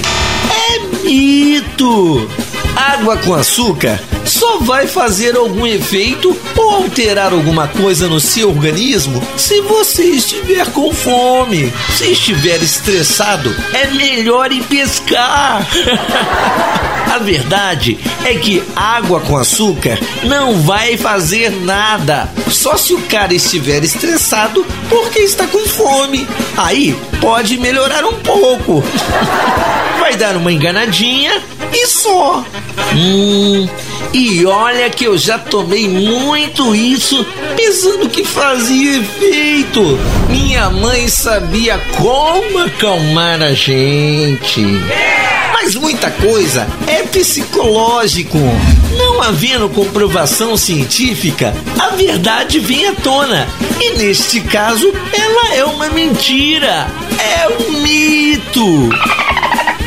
É 0.69 1.05
mito! 1.05 2.29
Água 2.75 3.17
com 3.19 3.35
açúcar 3.35 4.01
só 4.27 4.59
vai 4.59 4.87
fazer 4.87 5.37
algum 5.37 5.67
efeito 5.67 6.37
ou 6.57 6.71
alterar 6.71 7.33
alguma 7.33 7.69
coisa 7.69 8.09
no 8.09 8.21
seu 8.21 8.51
organismo 8.51 9.23
se 9.37 9.61
você 9.63 10.05
estiver 10.05 10.67
com 10.73 10.93
fome. 10.93 11.73
Se 11.97 12.11
estiver 12.13 12.63
estressado, 12.63 13.55
é 13.73 13.87
melhor 13.89 14.53
ir 14.53 14.63
pescar. 14.65 15.67
A 17.15 17.19
verdade 17.19 17.99
é 18.25 18.35
que 18.35 18.63
água 18.75 19.21
com 19.21 19.39
açúcar 19.39 19.99
não 20.25 20.61
vai 20.61 20.99
fazer 20.99 21.51
nada. 21.51 22.29
Só 22.51 22.77
se 22.77 22.93
o 22.93 23.01
cara 23.03 23.33
estiver 23.33 23.83
estressado 23.83 24.67
porque 24.89 25.21
está 25.21 25.47
com 25.47 25.67
fome. 25.67 26.29
Aí 26.57 26.95
pode 27.21 27.57
melhorar 27.59 28.05
um 28.05 28.15
pouco. 28.21 28.85
Vai 29.99 30.17
dar 30.17 30.37
uma 30.37 30.53
enganadinha 30.53 31.43
e 31.73 31.87
só. 31.87 32.45
Hum, 32.95 33.67
e 34.13 34.45
olha 34.47 34.89
que 34.91 35.05
eu 35.05 35.17
já 35.19 35.39
tomei 35.39 35.89
muito 35.89 36.75
isso 36.75 37.25
pensando 37.57 38.09
que 38.09 38.25
fazia 38.25 38.99
efeito. 38.99 39.99
Minha 40.29 40.71
mãe 40.71 41.09
sabia 41.09 41.79
como 41.97 42.59
acalmar 42.61 43.43
a 43.43 43.53
gente. 43.53 44.63
Mas 45.53 45.75
muita 45.75 46.11
coisa 46.11 46.67
é 46.87 47.03
psicológico. 47.03 48.39
Não 48.97 49.23
havendo 49.23 49.69
comprovação 49.69 50.57
científica, 50.57 51.55
a 51.79 51.91
verdade 51.91 52.59
vem 52.59 52.87
à 52.87 52.93
tona. 52.93 53.49
E 53.81 53.99
neste 53.99 54.41
caso, 54.41 54.93
ela 55.13 55.55
é 55.55 55.65
uma 55.65 55.89
mentira. 55.89 56.89
É 57.19 57.49
um 57.49 57.81
mito. 57.83 58.89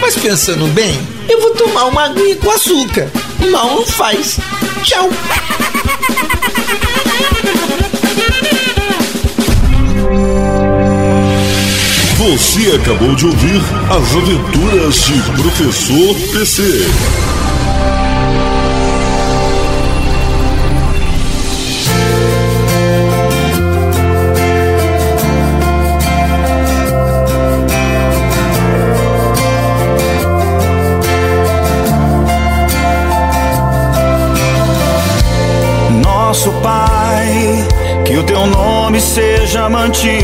Mas 0.02 0.16
pensando 0.16 0.68
bem, 0.74 1.00
eu 1.30 1.42
vou 1.42 1.52
tomar 1.52 1.86
uma 1.86 2.06
aguinha 2.06 2.36
com 2.38 2.50
açúcar. 2.52 3.10
Não 3.40 3.86
faz. 3.86 4.40
Tchau. 4.84 5.10
Você 12.18 12.76
acabou 12.76 13.16
de 13.16 13.26
ouvir 13.26 13.62
As 13.90 14.16
Aventuras 14.16 14.96
de 15.06 15.42
Professor 15.42 16.16
PC. 16.34 16.86
Seja 39.80 40.19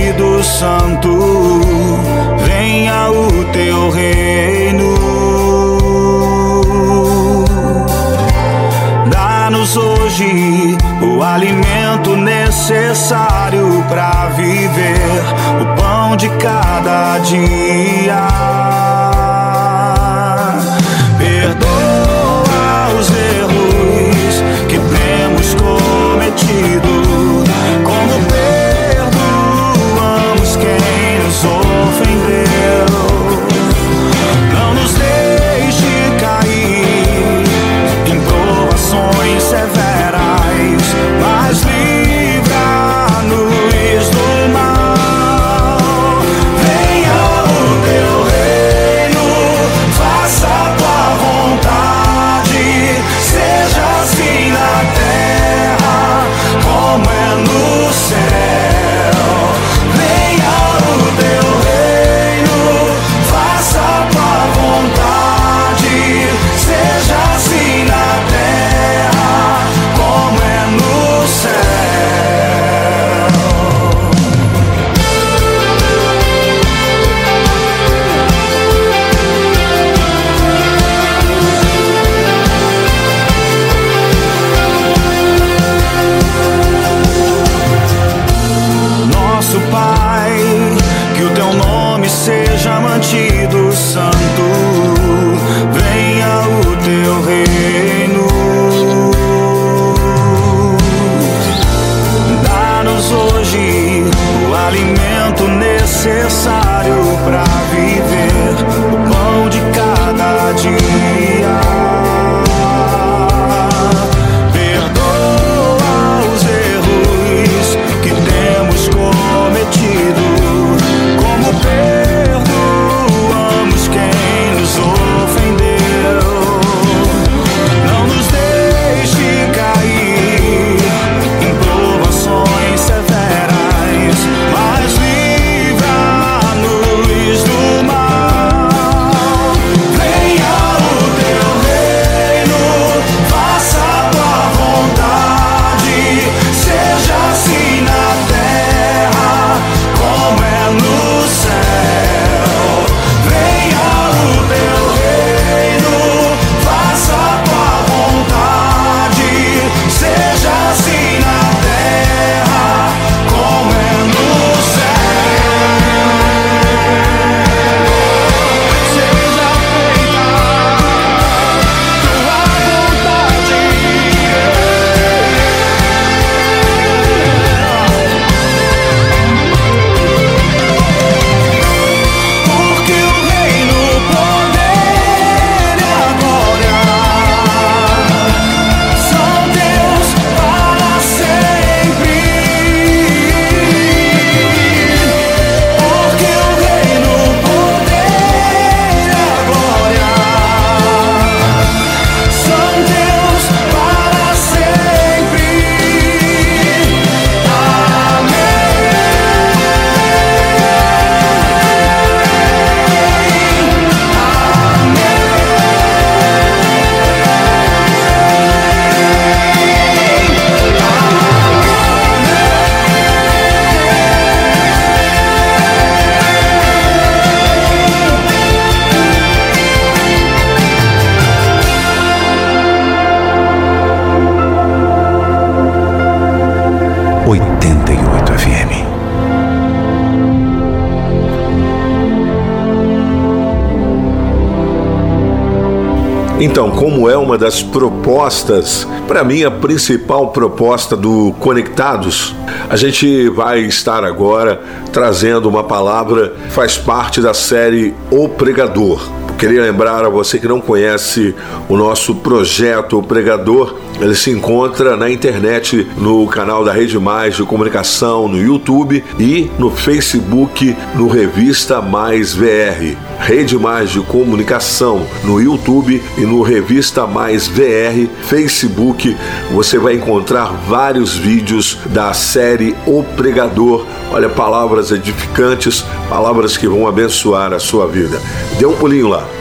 das 247.45 247.61
propostas, 247.61 248.88
para 249.07 249.23
mim 249.23 249.43
a 249.43 249.51
principal 249.51 250.30
proposta 250.30 250.97
do 250.97 251.31
Conectados, 251.39 252.34
a 252.67 252.76
gente 252.76 253.30
vai 253.30 253.59
estar 253.59 254.03
agora 254.03 254.59
trazendo 254.91 255.47
uma 255.47 255.63
palavra 255.63 256.30
que 256.30 256.51
faz 256.51 256.76
parte 256.76 257.22
da 257.22 257.35
série 257.35 257.93
O 258.09 258.27
Pregador. 258.27 258.99
Queria 259.38 259.61
lembrar 259.61 260.03
a 260.03 260.09
você 260.09 260.39
que 260.39 260.47
não 260.47 260.59
conhece 260.59 261.35
o 261.69 261.77
nosso 261.77 262.15
projeto 262.15 262.97
O 262.97 263.03
Pregador, 263.03 263.76
ele 264.01 264.15
se 264.15 264.31
encontra 264.31 264.97
na 264.97 265.07
internet 265.07 265.88
no 265.99 266.26
canal 266.26 266.65
da 266.65 266.73
Rede 266.73 266.97
Mais 266.97 267.35
de 267.35 267.43
Comunicação, 267.43 268.27
no 268.27 268.41
YouTube 268.41 269.03
e 269.19 269.51
no 269.59 269.69
Facebook, 269.69 270.76
no 270.95 271.07
Revista 271.07 271.80
Mais 271.80 272.34
VR. 272.34 273.05
Rede 273.19 273.57
Mais 273.57 273.89
de 273.89 273.99
Comunicação 274.01 275.05
no 275.23 275.41
YouTube 275.41 276.01
e 276.17 276.21
no 276.21 276.41
Revista 276.41 277.07
Mais 277.07 277.47
VR, 277.47 278.07
Facebook, 278.23 279.15
você 279.51 279.77
vai 279.77 279.95
encontrar 279.95 280.53
vários 280.67 281.15
vídeos 281.15 281.77
da 281.87 282.13
série 282.13 282.75
O 282.85 283.03
Pregador. 283.03 283.85
Olha, 284.11 284.29
palavras 284.29 284.91
edificantes, 284.91 285.83
palavras 286.09 286.57
que 286.57 286.67
vão 286.67 286.87
abençoar 286.87 287.53
a 287.53 287.59
sua 287.59 287.87
vida. 287.87 288.21
Dê 288.57 288.65
um 288.65 288.75
pulinho 288.75 289.07
lá. 289.07 289.34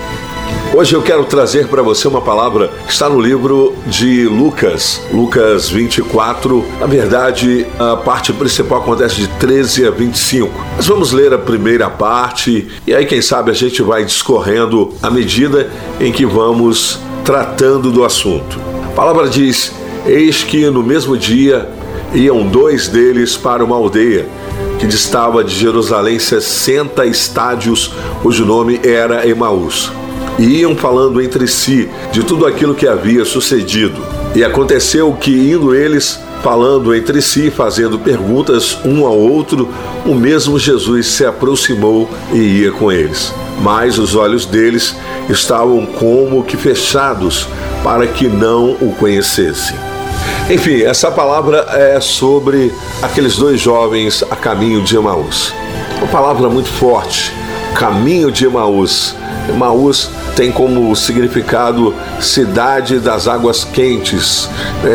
Hoje 0.76 0.92
eu 0.92 1.02
quero 1.02 1.24
trazer 1.24 1.68
para 1.68 1.82
você 1.82 2.09
uma 2.09 2.20
palavra 2.20 2.66
que 2.84 2.92
está 2.92 3.09
no 3.09 3.20
livro 3.20 3.76
de 3.86 4.24
Lucas, 4.24 5.01
Lucas 5.12 5.70
24. 5.70 6.64
Na 6.80 6.86
verdade, 6.86 7.64
a 7.78 7.96
parte 7.96 8.32
principal 8.32 8.80
acontece 8.80 9.14
de 9.14 9.28
13 9.28 9.86
a 9.86 9.92
25. 9.92 10.51
Mas 10.76 10.88
vamos 10.88 11.12
ler 11.12 11.32
a 11.32 11.38
primeira 11.38 11.88
parte 11.88 12.66
e 12.84 12.92
aí, 12.92 13.06
quem 13.06 13.22
sabe, 13.22 13.52
a 13.52 13.55
gente 13.55 13.82
vai 13.82 14.05
discorrendo 14.05 14.92
à 15.01 15.09
medida 15.09 15.70
em 16.01 16.10
que 16.10 16.26
vamos 16.26 16.98
tratando 17.24 17.92
do 17.92 18.05
assunto. 18.05 18.59
A 18.88 18.96
palavra 18.96 19.28
diz: 19.28 19.70
Eis 20.05 20.42
que 20.42 20.68
no 20.70 20.82
mesmo 20.82 21.16
dia 21.16 21.68
iam 22.12 22.44
dois 22.48 22.88
deles 22.88 23.36
para 23.36 23.64
uma 23.64 23.76
aldeia 23.76 24.26
que 24.80 24.88
distava 24.88 25.44
de 25.44 25.55
Jerusalém 25.55 26.18
60 26.18 27.06
estádios, 27.06 27.92
cujo 28.24 28.44
nome 28.44 28.80
era 28.82 29.24
Emaús 29.24 29.92
e 30.39 30.61
iam 30.61 30.77
falando 30.77 31.20
entre 31.20 31.47
si 31.47 31.89
de 32.12 32.23
tudo 32.23 32.47
aquilo 32.47 32.74
que 32.74 32.86
havia 32.86 33.24
sucedido. 33.24 34.01
E 34.35 34.43
aconteceu 34.43 35.12
que, 35.12 35.31
indo 35.31 35.74
eles 35.74 36.19
falando 36.43 36.94
entre 36.94 37.23
si, 37.23 37.51
fazendo 37.51 37.98
perguntas 37.98 38.77
um 38.85 39.06
ao 39.06 39.16
outro, 39.16 39.69
o 40.05 40.15
mesmo 40.15 40.59
Jesus 40.59 41.06
se 41.06 41.24
aproximou 41.24 42.11
e 42.32 42.39
ia 42.39 42.73
com 42.73 42.93
eles. 42.93 43.32
Mas 43.62 43.97
os 43.97 44.15
olhos 44.15 44.44
deles 44.44 44.94
estavam 45.28 45.86
como 45.86 46.44
que 46.44 46.56
fechados 46.56 47.48
para 47.82 48.06
que 48.06 48.27
não 48.27 48.73
o 48.73 48.94
conhecessem. 48.98 49.77
Enfim, 50.51 50.82
essa 50.82 51.11
palavra 51.11 51.66
é 51.70 51.98
sobre 52.01 52.70
aqueles 53.01 53.36
dois 53.36 53.59
jovens 53.59 54.23
a 54.31 54.36
caminho 54.36 54.82
de 54.82 54.97
Emaús. 54.97 55.55
Uma 55.97 56.09
palavra 56.09 56.51
muito 56.51 56.69
forte, 56.69 57.32
caminho 57.74 58.31
de 58.31 58.44
Emaús. 58.44 59.16
Emaús 59.48 60.11
tem 60.36 60.51
como 60.51 60.94
significado 60.97 61.94
cidade 62.20 62.98
das 62.98 63.28
águas 63.28 63.65
quentes. 63.65 64.48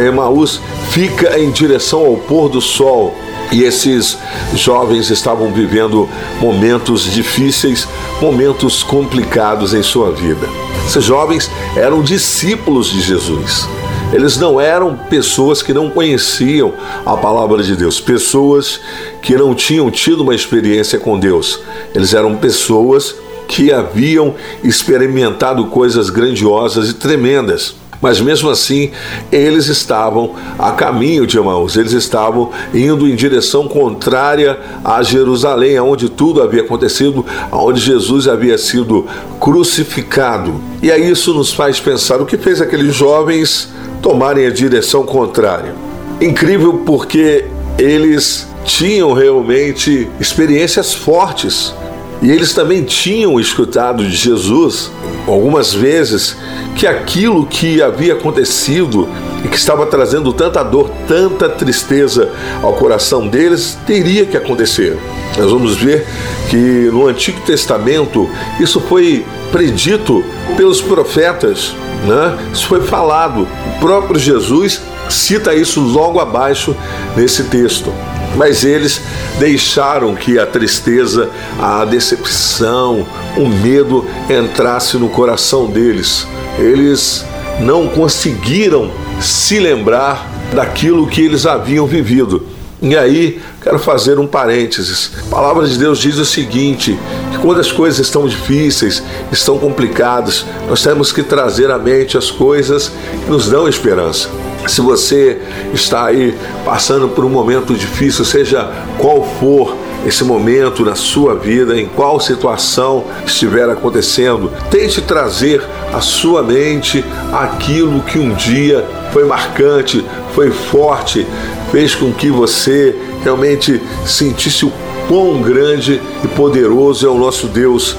Emaús 0.07 0.59
fica 0.91 1.39
em 1.39 1.51
direção 1.51 2.05
ao 2.05 2.17
pôr 2.17 2.49
do 2.49 2.61
sol. 2.61 3.15
E 3.51 3.63
esses 3.63 4.17
jovens 4.53 5.09
estavam 5.09 5.51
vivendo 5.51 6.07
momentos 6.39 7.03
difíceis, 7.11 7.87
momentos 8.21 8.83
complicados 8.83 9.73
em 9.73 9.81
sua 9.81 10.11
vida. 10.11 10.47
Esses 10.85 11.03
jovens 11.03 11.49
eram 11.75 12.03
discípulos 12.03 12.91
de 12.91 13.01
Jesus. 13.01 13.67
Eles 14.11 14.37
não 14.37 14.59
eram 14.59 14.95
pessoas 14.95 15.61
que 15.61 15.73
não 15.73 15.89
conheciam 15.89 16.73
a 17.05 17.15
palavra 17.15 17.61
de 17.63 17.75
Deus, 17.75 17.99
pessoas 17.99 18.79
que 19.21 19.35
não 19.35 19.53
tinham 19.53 19.89
tido 19.89 20.21
uma 20.21 20.33
experiência 20.33 20.99
com 20.99 21.17
Deus. 21.19 21.59
Eles 21.93 22.13
eram 22.13 22.35
pessoas 22.35 23.15
que 23.49 23.73
haviam 23.73 24.35
experimentado 24.63 25.65
coisas 25.65 26.11
grandiosas 26.11 26.89
e 26.89 26.93
tremendas. 26.93 27.75
Mas 27.99 28.21
mesmo 28.21 28.49
assim, 28.49 28.91
eles 29.31 29.65
estavam 29.67 30.35
a 30.57 30.71
caminho 30.71 31.27
de 31.27 31.37
Emaús, 31.37 31.75
eles 31.75 31.91
estavam 31.91 32.51
indo 32.73 33.05
em 33.07 33.15
direção 33.15 33.67
contrária 33.67 34.57
a 34.85 35.01
Jerusalém, 35.01 35.77
onde 35.79 36.07
tudo 36.07 36.41
havia 36.41 36.61
acontecido, 36.61 37.25
onde 37.51 37.81
Jesus 37.81 38.27
havia 38.27 38.57
sido 38.57 39.05
crucificado. 39.39 40.61
E 40.81 40.91
aí 40.91 41.09
isso 41.09 41.33
nos 41.33 41.51
faz 41.51 41.79
pensar 41.79 42.21
o 42.21 42.25
que 42.25 42.37
fez 42.37 42.61
aqueles 42.61 42.95
jovens 42.95 43.67
tomarem 44.01 44.45
a 44.45 44.51
direção 44.51 45.03
contrária. 45.03 45.75
Incrível 46.21 46.83
porque 46.85 47.45
eles 47.77 48.47
tinham 48.63 49.11
realmente 49.11 50.07
experiências 50.19 50.93
fortes 50.93 51.73
e 52.21 52.29
eles 52.29 52.53
também 52.53 52.83
tinham 52.83 53.39
escutado 53.39 54.03
de 54.03 54.15
Jesus 54.15 54.91
algumas 55.25 55.73
vezes 55.73 56.35
que 56.75 56.85
aquilo 56.85 57.45
que 57.45 57.81
havia 57.81 58.13
acontecido 58.13 59.07
e 59.43 59.47
que 59.47 59.55
estava 59.55 59.85
trazendo 59.85 60.33
tanta 60.33 60.61
dor, 60.61 60.89
tanta 61.07 61.47
tristeza 61.47 62.29
ao 62.61 62.73
coração 62.73 63.25
deles, 63.25 63.77
teria 63.87 64.25
que 64.25 64.35
acontecer. 64.35 64.97
Nós 65.37 65.49
vamos 65.49 65.77
ver 65.77 66.05
que 66.49 66.89
no 66.91 67.07
Antigo 67.07 67.39
Testamento 67.41 68.29
isso 68.59 68.81
foi 68.81 69.25
predito 69.49 70.23
pelos 70.57 70.81
profetas, 70.81 71.73
né? 72.05 72.37
Isso 72.53 72.67
foi 72.67 72.81
falado. 72.81 73.47
O 73.77 73.79
próprio 73.79 74.19
Jesus 74.19 74.81
cita 75.09 75.55
isso 75.55 75.79
logo 75.79 76.19
abaixo 76.19 76.75
nesse 77.15 77.45
texto 77.45 77.93
mas 78.35 78.63
eles 78.63 79.01
deixaram 79.39 80.15
que 80.15 80.37
a 80.37 80.45
tristeza, 80.45 81.29
a 81.59 81.83
decepção, 81.85 83.05
o 83.37 83.47
medo 83.47 84.05
entrasse 84.29 84.97
no 84.97 85.09
coração 85.09 85.67
deles. 85.67 86.27
Eles 86.57 87.25
não 87.59 87.87
conseguiram 87.87 88.91
se 89.19 89.59
lembrar 89.59 90.29
daquilo 90.53 91.07
que 91.07 91.21
eles 91.21 91.45
haviam 91.45 91.85
vivido. 91.85 92.58
E 92.81 92.95
aí, 92.95 93.41
quero 93.61 93.77
fazer 93.77 94.19
um 94.19 94.25
parênteses. 94.25 95.11
A 95.27 95.29
palavra 95.29 95.67
de 95.67 95.77
Deus 95.77 95.99
diz 95.99 96.17
o 96.17 96.23
seguinte: 96.23 96.97
que 97.29 97.37
quando 97.39 97.59
as 97.59 97.71
coisas 97.71 97.99
estão 97.99 98.25
difíceis, 98.25 99.03
estão 99.33 99.57
complicadas, 99.59 100.45
nós 100.67 100.81
temos 100.81 101.11
que 101.11 101.21
trazer 101.21 101.69
à 101.71 101.77
mente 101.77 102.17
as 102.17 102.31
coisas 102.31 102.89
que 103.25 103.29
nos 103.29 103.49
dão 103.49 103.67
esperança. 103.67 104.29
Se 104.65 104.79
você 104.79 105.41
está 105.73 106.05
aí 106.05 106.33
passando 106.63 107.09
por 107.09 107.25
um 107.25 107.29
momento 107.29 107.73
difícil, 107.73 108.23
seja 108.23 108.71
qual 108.97 109.23
for 109.39 109.75
esse 110.05 110.23
momento 110.23 110.85
na 110.85 110.95
sua 110.95 111.35
vida, 111.35 111.79
em 111.79 111.85
qual 111.85 112.19
situação 112.19 113.05
estiver 113.25 113.69
acontecendo, 113.69 114.51
tente 114.69 115.01
trazer 115.01 115.61
à 115.93 115.99
sua 115.99 116.41
mente 116.41 117.03
aquilo 117.33 118.01
que 118.01 118.17
um 118.17 118.33
dia 118.33 118.85
foi 119.11 119.25
marcante, 119.25 120.05
foi 120.33 120.51
forte, 120.51 121.27
fez 121.71 121.95
com 121.95 122.13
que 122.13 122.29
você 122.29 122.95
realmente 123.23 123.81
sentisse 124.05 124.65
o 124.65 124.71
quão 125.07 125.41
grande 125.41 126.01
e 126.23 126.27
poderoso 126.27 127.05
é 127.05 127.09
o 127.09 127.17
nosso 127.17 127.47
Deus. 127.47 127.95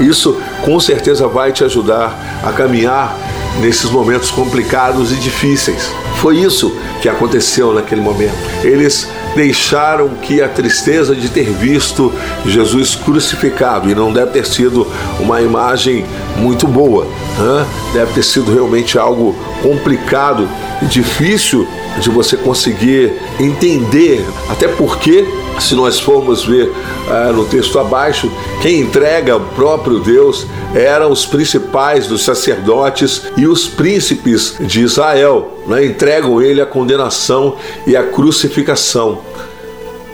Isso 0.00 0.36
com 0.64 0.78
certeza 0.80 1.28
vai 1.28 1.52
te 1.52 1.64
ajudar 1.64 2.42
a 2.42 2.52
caminhar 2.52 3.16
nesses 3.60 3.90
momentos 3.90 4.30
complicados 4.30 5.12
e 5.12 5.16
difíceis. 5.16 5.90
Foi 6.16 6.38
isso 6.38 6.74
que 7.00 7.08
aconteceu 7.08 7.72
naquele 7.72 8.00
momento. 8.00 8.34
Eles 8.62 9.08
deixaram 9.34 10.10
que 10.20 10.42
a 10.42 10.48
tristeza 10.48 11.14
de 11.14 11.28
ter 11.28 11.50
visto 11.50 12.12
Jesus 12.46 12.94
crucificado, 12.94 13.90
e 13.90 13.94
não 13.94 14.12
deve 14.12 14.32
ter 14.32 14.46
sido 14.46 14.86
uma 15.20 15.40
imagem 15.40 16.04
muito 16.36 16.66
boa, 16.66 17.04
né? 17.04 17.66
deve 17.92 18.12
ter 18.12 18.22
sido 18.22 18.52
realmente 18.52 18.98
algo 18.98 19.34
complicado 19.62 20.48
e 20.82 20.86
difícil 20.86 21.66
de 22.00 22.10
você 22.10 22.36
conseguir 22.36 23.12
entender, 23.38 24.24
até 24.48 24.68
porque 24.68 25.26
se 25.60 25.74
nós 25.74 26.00
formos 26.00 26.44
ver 26.44 26.72
ah, 27.08 27.32
no 27.32 27.44
texto 27.44 27.78
abaixo, 27.78 28.30
quem 28.60 28.80
entrega 28.80 29.36
o 29.36 29.40
próprio 29.40 30.00
Deus 30.00 30.46
eram 30.74 31.10
os 31.10 31.26
principais 31.26 32.06
dos 32.06 32.24
sacerdotes 32.24 33.22
e 33.36 33.46
os 33.46 33.66
príncipes 33.68 34.56
de 34.60 34.82
Israel. 34.82 35.58
Né? 35.66 35.86
Entregam 35.86 36.40
ele 36.40 36.60
a 36.60 36.66
condenação 36.66 37.56
e 37.86 37.96
a 37.96 38.02
crucificação. 38.02 39.20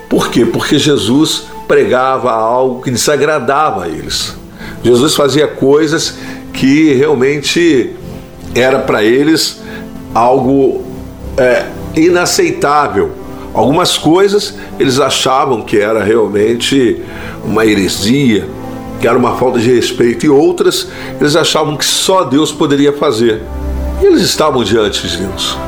Por 0.09 0.31
quê? 0.31 0.45
Porque 0.45 0.79
Jesus 0.79 1.45
pregava 1.67 2.33
algo 2.33 2.83
que 2.83 2.91
desagradava 2.91 3.85
a 3.85 3.89
eles. 3.89 4.35
Jesus 4.83 5.15
fazia 5.15 5.47
coisas 5.47 6.15
que 6.53 6.95
realmente 6.95 7.95
era 8.55 8.79
para 8.79 9.03
eles 9.03 9.61
algo 10.15 10.85
é, 11.37 11.67
inaceitável. 11.95 13.13
Algumas 13.59 13.99
coisas 13.99 14.55
eles 14.79 15.01
achavam 15.01 15.63
que 15.63 15.77
era 15.77 16.01
realmente 16.01 17.03
uma 17.45 17.67
heresia, 17.67 18.49
que 19.01 19.09
era 19.09 19.19
uma 19.19 19.35
falta 19.35 19.59
de 19.59 19.75
respeito, 19.75 20.25
e 20.25 20.29
outras 20.29 20.87
eles 21.21 21.35
achavam 21.35 21.77
que 21.77 21.85
só 21.85 22.23
Deus 22.23 22.53
poderia 22.53 22.93
fazer. 22.93 23.43
E 24.01 24.07
eles 24.07 24.23
estavam 24.23 24.63
diante 24.63 25.09
de 25.09 25.17
Deus. 25.17 25.59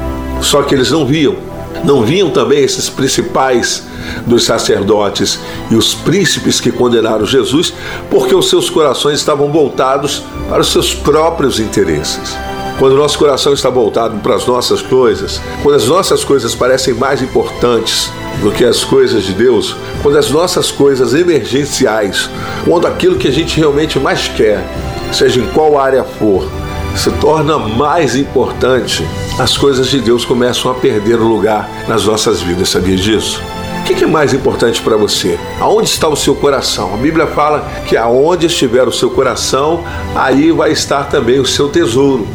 Só 0.41 0.63
que 0.63 0.73
eles 0.73 0.93
não 0.93 1.05
viam. 1.05 1.35
Não 1.83 2.05
viam 2.05 2.31
também 2.31 2.61
esses 2.63 2.89
principais 2.89 3.83
dos 4.25 4.45
sacerdotes 4.45 5.41
e 5.69 5.75
os 5.75 5.93
príncipes 5.93 6.61
que 6.61 6.71
condenaram 6.71 7.27
Jesus, 7.27 7.75
porque 8.09 8.37
os 8.37 8.49
seus 8.49 8.71
corações 8.71 9.19
estavam 9.19 9.51
voltados 9.51 10.23
para 10.49 10.61
os 10.61 10.71
seus 10.71 10.95
próprios 10.95 11.59
interesses. 11.59 12.37
Quando 12.81 12.95
o 12.95 12.97
nosso 12.97 13.19
coração 13.19 13.53
está 13.53 13.69
voltado 13.69 14.17
para 14.21 14.35
as 14.35 14.47
nossas 14.47 14.81
coisas, 14.81 15.39
quando 15.63 15.75
as 15.75 15.87
nossas 15.87 16.25
coisas 16.25 16.55
parecem 16.55 16.95
mais 16.95 17.21
importantes 17.21 18.11
do 18.41 18.51
que 18.51 18.65
as 18.65 18.83
coisas 18.83 19.23
de 19.23 19.35
Deus, 19.35 19.77
quando 20.03 20.17
as 20.17 20.31
nossas 20.31 20.71
coisas 20.71 21.13
emergenciais, 21.13 22.31
quando 22.65 22.87
aquilo 22.87 23.17
que 23.17 23.29
a 23.29 23.31
gente 23.31 23.61
realmente 23.61 24.01
mais 24.01 24.29
quer, 24.29 24.67
seja 25.13 25.41
em 25.41 25.47
qual 25.49 25.79
área 25.79 26.03
for, 26.03 26.51
se 26.97 27.11
torna 27.21 27.59
mais 27.59 28.17
importante, 28.17 29.07
as 29.39 29.59
coisas 29.59 29.89
de 29.89 30.01
Deus 30.01 30.25
começam 30.25 30.71
a 30.71 30.75
perder 30.75 31.21
o 31.21 31.29
lugar 31.29 31.69
nas 31.87 32.07
nossas 32.07 32.41
vidas, 32.41 32.71
sabia 32.71 32.97
disso? 32.97 33.43
O 33.81 33.85
que 33.85 34.05
é 34.05 34.07
mais 34.07 34.33
importante 34.33 34.81
para 34.81 34.97
você? 34.97 35.39
Aonde 35.61 35.91
está 35.91 36.09
o 36.09 36.17
seu 36.17 36.35
coração? 36.35 36.95
A 36.95 36.97
Bíblia 36.97 37.27
fala 37.27 37.71
que 37.87 37.95
aonde 37.95 38.47
estiver 38.47 38.89
o 38.89 38.93
seu 38.93 39.11
coração, 39.11 39.85
aí 40.15 40.51
vai 40.51 40.73
estar 40.73 41.11
também 41.11 41.39
o 41.39 41.45
seu 41.45 41.69
tesouro. 41.69 42.27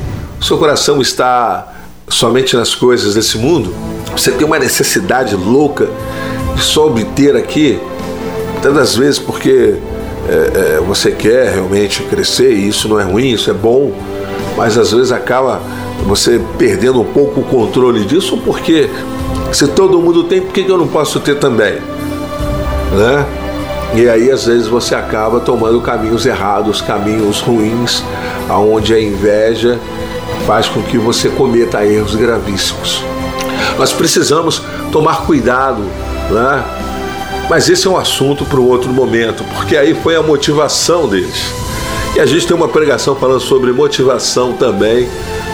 Seu 0.42 0.58
coração 0.58 1.02
está 1.02 1.74
somente 2.08 2.56
nas 2.56 2.76
coisas 2.76 3.16
desse 3.16 3.38
mundo? 3.38 3.74
Você 4.12 4.32
tem 4.32 4.46
uma 4.46 4.60
necessidade 4.60 5.36
louca 5.36 5.88
de 6.56 6.62
só 6.62 6.88
obter 6.88 7.36
aqui? 7.36 7.80
Tantas 8.62 8.96
vezes 8.96 9.20
porque 9.20 9.76
é, 10.28 10.78
é, 10.78 10.82
você 10.86 11.12
quer 11.12 11.54
realmente 11.54 12.04
crescer, 12.04 12.52
e 12.52 12.68
isso 12.68 12.88
não 12.88 13.00
é 13.00 13.04
ruim, 13.04 13.30
isso 13.30 13.50
é 13.50 13.54
bom, 13.54 13.92
mas 14.58 14.78
às 14.78 14.92
vezes 14.92 15.12
acaba 15.12 15.62
você 16.06 16.42
perdendo 16.58 17.02
um 17.02 17.06
pouco 17.06 17.42
o 17.42 17.44
controle 17.44 18.06
disso, 18.06 18.38
porque 18.44 18.90
se 19.52 19.68
todo 19.68 20.00
mundo 20.00 20.24
tem, 20.24 20.42
por 20.42 20.52
que 20.52 20.66
eu 20.68 20.78
não 20.78 20.88
posso 20.88 21.20
ter 21.20 21.38
também? 21.38 21.74
Né? 22.94 23.26
E 23.96 24.10
aí 24.10 24.30
às 24.30 24.46
vezes 24.46 24.68
você 24.68 24.94
acaba 24.96 25.40
tomando 25.40 25.80
caminhos 25.82 26.26
errados, 26.26 26.82
caminhos 26.82 27.40
ruins, 27.40 28.04
aonde 28.50 28.94
a 28.94 29.00
inveja 29.00 29.80
faz 30.46 30.68
com 30.68 30.82
que 30.84 30.98
você 30.98 31.30
cometa 31.30 31.86
erros 31.86 32.16
gravíssimos. 32.16 33.04
Nós 33.78 33.92
precisamos 33.92 34.62
tomar 34.92 35.26
cuidado, 35.26 35.82
né? 36.30 36.64
Mas 37.50 37.70
esse 37.70 37.86
é 37.86 37.90
um 37.90 37.98
assunto 37.98 38.44
para 38.46 38.60
um 38.60 38.68
outro 38.68 38.92
momento, 38.92 39.44
porque 39.56 39.78
aí 39.78 39.94
foi 39.94 40.16
a 40.16 40.24
motivação 40.24 41.08
deles. 41.08 41.54
E 42.16 42.20
a 42.20 42.26
gente 42.26 42.48
tem 42.48 42.56
uma 42.56 42.68
pregação 42.68 43.16
falando 43.16 43.42
sobre 43.42 43.72
motivação 43.72 44.54
também 44.54 45.08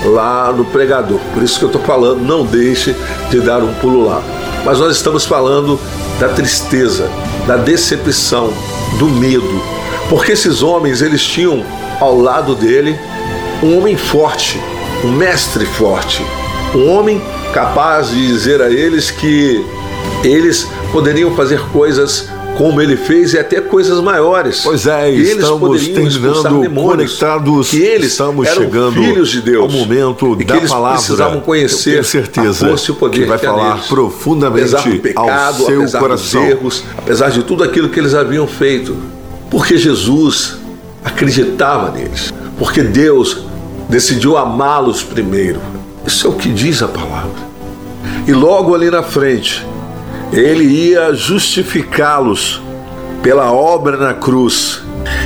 lá 0.06 0.54
no 0.54 0.64
pregador. 0.66 1.20
Por 1.34 1.44
isso 1.44 1.58
que 1.58 1.66
eu 1.66 1.70
estou 1.70 1.82
falando, 1.82 2.22
não 2.22 2.46
deixe 2.46 2.96
de 3.30 3.40
dar 3.42 3.64
um 3.64 3.74
pulo 3.76 4.06
lá. 4.06 4.22
Mas 4.64 4.80
nós 4.80 4.96
estamos 4.96 5.26
falando 5.26 5.80
da 6.20 6.30
tristeza, 6.30 7.10
da 7.48 7.58
decepção, 7.58 8.54
do 9.00 9.08
medo. 9.08 9.62
Porque 10.08 10.34
esses 10.34 10.62
homens, 10.62 11.02
eles 11.02 11.24
tinham 11.24 11.66
ao 12.00 12.18
lado 12.18 12.54
dele 12.56 12.98
um 13.64 13.80
homem 13.80 13.98
forte, 13.98 14.62
um 15.04 15.12
mestre 15.12 15.66
forte, 15.66 16.24
um 16.76 16.90
homem 16.90 17.22
capaz 17.54 18.10
de 18.12 18.28
dizer 18.28 18.62
a 18.62 18.70
eles 18.70 19.12
que 19.12 19.66
eles 20.24 20.68
poderiam 20.92 21.36
fazer 21.36 21.60
coisas 21.70 22.30
como 22.58 22.82
ele 22.82 22.96
fez 22.96 23.34
e 23.34 23.40
até 23.40 23.60
coisas 23.60 24.00
maiores. 24.02 24.62
Pois 24.64 24.86
é, 24.86 25.10
eles 25.12 25.30
estamos 25.32 25.88
terminando 25.88 26.70
conectados, 26.70 27.70
que 27.70 27.82
eles 27.82 28.12
estamos 28.12 28.48
chegando 28.48 28.94
filhos 29.02 29.30
de 29.30 29.42
Deus, 29.42 29.64
ao 29.64 29.70
momento 29.70 30.34
e 30.34 30.38
que 30.38 30.46
da 30.46 30.58
eles 30.58 30.70
palavra. 30.70 30.98
precisavam 30.98 31.40
conhecer 31.40 31.98
Eu 31.98 32.04
certeza 32.04 32.66
a 32.66 32.70
força 32.70 32.92
e 32.92 32.94
o 32.94 32.96
poder 32.98 33.22
que 33.22 33.26
vai 33.26 33.40
que 33.40 33.46
falar 33.46 33.76
neles. 33.76 33.88
profundamente 33.88 34.76
apesar 34.76 34.90
do 34.90 35.00
pecado, 35.00 35.62
ao 35.62 35.66
seu 35.66 35.80
apesar 35.82 36.00
coração. 36.00 36.42
dos 36.42 36.52
erros, 36.52 36.84
apesar 36.98 37.30
de 37.32 37.44
tudo 37.44 37.64
aquilo 37.64 37.90
que 37.90 38.00
eles 38.00 38.14
haviam 38.14 38.46
feito, 38.46 38.96
porque 39.50 39.78
Jesus 39.78 40.58
acreditava 41.04 41.90
neles, 41.92 42.32
porque 42.60 42.84
Deus 42.84 43.46
decidiu 43.92 44.38
amá-los 44.38 45.04
primeiro. 45.04 45.60
Isso 46.08 46.26
é 46.26 46.30
o 46.30 46.34
que 46.34 46.48
diz 46.48 46.82
a 46.82 46.88
palavra. 46.88 47.52
E 48.26 48.32
logo 48.32 48.74
ali 48.74 48.90
na 48.90 49.04
frente, 49.04 49.68
ele 50.32 50.64
ia 50.64 51.14
justificá-los 51.14 52.62
pela 53.22 53.52
obra 53.52 53.98
na 53.98 54.14
cruz. 54.14 54.82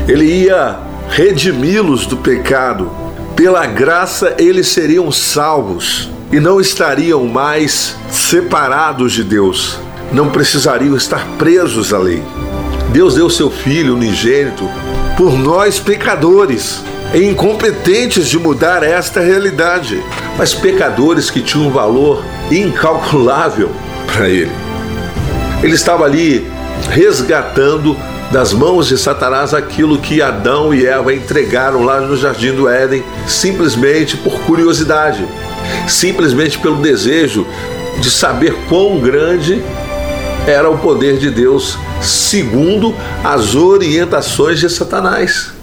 Ele 0.08 0.26
ia 0.26 0.80
redimi-los 1.10 2.08
do 2.08 2.18
pecado. 2.18 2.90
Pela 3.36 3.68
graça 3.68 4.34
eles 4.40 4.68
seriam 4.70 5.12
salvos 5.12 6.10
e 6.32 6.40
não 6.40 6.60
estariam 6.60 7.24
mais 7.28 7.96
separados 8.10 9.14
de 9.14 9.24
Deus. 9.24 9.78
Não 10.12 10.32
precisariam 10.32 10.98
estar 10.98 11.24
presos 11.38 11.94
à 11.94 12.00
lei. 12.00 12.24
Deus 12.92 13.14
deu 13.14 13.30
seu 13.30 13.52
filho 13.52 13.94
unigênito 13.94 14.68
por 15.16 15.38
nós 15.38 15.80
pecadores 15.80 16.84
e 17.16 17.24
incompetentes 17.24 18.28
de 18.28 18.38
mudar 18.38 18.84
esta 18.84 19.22
realidade, 19.22 20.04
mas 20.38 20.54
pecadores 20.54 21.30
que 21.32 21.42
tinham 21.42 21.68
um 21.68 21.72
valor 21.72 22.22
incalculável 22.52 23.72
para 24.14 24.28
ele. 24.28 24.52
Ele 25.64 25.74
estava 25.74 26.04
ali 26.04 26.46
resgatando 26.90 27.96
das 28.32 28.52
mãos 28.52 28.88
de 28.88 28.98
Satanás 28.98 29.54
aquilo 29.54 29.98
que 29.98 30.22
Adão 30.22 30.74
e 30.74 30.86
Eva 30.86 31.14
entregaram 31.14 31.84
lá 31.84 32.02
no 32.02 32.18
jardim 32.18 32.52
do 32.52 32.68
Éden, 32.68 33.02
simplesmente 33.26 34.18
por 34.18 34.42
curiosidade, 34.42 35.26
simplesmente 35.88 36.60
pelo 36.60 36.82
desejo 36.82 37.48
de 38.02 38.12
saber 38.12 38.54
quão 38.68 39.00
grande 39.00 39.64
era 40.46 40.70
o 40.70 40.78
poder 40.78 41.18
de 41.18 41.30
Deus, 41.30 41.78
segundo 42.02 42.94
as 43.24 43.56
orientações 43.56 44.60
de 44.60 44.70
Satanás. 44.70 45.55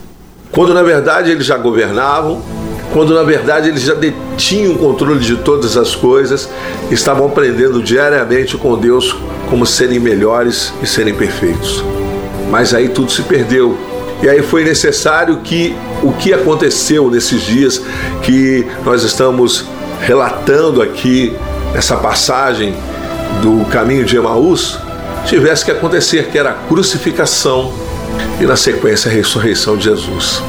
Quando 0.53 0.71
na 0.71 0.83
verdade 0.83 1.31
eles 1.31 1.47
já 1.47 1.57
governavam, 1.57 2.39
quando 2.93 3.15
na 3.15 3.23
verdade 3.23 3.69
eles 3.69 3.81
já 3.81 3.95
detinham 3.95 4.73
o 4.73 4.77
controle 4.77 5.19
de 5.19 5.37
todas 5.37 5.75
as 5.75 5.95
coisas, 5.95 6.47
estavam 6.91 7.25
aprendendo 7.25 7.81
diariamente 7.81 8.55
com 8.55 8.77
Deus 8.77 9.15
como 9.49 9.65
serem 9.65 9.99
melhores 9.99 10.71
e 10.81 10.85
serem 10.85 11.15
perfeitos. 11.15 11.83
Mas 12.51 12.71
aí 12.71 12.87
tudo 12.87 13.11
se 13.11 13.23
perdeu. 13.23 13.75
E 14.21 14.29
aí 14.29 14.43
foi 14.43 14.63
necessário 14.63 15.37
que 15.37 15.75
o 16.03 16.13
que 16.13 16.31
aconteceu 16.31 17.09
nesses 17.09 17.41
dias 17.41 17.81
que 18.21 18.67
nós 18.85 19.03
estamos 19.03 19.65
relatando 20.01 20.83
aqui 20.83 21.35
nessa 21.73 21.97
passagem 21.97 22.75
do 23.41 23.65
caminho 23.71 24.05
de 24.05 24.17
Emaús 24.17 24.77
tivesse 25.25 25.65
que 25.65 25.71
acontecer, 25.71 26.27
que 26.27 26.37
era 26.37 26.51
a 26.51 26.53
crucificação 26.53 27.73
e 28.39 28.45
na 28.45 28.55
sequência 28.55 29.09
a 29.09 29.13
ressurreição 29.13 29.77
de 29.77 29.85
Jesus. 29.85 30.41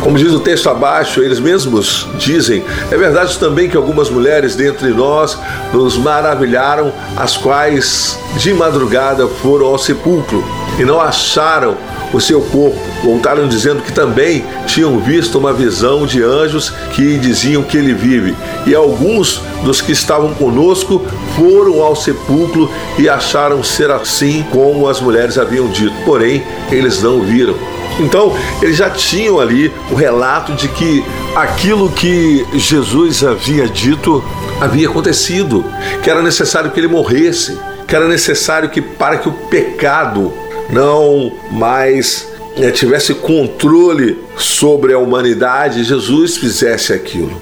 Como 0.00 0.16
diz 0.16 0.32
o 0.32 0.40
texto 0.40 0.70
abaixo, 0.70 1.20
eles 1.20 1.40
mesmos 1.40 2.06
dizem: 2.16 2.64
é 2.90 2.96
verdade 2.96 3.38
também 3.38 3.68
que 3.68 3.76
algumas 3.76 4.08
mulheres 4.08 4.54
dentre 4.54 4.88
nós 4.88 5.38
nos 5.72 5.98
maravilharam, 5.98 6.92
as 7.16 7.36
quais 7.36 8.18
de 8.36 8.54
madrugada 8.54 9.26
foram 9.26 9.66
ao 9.66 9.78
sepulcro 9.78 10.44
e 10.78 10.84
não 10.84 11.00
acharam 11.00 11.76
o 12.12 12.20
seu 12.20 12.40
corpo. 12.40 12.78
Voltaram 13.02 13.48
dizendo 13.48 13.82
que 13.82 13.92
também 13.92 14.44
tinham 14.66 14.98
visto 14.98 15.38
uma 15.38 15.52
visão 15.52 16.06
de 16.06 16.22
anjos 16.22 16.70
que 16.94 17.18
diziam 17.18 17.62
que 17.62 17.76
ele 17.76 17.94
vive. 17.94 18.34
E 18.66 18.74
alguns 18.74 19.40
dos 19.62 19.80
que 19.80 19.92
estavam 19.92 20.34
conosco 20.34 21.04
foram 21.36 21.82
ao 21.82 21.96
sepulcro 21.96 22.70
e 22.98 23.08
acharam 23.08 23.62
ser 23.62 23.90
assim 23.90 24.44
como 24.50 24.88
as 24.88 25.00
mulheres 25.00 25.38
haviam 25.38 25.68
dito. 25.68 25.94
Porém, 26.04 26.42
eles 26.70 27.02
não 27.02 27.20
viram. 27.20 27.54
Então, 28.00 28.32
eles 28.62 28.76
já 28.76 28.88
tinham 28.88 29.40
ali 29.40 29.72
o 29.90 29.94
relato 29.94 30.52
de 30.52 30.68
que 30.68 31.04
aquilo 31.34 31.90
que 31.90 32.46
Jesus 32.54 33.24
havia 33.24 33.66
dito 33.66 34.22
havia 34.60 34.88
acontecido, 34.88 35.64
que 36.02 36.08
era 36.08 36.22
necessário 36.22 36.70
que 36.70 36.78
ele 36.78 36.88
morresse, 36.88 37.58
que 37.86 37.96
era 37.96 38.06
necessário 38.06 38.68
que 38.68 38.80
para 38.80 39.18
que 39.18 39.28
o 39.28 39.32
pecado 39.32 40.32
não 40.70 41.32
mais 41.50 42.28
eh, 42.56 42.70
tivesse 42.70 43.14
controle 43.14 44.18
sobre 44.36 44.92
a 44.92 44.98
humanidade, 44.98 45.84
Jesus 45.84 46.36
fizesse 46.36 46.92
aquilo. 46.92 47.40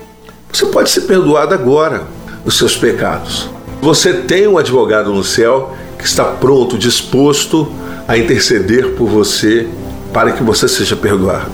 Você 0.53 0.67
pode 0.67 0.91
ser 0.91 1.03
perdoado 1.03 1.55
agora 1.55 2.05
dos 2.45 2.57
seus 2.57 2.77
pecados. 2.77 3.51
Você 3.83 4.13
tem 4.13 4.47
um 4.47 4.57
advogado 4.57 5.13
no 5.13 5.23
céu 5.23 5.77
que 5.99 6.05
está 6.05 6.25
pronto, 6.25 6.79
disposto 6.79 7.71
a 8.09 8.17
interceder 8.17 8.93
por 8.93 9.09
você 9.09 9.69
para 10.13 10.33
que 10.33 10.43
você 10.43 10.69
seja 10.69 10.97
perdoado. 10.97 11.53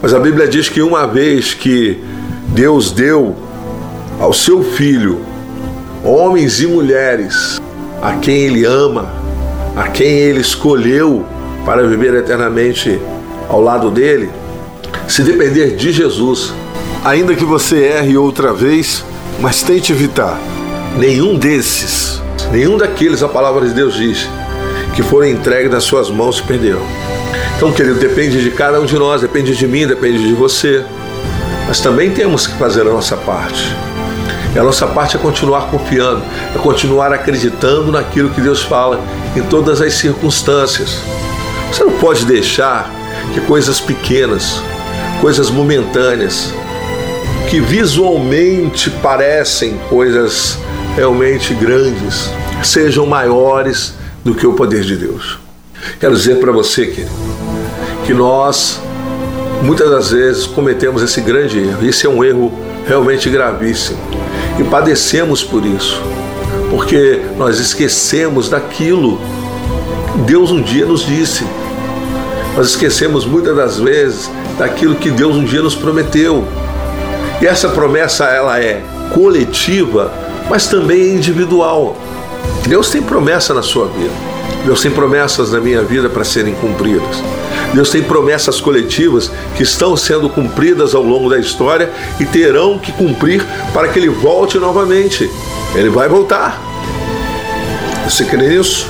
Mas 0.00 0.12
a 0.12 0.20
Bíblia 0.20 0.46
diz 0.46 0.68
que 0.68 0.82
uma 0.82 1.06
vez 1.06 1.54
que 1.54 2.02
Deus 2.48 2.90
deu 2.90 3.34
ao 4.20 4.32
seu 4.32 4.62
filho 4.62 5.20
homens 6.04 6.60
e 6.60 6.66
mulheres 6.66 7.60
a 8.02 8.12
quem 8.16 8.42
ele 8.42 8.64
ama, 8.64 9.23
a 9.76 9.88
quem 9.88 10.18
ele 10.18 10.40
escolheu 10.40 11.24
para 11.64 11.86
viver 11.86 12.14
eternamente 12.14 13.00
ao 13.48 13.60
lado 13.60 13.90
dele, 13.90 14.30
se 15.08 15.22
depender 15.22 15.76
de 15.76 15.92
Jesus, 15.92 16.52
ainda 17.04 17.34
que 17.34 17.44
você 17.44 17.84
erre 17.84 18.16
outra 18.16 18.52
vez, 18.52 19.04
mas 19.40 19.62
tente 19.62 19.92
evitar. 19.92 20.38
Nenhum 20.96 21.36
desses, 21.36 22.22
nenhum 22.52 22.76
daqueles, 22.76 23.22
a 23.22 23.28
palavra 23.28 23.66
de 23.66 23.74
Deus 23.74 23.94
diz, 23.94 24.28
que 24.94 25.02
foram 25.02 25.26
entregues 25.26 25.70
nas 25.70 25.84
suas 25.84 26.08
mãos 26.08 26.36
se 26.36 26.42
perderão. 26.42 26.86
Então, 27.56 27.72
querido, 27.72 27.98
depende 27.98 28.42
de 28.42 28.50
cada 28.50 28.80
um 28.80 28.84
de 28.84 28.96
nós, 28.96 29.20
depende 29.20 29.56
de 29.56 29.66
mim, 29.66 29.86
depende 29.86 30.26
de 30.26 30.34
você. 30.34 30.84
Mas 31.66 31.80
também 31.80 32.10
temos 32.10 32.46
que 32.46 32.56
fazer 32.58 32.82
a 32.82 32.84
nossa 32.84 33.16
parte. 33.16 33.74
E 34.54 34.58
a 34.58 34.62
nossa 34.62 34.86
parte 34.86 35.16
é 35.16 35.18
continuar 35.18 35.68
confiando, 35.68 36.22
é 36.54 36.58
continuar 36.58 37.12
acreditando 37.12 37.90
naquilo 37.90 38.30
que 38.30 38.40
Deus 38.40 38.62
fala 38.62 39.00
em 39.34 39.42
todas 39.42 39.80
as 39.80 39.94
circunstâncias. 39.94 41.00
Você 41.72 41.82
não 41.82 41.94
pode 41.94 42.24
deixar 42.24 42.88
que 43.32 43.40
coisas 43.40 43.80
pequenas, 43.80 44.62
coisas 45.20 45.50
momentâneas, 45.50 46.54
que 47.50 47.58
visualmente 47.58 48.90
parecem 48.90 49.76
coisas 49.88 50.56
realmente 50.94 51.52
grandes, 51.52 52.30
sejam 52.62 53.06
maiores 53.06 53.94
do 54.24 54.36
que 54.36 54.46
o 54.46 54.52
poder 54.52 54.82
de 54.82 54.96
Deus. 54.96 55.36
Quero 55.98 56.14
dizer 56.14 56.38
para 56.38 56.52
você, 56.52 56.86
querido, 56.86 57.10
que 58.06 58.14
nós 58.14 58.80
muitas 59.62 59.90
das 59.90 60.12
vezes 60.12 60.46
cometemos 60.46 61.02
esse 61.02 61.20
grande 61.20 61.58
erro. 61.58 61.84
Isso 61.84 62.06
é 62.06 62.10
um 62.10 62.22
erro 62.22 62.52
realmente 62.86 63.28
gravíssimo 63.28 64.13
e 64.58 64.64
padecemos 64.64 65.42
por 65.42 65.64
isso, 65.64 66.00
porque 66.70 67.20
nós 67.36 67.58
esquecemos 67.58 68.48
daquilo 68.48 69.18
Deus 70.26 70.52
um 70.52 70.62
dia 70.62 70.86
nos 70.86 71.04
disse. 71.04 71.44
Nós 72.56 72.68
esquecemos 72.68 73.26
muitas 73.26 73.56
das 73.56 73.80
vezes 73.80 74.30
daquilo 74.56 74.94
que 74.94 75.10
Deus 75.10 75.34
um 75.36 75.44
dia 75.44 75.60
nos 75.60 75.74
prometeu. 75.74 76.44
E 77.42 77.46
essa 77.46 77.68
promessa 77.68 78.26
ela 78.26 78.60
é 78.60 78.80
coletiva, 79.12 80.12
mas 80.48 80.68
também 80.68 81.00
é 81.00 81.14
individual. 81.14 81.96
Deus 82.66 82.90
tem 82.90 83.02
promessa 83.02 83.52
na 83.52 83.62
sua 83.62 83.86
vida. 83.86 84.12
Deus 84.64 84.80
tem 84.80 84.90
promessas 84.90 85.52
na 85.52 85.60
minha 85.60 85.82
vida 85.82 86.08
para 86.08 86.24
serem 86.24 86.54
cumpridas. 86.54 87.22
Deus 87.74 87.90
tem 87.90 88.02
promessas 88.02 88.60
coletivas 88.60 89.30
que 89.56 89.64
estão 89.64 89.96
sendo 89.96 90.28
cumpridas 90.28 90.94
ao 90.94 91.02
longo 91.02 91.28
da 91.28 91.38
história 91.38 91.90
e 92.20 92.24
terão 92.24 92.78
que 92.78 92.92
cumprir 92.92 93.44
para 93.72 93.88
que 93.88 93.98
ele 93.98 94.08
volte 94.08 94.58
novamente. 94.58 95.28
Ele 95.74 95.90
vai 95.90 96.08
voltar. 96.08 96.62
Você 98.04 98.24
crê 98.24 98.48
nisso? 98.48 98.86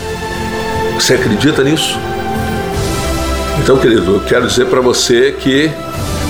Você 0.95 1.15
acredita 1.15 1.65
nisso? 1.65 1.99
Então, 3.63 3.79
querido, 3.79 4.17
eu 4.17 4.21
quero 4.21 4.47
dizer 4.47 4.67
para 4.67 4.83
você 4.83 5.33
que 5.33 5.71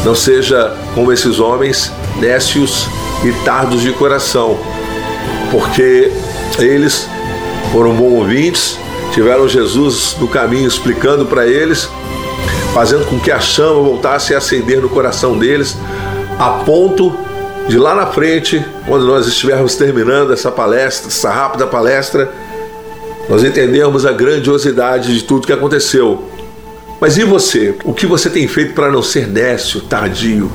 não 0.05 0.15
seja 0.15 0.73
como 0.95 1.13
esses 1.13 1.41
homens 1.41 1.91
nécios 2.21 2.87
e 3.25 3.33
tardos 3.45 3.81
de 3.81 3.91
coração, 3.93 4.57
porque 5.51 6.13
eles 6.59 7.09
foram 7.73 7.95
bons 7.95 8.21
ouvintes, 8.21 8.79
tiveram 9.13 9.49
Jesus 9.49 10.15
no 10.21 10.29
caminho 10.29 10.69
explicando 10.69 11.27
para 11.27 11.47
eles, 11.47 11.89
fazendo 12.75 13.07
com 13.07 13.21
que 13.21 13.31
a 13.31 13.39
chama 13.39 13.81
voltasse 13.81 14.35
a 14.35 14.39
acender 14.39 14.83
no 14.83 14.89
coração 14.89 15.39
deles, 15.39 15.77
a 16.37 16.51
ponto 16.65 17.17
de 17.69 17.79
lá 17.79 17.95
na 17.95 18.07
frente, 18.07 18.63
quando 18.85 19.07
nós 19.07 19.29
estivermos 19.29 19.77
terminando 19.77 20.33
essa 20.33 20.51
palestra, 20.51 21.09
essa 21.09 21.31
rápida 21.31 21.69
palestra, 21.69 22.31
nós 23.29 23.45
entendermos 23.45 24.05
a 24.05 24.11
grandiosidade 24.11 25.15
de 25.15 25.23
tudo 25.23 25.47
que 25.47 25.53
aconteceu. 25.53 26.25
Mas 27.01 27.17
e 27.17 27.23
você? 27.23 27.77
O 27.85 27.95
que 27.95 28.07
você 28.07 28.29
tem 28.29 28.49
feito 28.49 28.75
para 28.75 28.91
não 28.91 29.03
ser 29.03 29.29
nécio, 29.29 29.81
tardio? 29.83 30.51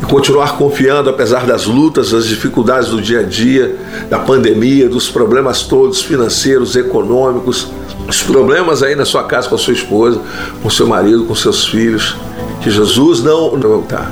E 0.00 0.06
continuar 0.06 0.56
confiando 0.56 1.10
apesar 1.10 1.46
das 1.46 1.66
lutas, 1.66 2.12
das 2.12 2.26
dificuldades 2.26 2.90
do 2.90 3.02
dia 3.02 3.20
a 3.20 3.22
dia, 3.24 3.76
da 4.08 4.20
pandemia, 4.20 4.88
dos 4.88 5.10
problemas 5.10 5.64
todos 5.64 6.00
financeiros, 6.00 6.76
econômicos, 6.76 7.68
os 8.10 8.22
problemas 8.24 8.82
aí 8.82 8.96
na 8.96 9.04
sua 9.04 9.22
casa 9.22 9.48
com 9.48 9.54
a 9.54 9.58
sua 9.58 9.72
esposa, 9.72 10.20
com 10.62 10.68
seu 10.68 10.86
marido, 10.86 11.24
com 11.24 11.34
seus 11.34 11.66
filhos, 11.66 12.16
que 12.60 12.70
Jesus 12.70 13.22
não 13.22 13.50
voltar. 13.50 14.10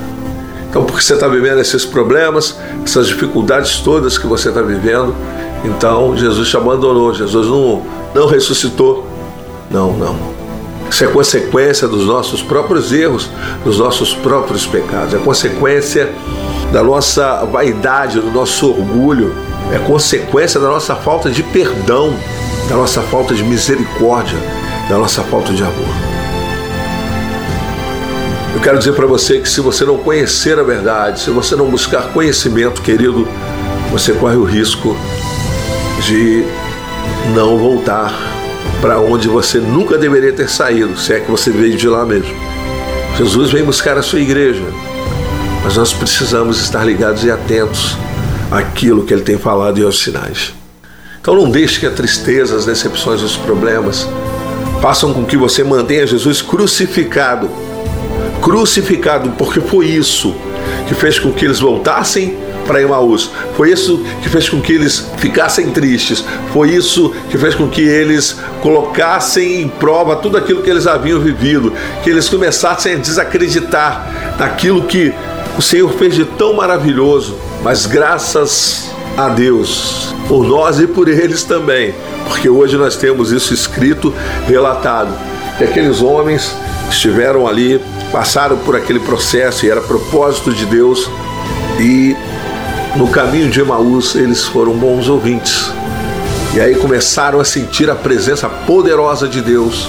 Então, 0.69 0.85
porque 0.85 1.01
você 1.01 1.15
está 1.15 1.27
vivendo 1.27 1.59
esses 1.59 1.85
problemas, 1.85 2.57
essas 2.85 3.07
dificuldades 3.07 3.79
todas 3.79 4.17
que 4.17 4.25
você 4.25 4.49
está 4.49 4.61
vivendo, 4.61 5.13
então 5.65 6.15
Jesus 6.15 6.47
te 6.47 6.55
abandonou, 6.55 7.13
Jesus 7.13 7.47
não, 7.47 7.83
não 8.15 8.27
ressuscitou. 8.27 9.05
Não, 9.69 9.91
não. 9.91 10.15
Isso 10.89 11.03
é 11.03 11.07
consequência 11.07 11.87
dos 11.87 12.05
nossos 12.05 12.41
próprios 12.41 12.93
erros, 12.93 13.29
dos 13.65 13.79
nossos 13.79 14.13
próprios 14.13 14.65
pecados, 14.65 15.13
é 15.13 15.17
consequência 15.17 16.09
da 16.71 16.81
nossa 16.81 17.43
vaidade, 17.45 18.19
do 18.19 18.31
nosso 18.31 18.69
orgulho, 18.69 19.35
é 19.71 19.79
consequência 19.79 20.59
da 20.59 20.67
nossa 20.67 20.95
falta 20.95 21.29
de 21.29 21.43
perdão, 21.43 22.13
da 22.67 22.75
nossa 22.75 23.01
falta 23.01 23.33
de 23.33 23.43
misericórdia, 23.43 24.37
da 24.89 24.97
nossa 24.97 25.21
falta 25.23 25.53
de 25.53 25.61
amor. 25.61 26.09
Eu 28.53 28.61
quero 28.61 28.79
dizer 28.79 28.93
para 28.93 29.05
você 29.05 29.39
que 29.39 29.47
se 29.47 29.61
você 29.61 29.85
não 29.85 29.97
conhecer 29.97 30.57
a 30.59 30.63
verdade, 30.63 31.19
se 31.19 31.29
você 31.29 31.55
não 31.55 31.69
buscar 31.69 32.11
conhecimento, 32.11 32.81
querido, 32.81 33.27
você 33.91 34.11
corre 34.13 34.35
o 34.35 34.43
risco 34.43 34.97
de 36.01 36.43
não 37.33 37.57
voltar 37.57 38.13
para 38.81 38.99
onde 38.99 39.27
você 39.27 39.59
nunca 39.59 39.97
deveria 39.97 40.33
ter 40.33 40.49
saído, 40.49 40.97
se 40.97 41.13
é 41.13 41.19
que 41.19 41.29
você 41.29 41.51
veio 41.51 41.77
de 41.77 41.87
lá 41.87 42.05
mesmo. 42.05 42.35
Jesus 43.17 43.51
vem 43.51 43.63
buscar 43.63 43.97
a 43.97 44.01
sua 44.01 44.19
igreja, 44.19 44.63
mas 45.63 45.77
nós 45.77 45.93
precisamos 45.93 46.59
estar 46.59 46.83
ligados 46.83 47.23
e 47.23 47.31
atentos 47.31 47.97
àquilo 48.51 49.05
que 49.05 49.13
ele 49.13 49.23
tem 49.23 49.37
falado 49.37 49.79
e 49.79 49.83
aos 49.83 49.99
sinais. 50.01 50.53
Então 51.21 51.35
não 51.35 51.49
deixe 51.49 51.79
que 51.79 51.85
a 51.85 51.91
tristeza, 51.91 52.55
as 52.55 52.65
decepções, 52.65 53.21
os 53.21 53.35
problemas 53.35 54.07
façam 54.81 55.13
com 55.13 55.25
que 55.25 55.35
você 55.35 55.63
mantenha 55.63 56.07
Jesus 56.07 56.41
crucificado. 56.41 57.49
Crucificado, 58.41 59.31
porque 59.31 59.59
foi 59.59 59.87
isso 59.87 60.33
que 60.87 60.95
fez 60.95 61.19
com 61.19 61.31
que 61.31 61.45
eles 61.45 61.59
voltassem 61.59 62.37
para 62.65 62.81
Emaús. 62.81 63.29
Foi 63.57 63.71
isso 63.71 64.03
que 64.21 64.29
fez 64.29 64.47
com 64.47 64.61
que 64.61 64.73
eles 64.73 65.07
ficassem 65.17 65.71
tristes. 65.71 66.23
Foi 66.53 66.69
isso 66.69 67.13
que 67.29 67.37
fez 67.37 67.55
com 67.55 67.67
que 67.67 67.81
eles 67.81 68.37
colocassem 68.61 69.61
em 69.61 69.67
prova 69.67 70.15
tudo 70.15 70.37
aquilo 70.37 70.61
que 70.61 70.69
eles 70.69 70.87
haviam 70.87 71.19
vivido, 71.19 71.73
que 72.03 72.09
eles 72.09 72.29
começassem 72.29 72.93
a 72.93 72.97
desacreditar 72.97 74.35
naquilo 74.39 74.83
que 74.83 75.13
o 75.57 75.61
Senhor 75.61 75.91
fez 75.93 76.15
de 76.15 76.25
tão 76.25 76.53
maravilhoso. 76.53 77.35
Mas 77.63 77.85
graças 77.85 78.89
a 79.17 79.27
Deus, 79.29 80.13
por 80.27 80.45
nós 80.45 80.79
e 80.79 80.87
por 80.87 81.07
eles 81.07 81.43
também, 81.43 81.93
porque 82.27 82.49
hoje 82.49 82.77
nós 82.77 82.95
temos 82.95 83.31
isso 83.31 83.53
escrito, 83.53 84.13
relatado. 84.47 85.13
Que 85.57 85.65
aqueles 85.65 86.01
homens 86.01 86.55
estiveram 86.89 87.45
ali, 87.45 87.81
passaram 88.11 88.57
por 88.57 88.75
aquele 88.75 88.99
processo 88.99 89.65
e 89.65 89.69
era 89.69 89.81
propósito 89.81 90.53
de 90.53 90.65
Deus 90.65 91.09
e 91.79 92.15
no 92.95 93.07
caminho 93.09 93.49
de 93.49 93.59
Emaús 93.59 94.15
eles 94.15 94.45
foram 94.45 94.73
bons 94.73 95.09
ouvintes. 95.09 95.71
E 96.53 96.59
aí 96.59 96.75
começaram 96.75 97.39
a 97.39 97.45
sentir 97.45 97.89
a 97.89 97.95
presença 97.95 98.49
poderosa 98.49 99.27
de 99.27 99.41
Deus. 99.41 99.87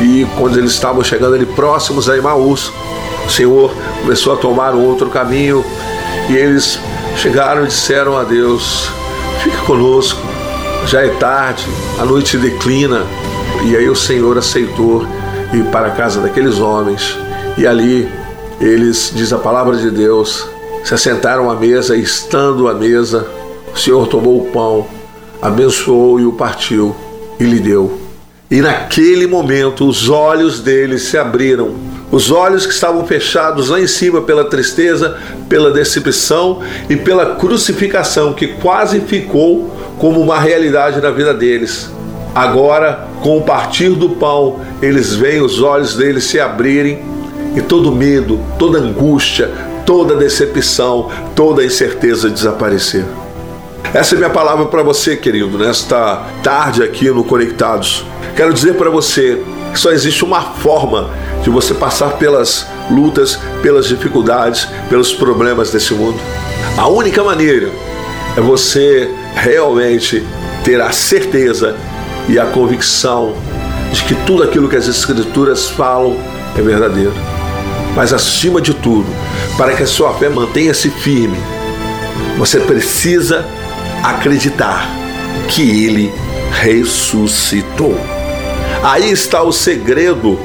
E 0.00 0.26
quando 0.36 0.58
eles 0.58 0.72
estavam 0.72 1.02
chegando 1.02 1.34
ali 1.34 1.46
próximos 1.46 2.08
a 2.08 2.16
Emaús, 2.16 2.70
o 3.26 3.30
Senhor 3.30 3.74
começou 4.02 4.34
a 4.34 4.36
tomar 4.36 4.74
um 4.74 4.84
outro 4.84 5.08
caminho 5.08 5.64
e 6.28 6.36
eles 6.36 6.78
chegaram 7.16 7.64
e 7.64 7.68
disseram 7.68 8.16
a 8.16 8.24
Deus: 8.24 8.90
Fique 9.42 9.56
conosco, 9.58 10.20
já 10.86 11.02
é 11.02 11.08
tarde, 11.08 11.64
a 11.98 12.04
noite 12.04 12.36
declina. 12.36 13.06
E 13.64 13.76
aí 13.76 13.88
o 13.88 13.96
Senhor 13.96 14.38
aceitou 14.38 15.06
ir 15.52 15.64
para 15.72 15.88
a 15.88 15.90
casa 15.90 16.20
daqueles 16.20 16.58
homens. 16.58 17.18
E 17.56 17.66
ali 17.66 18.08
eles, 18.60 19.12
diz 19.14 19.32
a 19.32 19.38
palavra 19.38 19.76
de 19.76 19.90
Deus, 19.90 20.46
se 20.84 20.94
assentaram 20.94 21.50
à 21.50 21.54
mesa 21.54 21.96
e, 21.96 22.02
estando 22.02 22.68
à 22.68 22.74
mesa, 22.74 23.26
o 23.74 23.78
Senhor 23.78 24.06
tomou 24.06 24.40
o 24.40 24.50
pão, 24.50 24.86
abençoou 25.40 26.20
e 26.20 26.26
o 26.26 26.32
partiu 26.32 26.94
e 27.38 27.44
lhe 27.44 27.60
deu. 27.60 27.98
E 28.50 28.60
naquele 28.60 29.26
momento 29.26 29.86
os 29.86 30.08
olhos 30.08 30.60
deles 30.60 31.02
se 31.02 31.18
abriram, 31.18 31.74
os 32.10 32.30
olhos 32.30 32.66
que 32.66 32.72
estavam 32.72 33.06
fechados 33.06 33.68
lá 33.68 33.80
em 33.80 33.86
cima 33.86 34.22
pela 34.22 34.44
tristeza, 34.44 35.18
pela 35.48 35.70
decepção 35.70 36.60
e 36.88 36.96
pela 36.96 37.36
crucificação, 37.36 38.32
que 38.32 38.48
quase 38.48 39.00
ficou 39.00 39.74
como 39.98 40.20
uma 40.20 40.38
realidade 40.38 41.00
na 41.00 41.10
vida 41.10 41.34
deles. 41.34 41.90
Agora, 42.34 43.08
com 43.22 43.38
o 43.38 43.42
partir 43.42 43.90
do 43.90 44.10
pão, 44.10 44.60
eles 44.80 45.14
veem 45.14 45.42
os 45.42 45.60
olhos 45.60 45.96
deles 45.96 46.24
se 46.24 46.38
abrirem 46.38 47.02
e 47.54 47.60
todo 47.60 47.92
medo, 47.92 48.40
toda 48.58 48.78
angústia, 48.78 49.50
toda 49.84 50.14
decepção, 50.14 51.10
toda 51.34 51.64
incerteza 51.64 52.30
desaparecer. 52.30 53.04
Essa 53.92 54.14
é 54.14 54.18
minha 54.18 54.30
palavra 54.30 54.66
para 54.66 54.82
você, 54.82 55.16
querido, 55.16 55.58
nesta 55.58 56.26
tarde 56.42 56.82
aqui 56.82 57.10
no 57.10 57.24
Conectados. 57.24 58.04
Quero 58.36 58.52
dizer 58.52 58.74
para 58.74 58.90
você 58.90 59.42
Só 59.74 59.90
existe 59.92 60.24
uma 60.24 60.40
forma 60.40 61.10
de 61.42 61.50
você 61.50 61.74
passar 61.74 62.16
pelas 62.18 62.66
lutas, 62.90 63.38
pelas 63.62 63.86
dificuldades, 63.86 64.68
pelos 64.88 65.12
problemas 65.12 65.70
desse 65.70 65.94
mundo. 65.94 66.18
A 66.76 66.88
única 66.88 67.22
maneira 67.22 67.70
é 68.36 68.40
você 68.40 69.10
realmente 69.34 70.26
ter 70.64 70.80
a 70.80 70.90
certeza 70.90 71.76
e 72.28 72.38
a 72.38 72.46
convicção 72.46 73.34
de 73.92 74.02
que 74.04 74.14
tudo 74.26 74.42
aquilo 74.42 74.68
que 74.68 74.76
as 74.76 74.86
Escrituras 74.86 75.68
falam 75.68 76.16
é 76.56 76.60
verdadeiro. 76.62 77.14
Mas 77.96 78.12
acima 78.12 78.60
de 78.60 78.74
tudo, 78.74 79.06
para 79.56 79.74
que 79.74 79.82
a 79.82 79.86
sua 79.86 80.14
fé 80.14 80.28
mantenha-se 80.28 80.90
firme, 80.90 81.38
você 82.36 82.60
precisa 82.60 83.44
acreditar 84.04 84.88
que 85.48 85.84
Ele 85.84 86.12
ressuscitou. 86.52 87.98
Aí 88.82 89.10
está 89.10 89.42
o 89.42 89.52
segredo 89.52 90.38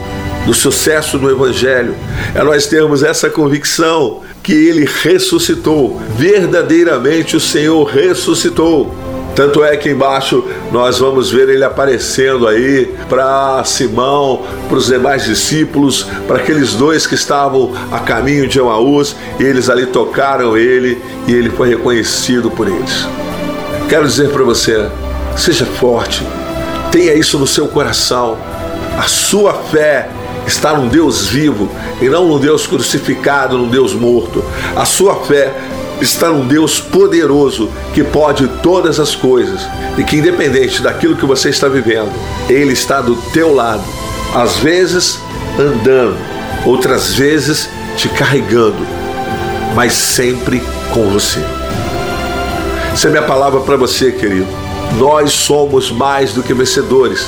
do 0.45 0.53
sucesso 0.53 1.17
no 1.17 1.29
Evangelho. 1.29 1.95
É 2.33 2.43
nós 2.43 2.65
termos 2.65 3.03
essa 3.03 3.29
convicção 3.29 4.21
que 4.41 4.53
ele 4.53 4.89
ressuscitou. 5.03 6.01
Verdadeiramente 6.17 7.35
o 7.35 7.39
Senhor 7.39 7.85
ressuscitou. 7.85 8.93
Tanto 9.35 9.63
é 9.63 9.75
que 9.75 9.89
embaixo 9.89 10.43
nós 10.71 10.99
vamos 10.99 11.31
ver 11.31 11.49
ele 11.49 11.63
aparecendo 11.63 12.47
aí 12.47 12.93
para 13.09 13.63
Simão, 13.63 14.43
para 14.67 14.77
os 14.77 14.87
demais 14.87 15.25
discípulos, 15.25 16.05
para 16.27 16.37
aqueles 16.37 16.73
dois 16.73 17.07
que 17.07 17.15
estavam 17.15 17.73
a 17.91 17.99
caminho 17.99 18.47
de 18.47 18.59
Emaús, 18.59 19.15
e 19.39 19.43
eles 19.43 19.71
ali 19.71 19.87
tocaram 19.87 20.55
ele 20.55 21.01
e 21.27 21.33
ele 21.33 21.49
foi 21.49 21.69
reconhecido 21.69 22.51
por 22.51 22.67
eles. 22.67 23.07
Quero 23.89 24.05
dizer 24.05 24.29
para 24.29 24.43
você, 24.43 24.87
seja 25.35 25.65
forte, 25.65 26.23
tenha 26.93 27.15
isso 27.15 27.39
no 27.39 27.47
seu 27.47 27.67
coração. 27.67 28.37
A 28.99 29.07
sua 29.07 29.51
fé 29.55 30.07
está 30.45 30.75
num 30.75 30.87
Deus 30.87 31.27
vivo 31.27 31.67
e 31.99 32.07
não 32.07 32.27
num 32.27 32.37
Deus 32.37 32.67
crucificado, 32.67 33.57
num 33.57 33.67
Deus 33.67 33.93
morto. 33.93 34.45
A 34.75 34.85
sua 34.85 35.15
fé 35.25 35.51
está 35.99 36.29
num 36.29 36.47
Deus 36.47 36.79
poderoso 36.79 37.67
que 37.95 38.03
pode 38.03 38.47
todas 38.61 38.99
as 38.99 39.15
coisas 39.15 39.67
e 39.97 40.03
que, 40.03 40.17
independente 40.17 40.83
daquilo 40.83 41.15
que 41.15 41.25
você 41.25 41.49
está 41.49 41.67
vivendo, 41.67 42.11
Ele 42.47 42.73
está 42.73 43.01
do 43.01 43.15
teu 43.31 43.55
lado, 43.55 43.83
às 44.35 44.57
vezes 44.57 45.17
andando, 45.57 46.17
outras 46.63 47.15
vezes 47.15 47.67
te 47.97 48.07
carregando, 48.09 48.85
mas 49.73 49.93
sempre 49.93 50.61
com 50.93 51.09
você. 51.09 51.39
Essa 52.91 53.07
é 53.07 53.11
minha 53.11 53.23
palavra 53.23 53.61
para 53.61 53.77
você, 53.77 54.11
querido. 54.11 54.62
Nós 54.97 55.31
somos 55.31 55.91
mais 55.91 56.33
do 56.33 56.43
que 56.43 56.53
vencedores 56.53 57.27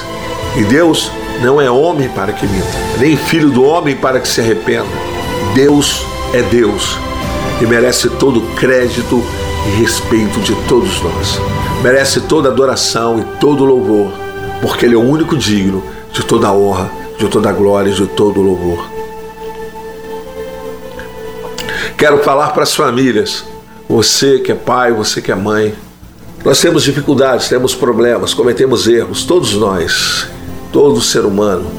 e 0.55 0.63
Deus 0.63 1.11
não 1.41 1.59
é 1.59 1.69
homem 1.69 2.07
para 2.09 2.31
que 2.31 2.45
minta, 2.47 2.67
nem 2.99 3.17
filho 3.17 3.49
do 3.49 3.63
homem 3.63 3.95
para 3.95 4.19
que 4.19 4.27
se 4.27 4.39
arrependa. 4.39 4.87
Deus 5.53 6.05
é 6.33 6.41
Deus 6.41 6.97
e 7.61 7.65
merece 7.65 8.09
todo 8.09 8.39
o 8.39 8.55
crédito 8.55 9.23
e 9.67 9.81
respeito 9.81 10.39
de 10.39 10.55
todos 10.67 11.01
nós. 11.01 11.39
Merece 11.81 12.21
toda 12.21 12.49
adoração 12.49 13.19
e 13.19 13.39
todo 13.39 13.65
louvor, 13.65 14.11
porque 14.61 14.85
Ele 14.85 14.95
é 14.95 14.97
o 14.97 15.01
único 15.01 15.35
digno 15.35 15.83
de 16.11 16.23
toda 16.23 16.51
honra, 16.51 16.89
de 17.17 17.27
toda 17.27 17.51
glória 17.51 17.89
e 17.89 17.93
de 17.93 18.07
todo 18.07 18.41
louvor. 18.41 18.87
Quero 21.97 22.19
falar 22.19 22.49
para 22.49 22.63
as 22.63 22.75
famílias, 22.75 23.45
você 23.87 24.39
que 24.39 24.51
é 24.51 24.55
pai, 24.55 24.91
você 24.91 25.21
que 25.21 25.31
é 25.31 25.35
mãe, 25.35 25.73
nós 26.45 26.61
temos 26.61 26.83
dificuldades, 26.83 27.49
temos 27.49 27.75
problemas, 27.75 28.33
cometemos 28.33 28.87
erros, 28.87 29.25
todos 29.25 29.55
nós 29.55 30.29
todo 30.75 30.99
ser 30.99 31.23
humano, 31.25 31.71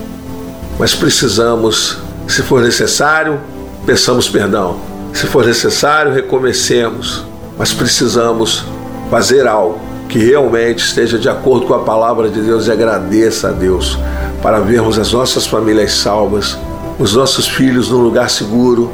mas 0.78 0.94
precisamos, 0.94 1.98
se 2.26 2.40
for 2.40 2.62
necessário, 2.62 3.38
peçamos 3.84 4.26
perdão. 4.26 4.78
Se 5.12 5.26
for 5.26 5.44
necessário, 5.44 6.14
recomecemos, 6.14 7.22
mas 7.58 7.74
precisamos 7.74 8.64
fazer 9.10 9.46
algo 9.46 9.78
que 10.08 10.18
realmente 10.18 10.78
esteja 10.82 11.18
de 11.18 11.28
acordo 11.28 11.66
com 11.66 11.74
a 11.74 11.80
palavra 11.80 12.30
de 12.30 12.40
Deus 12.40 12.68
e 12.68 12.72
agradeça 12.72 13.48
a 13.48 13.52
Deus 13.52 13.98
para 14.42 14.60
vermos 14.60 14.98
as 14.98 15.12
nossas 15.12 15.46
famílias 15.46 15.92
salvas, 15.92 16.56
os 16.98 17.14
nossos 17.14 17.46
filhos 17.46 17.90
num 17.90 18.00
lugar 18.00 18.30
seguro, 18.30 18.90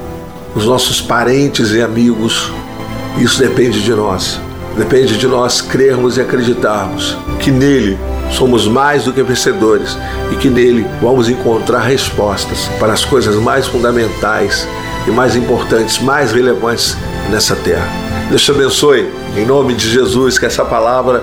os 0.53 0.65
nossos 0.65 1.01
parentes 1.01 1.71
e 1.71 1.81
amigos. 1.81 2.51
Isso 3.19 3.39
depende 3.39 3.81
de 3.81 3.95
nós. 3.95 4.41
Depende 4.77 5.19
de 5.19 5.27
nós 5.27 5.61
crermos 5.61 6.17
e 6.17 6.21
acreditarmos 6.21 7.17
que 7.39 7.51
nele 7.51 7.99
somos 8.31 8.67
mais 8.67 9.05
do 9.05 9.13
que 9.13 9.23
vencedores 9.23 9.97
e 10.33 10.37
que 10.37 10.49
nele 10.49 10.87
vamos 11.01 11.29
encontrar 11.29 11.81
respostas 11.81 12.71
para 12.81 12.93
as 12.93 13.05
coisas 13.05 13.37
mais 13.37 13.67
fundamentais 13.67 14.67
e 15.07 15.11
mais 15.11 15.37
importantes, 15.37 15.99
mais 15.99 16.33
relevantes 16.33 16.97
nessa 17.31 17.55
terra. 17.57 17.87
Deus 18.31 18.43
te 18.43 18.51
abençoe, 18.51 19.13
em 19.37 19.45
nome 19.45 19.75
de 19.75 19.91
Jesus, 19.91 20.39
que 20.39 20.47
essa 20.47 20.65
palavra 20.65 21.23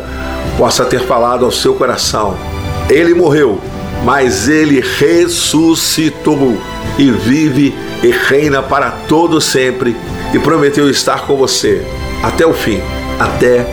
possa 0.57 0.85
ter 0.85 0.99
falado 0.99 1.43
ao 1.43 1.51
seu 1.51 1.73
coração. 1.73 2.38
Ele 2.88 3.15
morreu, 3.15 3.59
mas 4.03 4.47
ele 4.47 4.80
ressuscitou 4.80 6.55
e 6.99 7.09
vive 7.09 7.76
e 8.03 8.11
reina 8.11 8.61
para 8.61 8.91
todo 9.07 9.41
sempre 9.41 9.95
e 10.34 10.38
prometeu 10.38 10.89
estar 10.89 11.26
com 11.26 11.35
você 11.35 11.84
até 12.21 12.45
o 12.45 12.53
fim, 12.53 12.81
até 13.19 13.65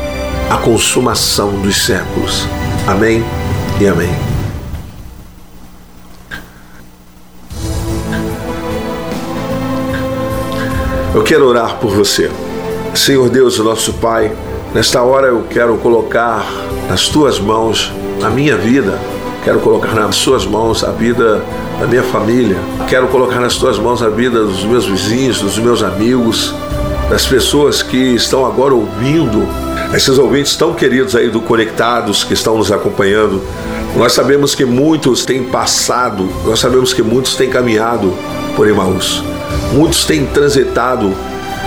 a 0.50 0.56
consumação 0.56 1.52
dos 1.60 1.84
séculos. 1.84 2.46
Amém 2.86 3.24
e 3.80 3.86
amém. 3.86 4.14
Eu 11.14 11.22
quero 11.22 11.46
orar 11.46 11.76
por 11.76 11.90
você. 11.90 12.30
Senhor 12.94 13.28
Deus, 13.30 13.58
nosso 13.58 13.94
Pai, 13.94 14.32
nesta 14.74 15.02
hora 15.02 15.28
eu 15.28 15.44
quero 15.48 15.76
colocar 15.78 16.44
nas 16.88 17.08
tuas 17.08 17.38
mãos 17.38 17.92
a 18.22 18.30
minha 18.30 18.56
vida, 18.56 18.98
quero 19.44 19.60
colocar 19.60 19.94
nas 19.94 20.16
suas 20.16 20.44
mãos 20.44 20.82
a 20.84 20.90
vida 20.90 21.42
da 21.80 21.86
minha 21.86 22.02
família, 22.02 22.56
quero 22.88 23.06
colocar 23.08 23.40
nas 23.40 23.56
tuas 23.56 23.78
mãos 23.78 24.02
a 24.02 24.08
vida 24.08 24.44
dos 24.44 24.64
meus 24.64 24.86
vizinhos, 24.86 25.40
dos 25.40 25.58
meus 25.58 25.82
amigos, 25.82 26.54
das 27.08 27.26
pessoas 27.26 27.82
que 27.82 27.96
estão 27.96 28.44
agora 28.44 28.74
ouvindo 28.74 29.46
esses 29.94 30.18
ouvintes 30.18 30.56
tão 30.56 30.74
queridos 30.74 31.14
aí 31.14 31.30
do 31.30 31.40
Conectados 31.40 32.24
que 32.24 32.34
estão 32.34 32.58
nos 32.58 32.72
acompanhando. 32.72 33.42
Nós 33.94 34.12
sabemos 34.12 34.54
que 34.54 34.64
muitos 34.64 35.24
têm 35.24 35.44
passado, 35.44 36.28
nós 36.44 36.58
sabemos 36.58 36.92
que 36.92 37.02
muitos 37.02 37.36
têm 37.36 37.48
caminhado 37.48 38.12
por 38.56 38.68
Emaús. 38.68 39.22
Muitos 39.72 40.04
têm 40.04 40.26
transitado 40.26 41.14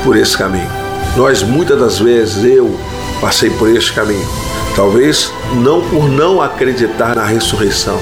por 0.04 0.18
esse 0.18 0.38
caminho. 0.38 0.70
Nós 1.16 1.42
muitas 1.42 1.80
das 1.80 2.00
vezes 2.00 2.44
eu 2.44 2.78
passei 3.22 3.50
por 3.50 3.70
este 3.70 3.94
caminho. 3.94 4.28
Talvez 4.76 5.32
não 5.56 5.82
por 5.82 6.08
não 6.08 6.42
acreditar 6.42 7.16
na 7.16 7.26
ressurreição, 7.26 8.00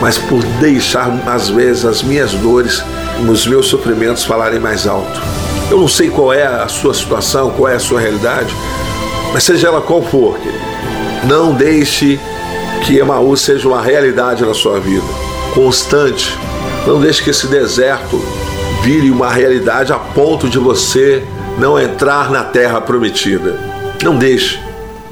mas 0.00 0.16
por 0.16 0.42
deixar 0.60 1.10
às 1.26 1.48
vezes 1.48 1.84
as 1.84 2.02
minhas 2.02 2.32
dores, 2.32 2.82
os 3.28 3.46
meus 3.46 3.66
sofrimentos 3.66 4.24
falarem 4.24 4.60
mais 4.60 4.86
alto. 4.86 5.20
Eu 5.70 5.78
não 5.78 5.88
sei 5.88 6.08
qual 6.08 6.32
é 6.32 6.46
a 6.46 6.66
sua 6.66 6.94
situação, 6.94 7.50
qual 7.50 7.68
é 7.68 7.74
a 7.74 7.78
sua 7.78 8.00
realidade, 8.00 8.54
mas 9.32 9.44
seja 9.44 9.68
ela 9.68 9.82
qual 9.82 10.02
for, 10.02 10.38
não 11.24 11.52
deixe 11.52 12.18
que 12.86 12.96
Emaús 12.96 13.42
seja 13.42 13.68
uma 13.68 13.82
realidade 13.82 14.44
na 14.46 14.54
sua 14.54 14.80
vida, 14.80 15.04
constante. 15.52 16.34
Não 16.86 16.98
deixe 16.98 17.22
que 17.22 17.28
esse 17.28 17.46
deserto 17.46 18.18
vire 18.82 19.10
uma 19.10 19.30
realidade 19.30 19.92
a 19.92 19.98
ponto 19.98 20.48
de 20.48 20.58
você 20.58 21.22
não 21.58 21.78
entrar 21.78 22.30
na 22.30 22.44
terra 22.44 22.80
prometida. 22.80 23.60
Não 24.02 24.16
deixe. 24.16 24.58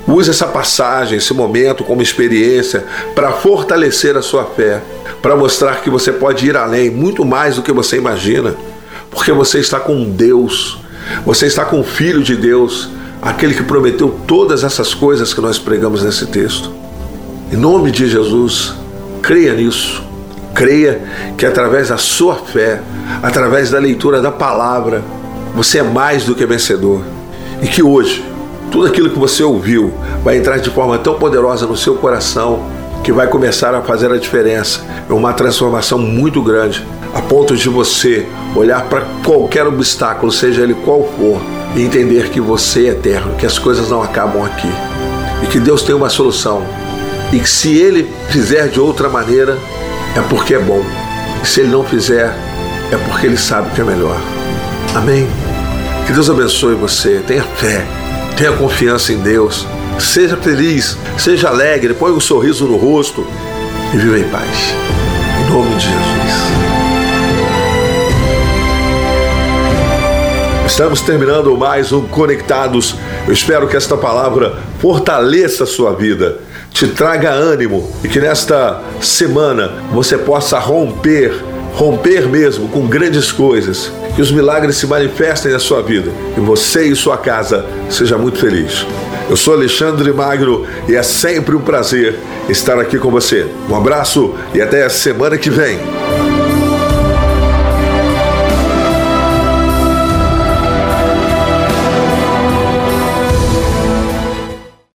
Use 0.09 0.31
essa 0.31 0.47
passagem, 0.47 1.19
esse 1.19 1.35
momento 1.35 1.85
como 1.85 2.01
experiência 2.01 2.87
para 3.15 3.33
fortalecer 3.33 4.17
a 4.17 4.23
sua 4.23 4.45
fé, 4.45 4.81
para 5.21 5.37
mostrar 5.37 5.83
que 5.83 5.91
você 5.91 6.13
pode 6.13 6.47
ir 6.47 6.57
além, 6.57 6.91
muito 6.91 7.25
mais 7.25 7.57
do 7.57 7.63
que 7.63 7.73
você 7.73 7.97
imagina, 7.97 8.55
porque 9.17 9.33
você 9.33 9.59
está 9.61 9.81
com 9.81 10.05
Deus, 10.05 10.79
você 11.25 11.47
está 11.47 11.65
com 11.65 11.81
o 11.81 11.83
Filho 11.83 12.23
de 12.23 12.37
Deus, 12.37 12.91
aquele 13.23 13.55
que 13.55 13.63
prometeu 13.63 14.15
todas 14.27 14.63
essas 14.63 14.93
coisas 14.93 15.33
que 15.33 15.41
nós 15.41 15.59
pregamos 15.59 16.05
nesse 16.05 16.27
texto. 16.27 16.71
Em 17.51 17.57
nome 17.57 17.91
de 17.91 18.07
Jesus, 18.07 18.75
creia 19.23 19.55
nisso. 19.55 20.05
Creia 20.55 21.01
que 21.37 21.47
através 21.47 21.89
da 21.89 21.97
sua 21.97 22.35
fé, 22.37 22.83
através 23.23 23.71
da 23.71 23.79
leitura 23.79 24.21
da 24.21 24.31
palavra, 24.31 25.03
você 25.55 25.79
é 25.79 25.83
mais 25.83 26.25
do 26.25 26.35
que 26.35 26.45
vencedor. 26.45 27.01
E 27.63 27.67
que 27.67 27.83
hoje, 27.83 28.23
tudo 28.71 28.87
aquilo 28.87 29.09
que 29.09 29.19
você 29.19 29.43
ouviu 29.43 29.95
vai 30.23 30.37
entrar 30.37 30.59
de 30.59 30.69
forma 30.69 30.99
tão 30.99 31.15
poderosa 31.15 31.67
no 31.67 31.77
seu 31.77 31.95
coração 31.95 32.67
que 33.03 33.13
vai 33.13 33.29
começar 33.29 33.75
a 33.75 33.81
fazer 33.81 34.13
a 34.13 34.19
diferença. 34.19 34.85
É 35.09 35.13
uma 35.13 35.33
transformação 35.33 35.99
muito 35.99 36.43
grande, 36.43 36.87
a 37.17 37.23
ponto 37.23 37.57
de 37.57 37.67
você 37.71 38.27
olhar 38.55 38.83
para 38.91 39.07
qualquer 39.25 39.67
obstáculo, 39.67 40.31
seja 40.31 40.63
ele 40.63 40.75
qual 40.75 41.03
for, 41.17 41.41
e 41.75 41.81
entender 41.81 42.29
que 42.29 42.43
você 42.43 42.89
é 42.89 42.91
eterno, 42.91 43.35
que 43.37 43.47
as 43.47 43.59
coisas 43.59 43.89
não 43.89 44.03
acabam 44.03 44.45
aqui 44.45 44.69
e 45.43 45.47
que 45.47 45.59
Deus 45.59 45.83
tem 45.83 45.95
uma 45.95 46.11
solução 46.11 46.63
e 47.33 47.39
que 47.39 47.49
se 47.49 47.75
Ele 47.75 48.07
fizer 48.29 48.69
de 48.69 48.79
outra 48.79 49.09
maneira, 49.09 49.57
é 50.15 50.21
porque 50.29 50.55
é 50.55 50.59
bom. 50.59 50.83
E 51.43 51.47
se 51.47 51.61
ele 51.61 51.71
não 51.71 51.85
fizer, 51.85 52.35
é 52.93 52.97
porque 53.09 53.27
ele 53.27 53.37
sabe 53.37 53.71
que 53.71 53.81
é 53.81 53.85
melhor. 53.85 54.17
Amém? 54.95 55.27
Que 56.07 56.13
Deus 56.13 56.29
abençoe 56.29 56.75
você. 56.75 57.23
Tenha 57.27 57.43
fé, 57.43 57.85
tenha 58.37 58.53
confiança 58.53 59.13
em 59.13 59.19
Deus. 59.19 59.67
Seja 59.99 60.37
feliz, 60.37 60.97
seja 61.19 61.49
alegre, 61.49 61.95
põe 61.95 62.13
um 62.13 62.21
sorriso 62.21 62.67
no 62.67 62.77
rosto 62.77 63.27
e 63.93 63.97
viva 63.97 64.19
em 64.19 64.29
paz. 64.29 64.75
Em 65.41 65.51
nome 65.51 65.75
de 65.77 65.85
Jesus. 65.85 66.16
Estamos 70.77 71.01
terminando 71.01 71.57
mais 71.57 71.91
um 71.91 72.07
Conectados. 72.07 72.97
Eu 73.27 73.33
espero 73.33 73.67
que 73.67 73.79
esta 73.79 73.97
palavra 73.97 74.59
fortaleça 74.79 75.65
a 75.65 75.67
sua 75.67 75.95
vida, 75.95 76.39
te 76.71 76.87
traga 76.89 77.31
ânimo 77.31 77.91
e 78.05 78.09
que 78.09 78.21
nesta 78.21 78.83
semana 79.01 79.73
você 79.91 80.19
possa 80.19 80.59
romper, 80.59 81.33
romper 81.73 82.29
mesmo 82.29 82.69
com 82.69 82.87
grandes 82.87 83.33
coisas, 83.33 83.91
que 84.15 84.21
os 84.21 84.31
milagres 84.31 84.77
se 84.77 84.87
manifestem 84.87 85.51
na 85.51 85.59
sua 85.59 85.81
vida 85.81 86.13
e 86.37 86.41
você 86.41 86.83
e 86.83 86.95
sua 86.95 87.17
casa 87.17 87.65
seja 87.89 88.19
muito 88.19 88.39
feliz. 88.39 88.85
Eu 89.31 89.37
sou 89.39 89.55
Alexandre 89.55 90.13
Magno 90.13 90.67
e 90.87 90.95
é 90.95 91.03
sempre 91.03 91.57
um 91.57 91.61
prazer 91.63 92.19
estar 92.51 92.79
aqui 92.79 92.99
com 92.99 93.11
você. 93.11 93.47
Um 93.67 93.75
abraço 93.75 94.35
e 94.53 94.61
até 94.61 94.85
a 94.85 94.91
semana 94.91 95.39
que 95.39 95.49
vem. 95.49 95.79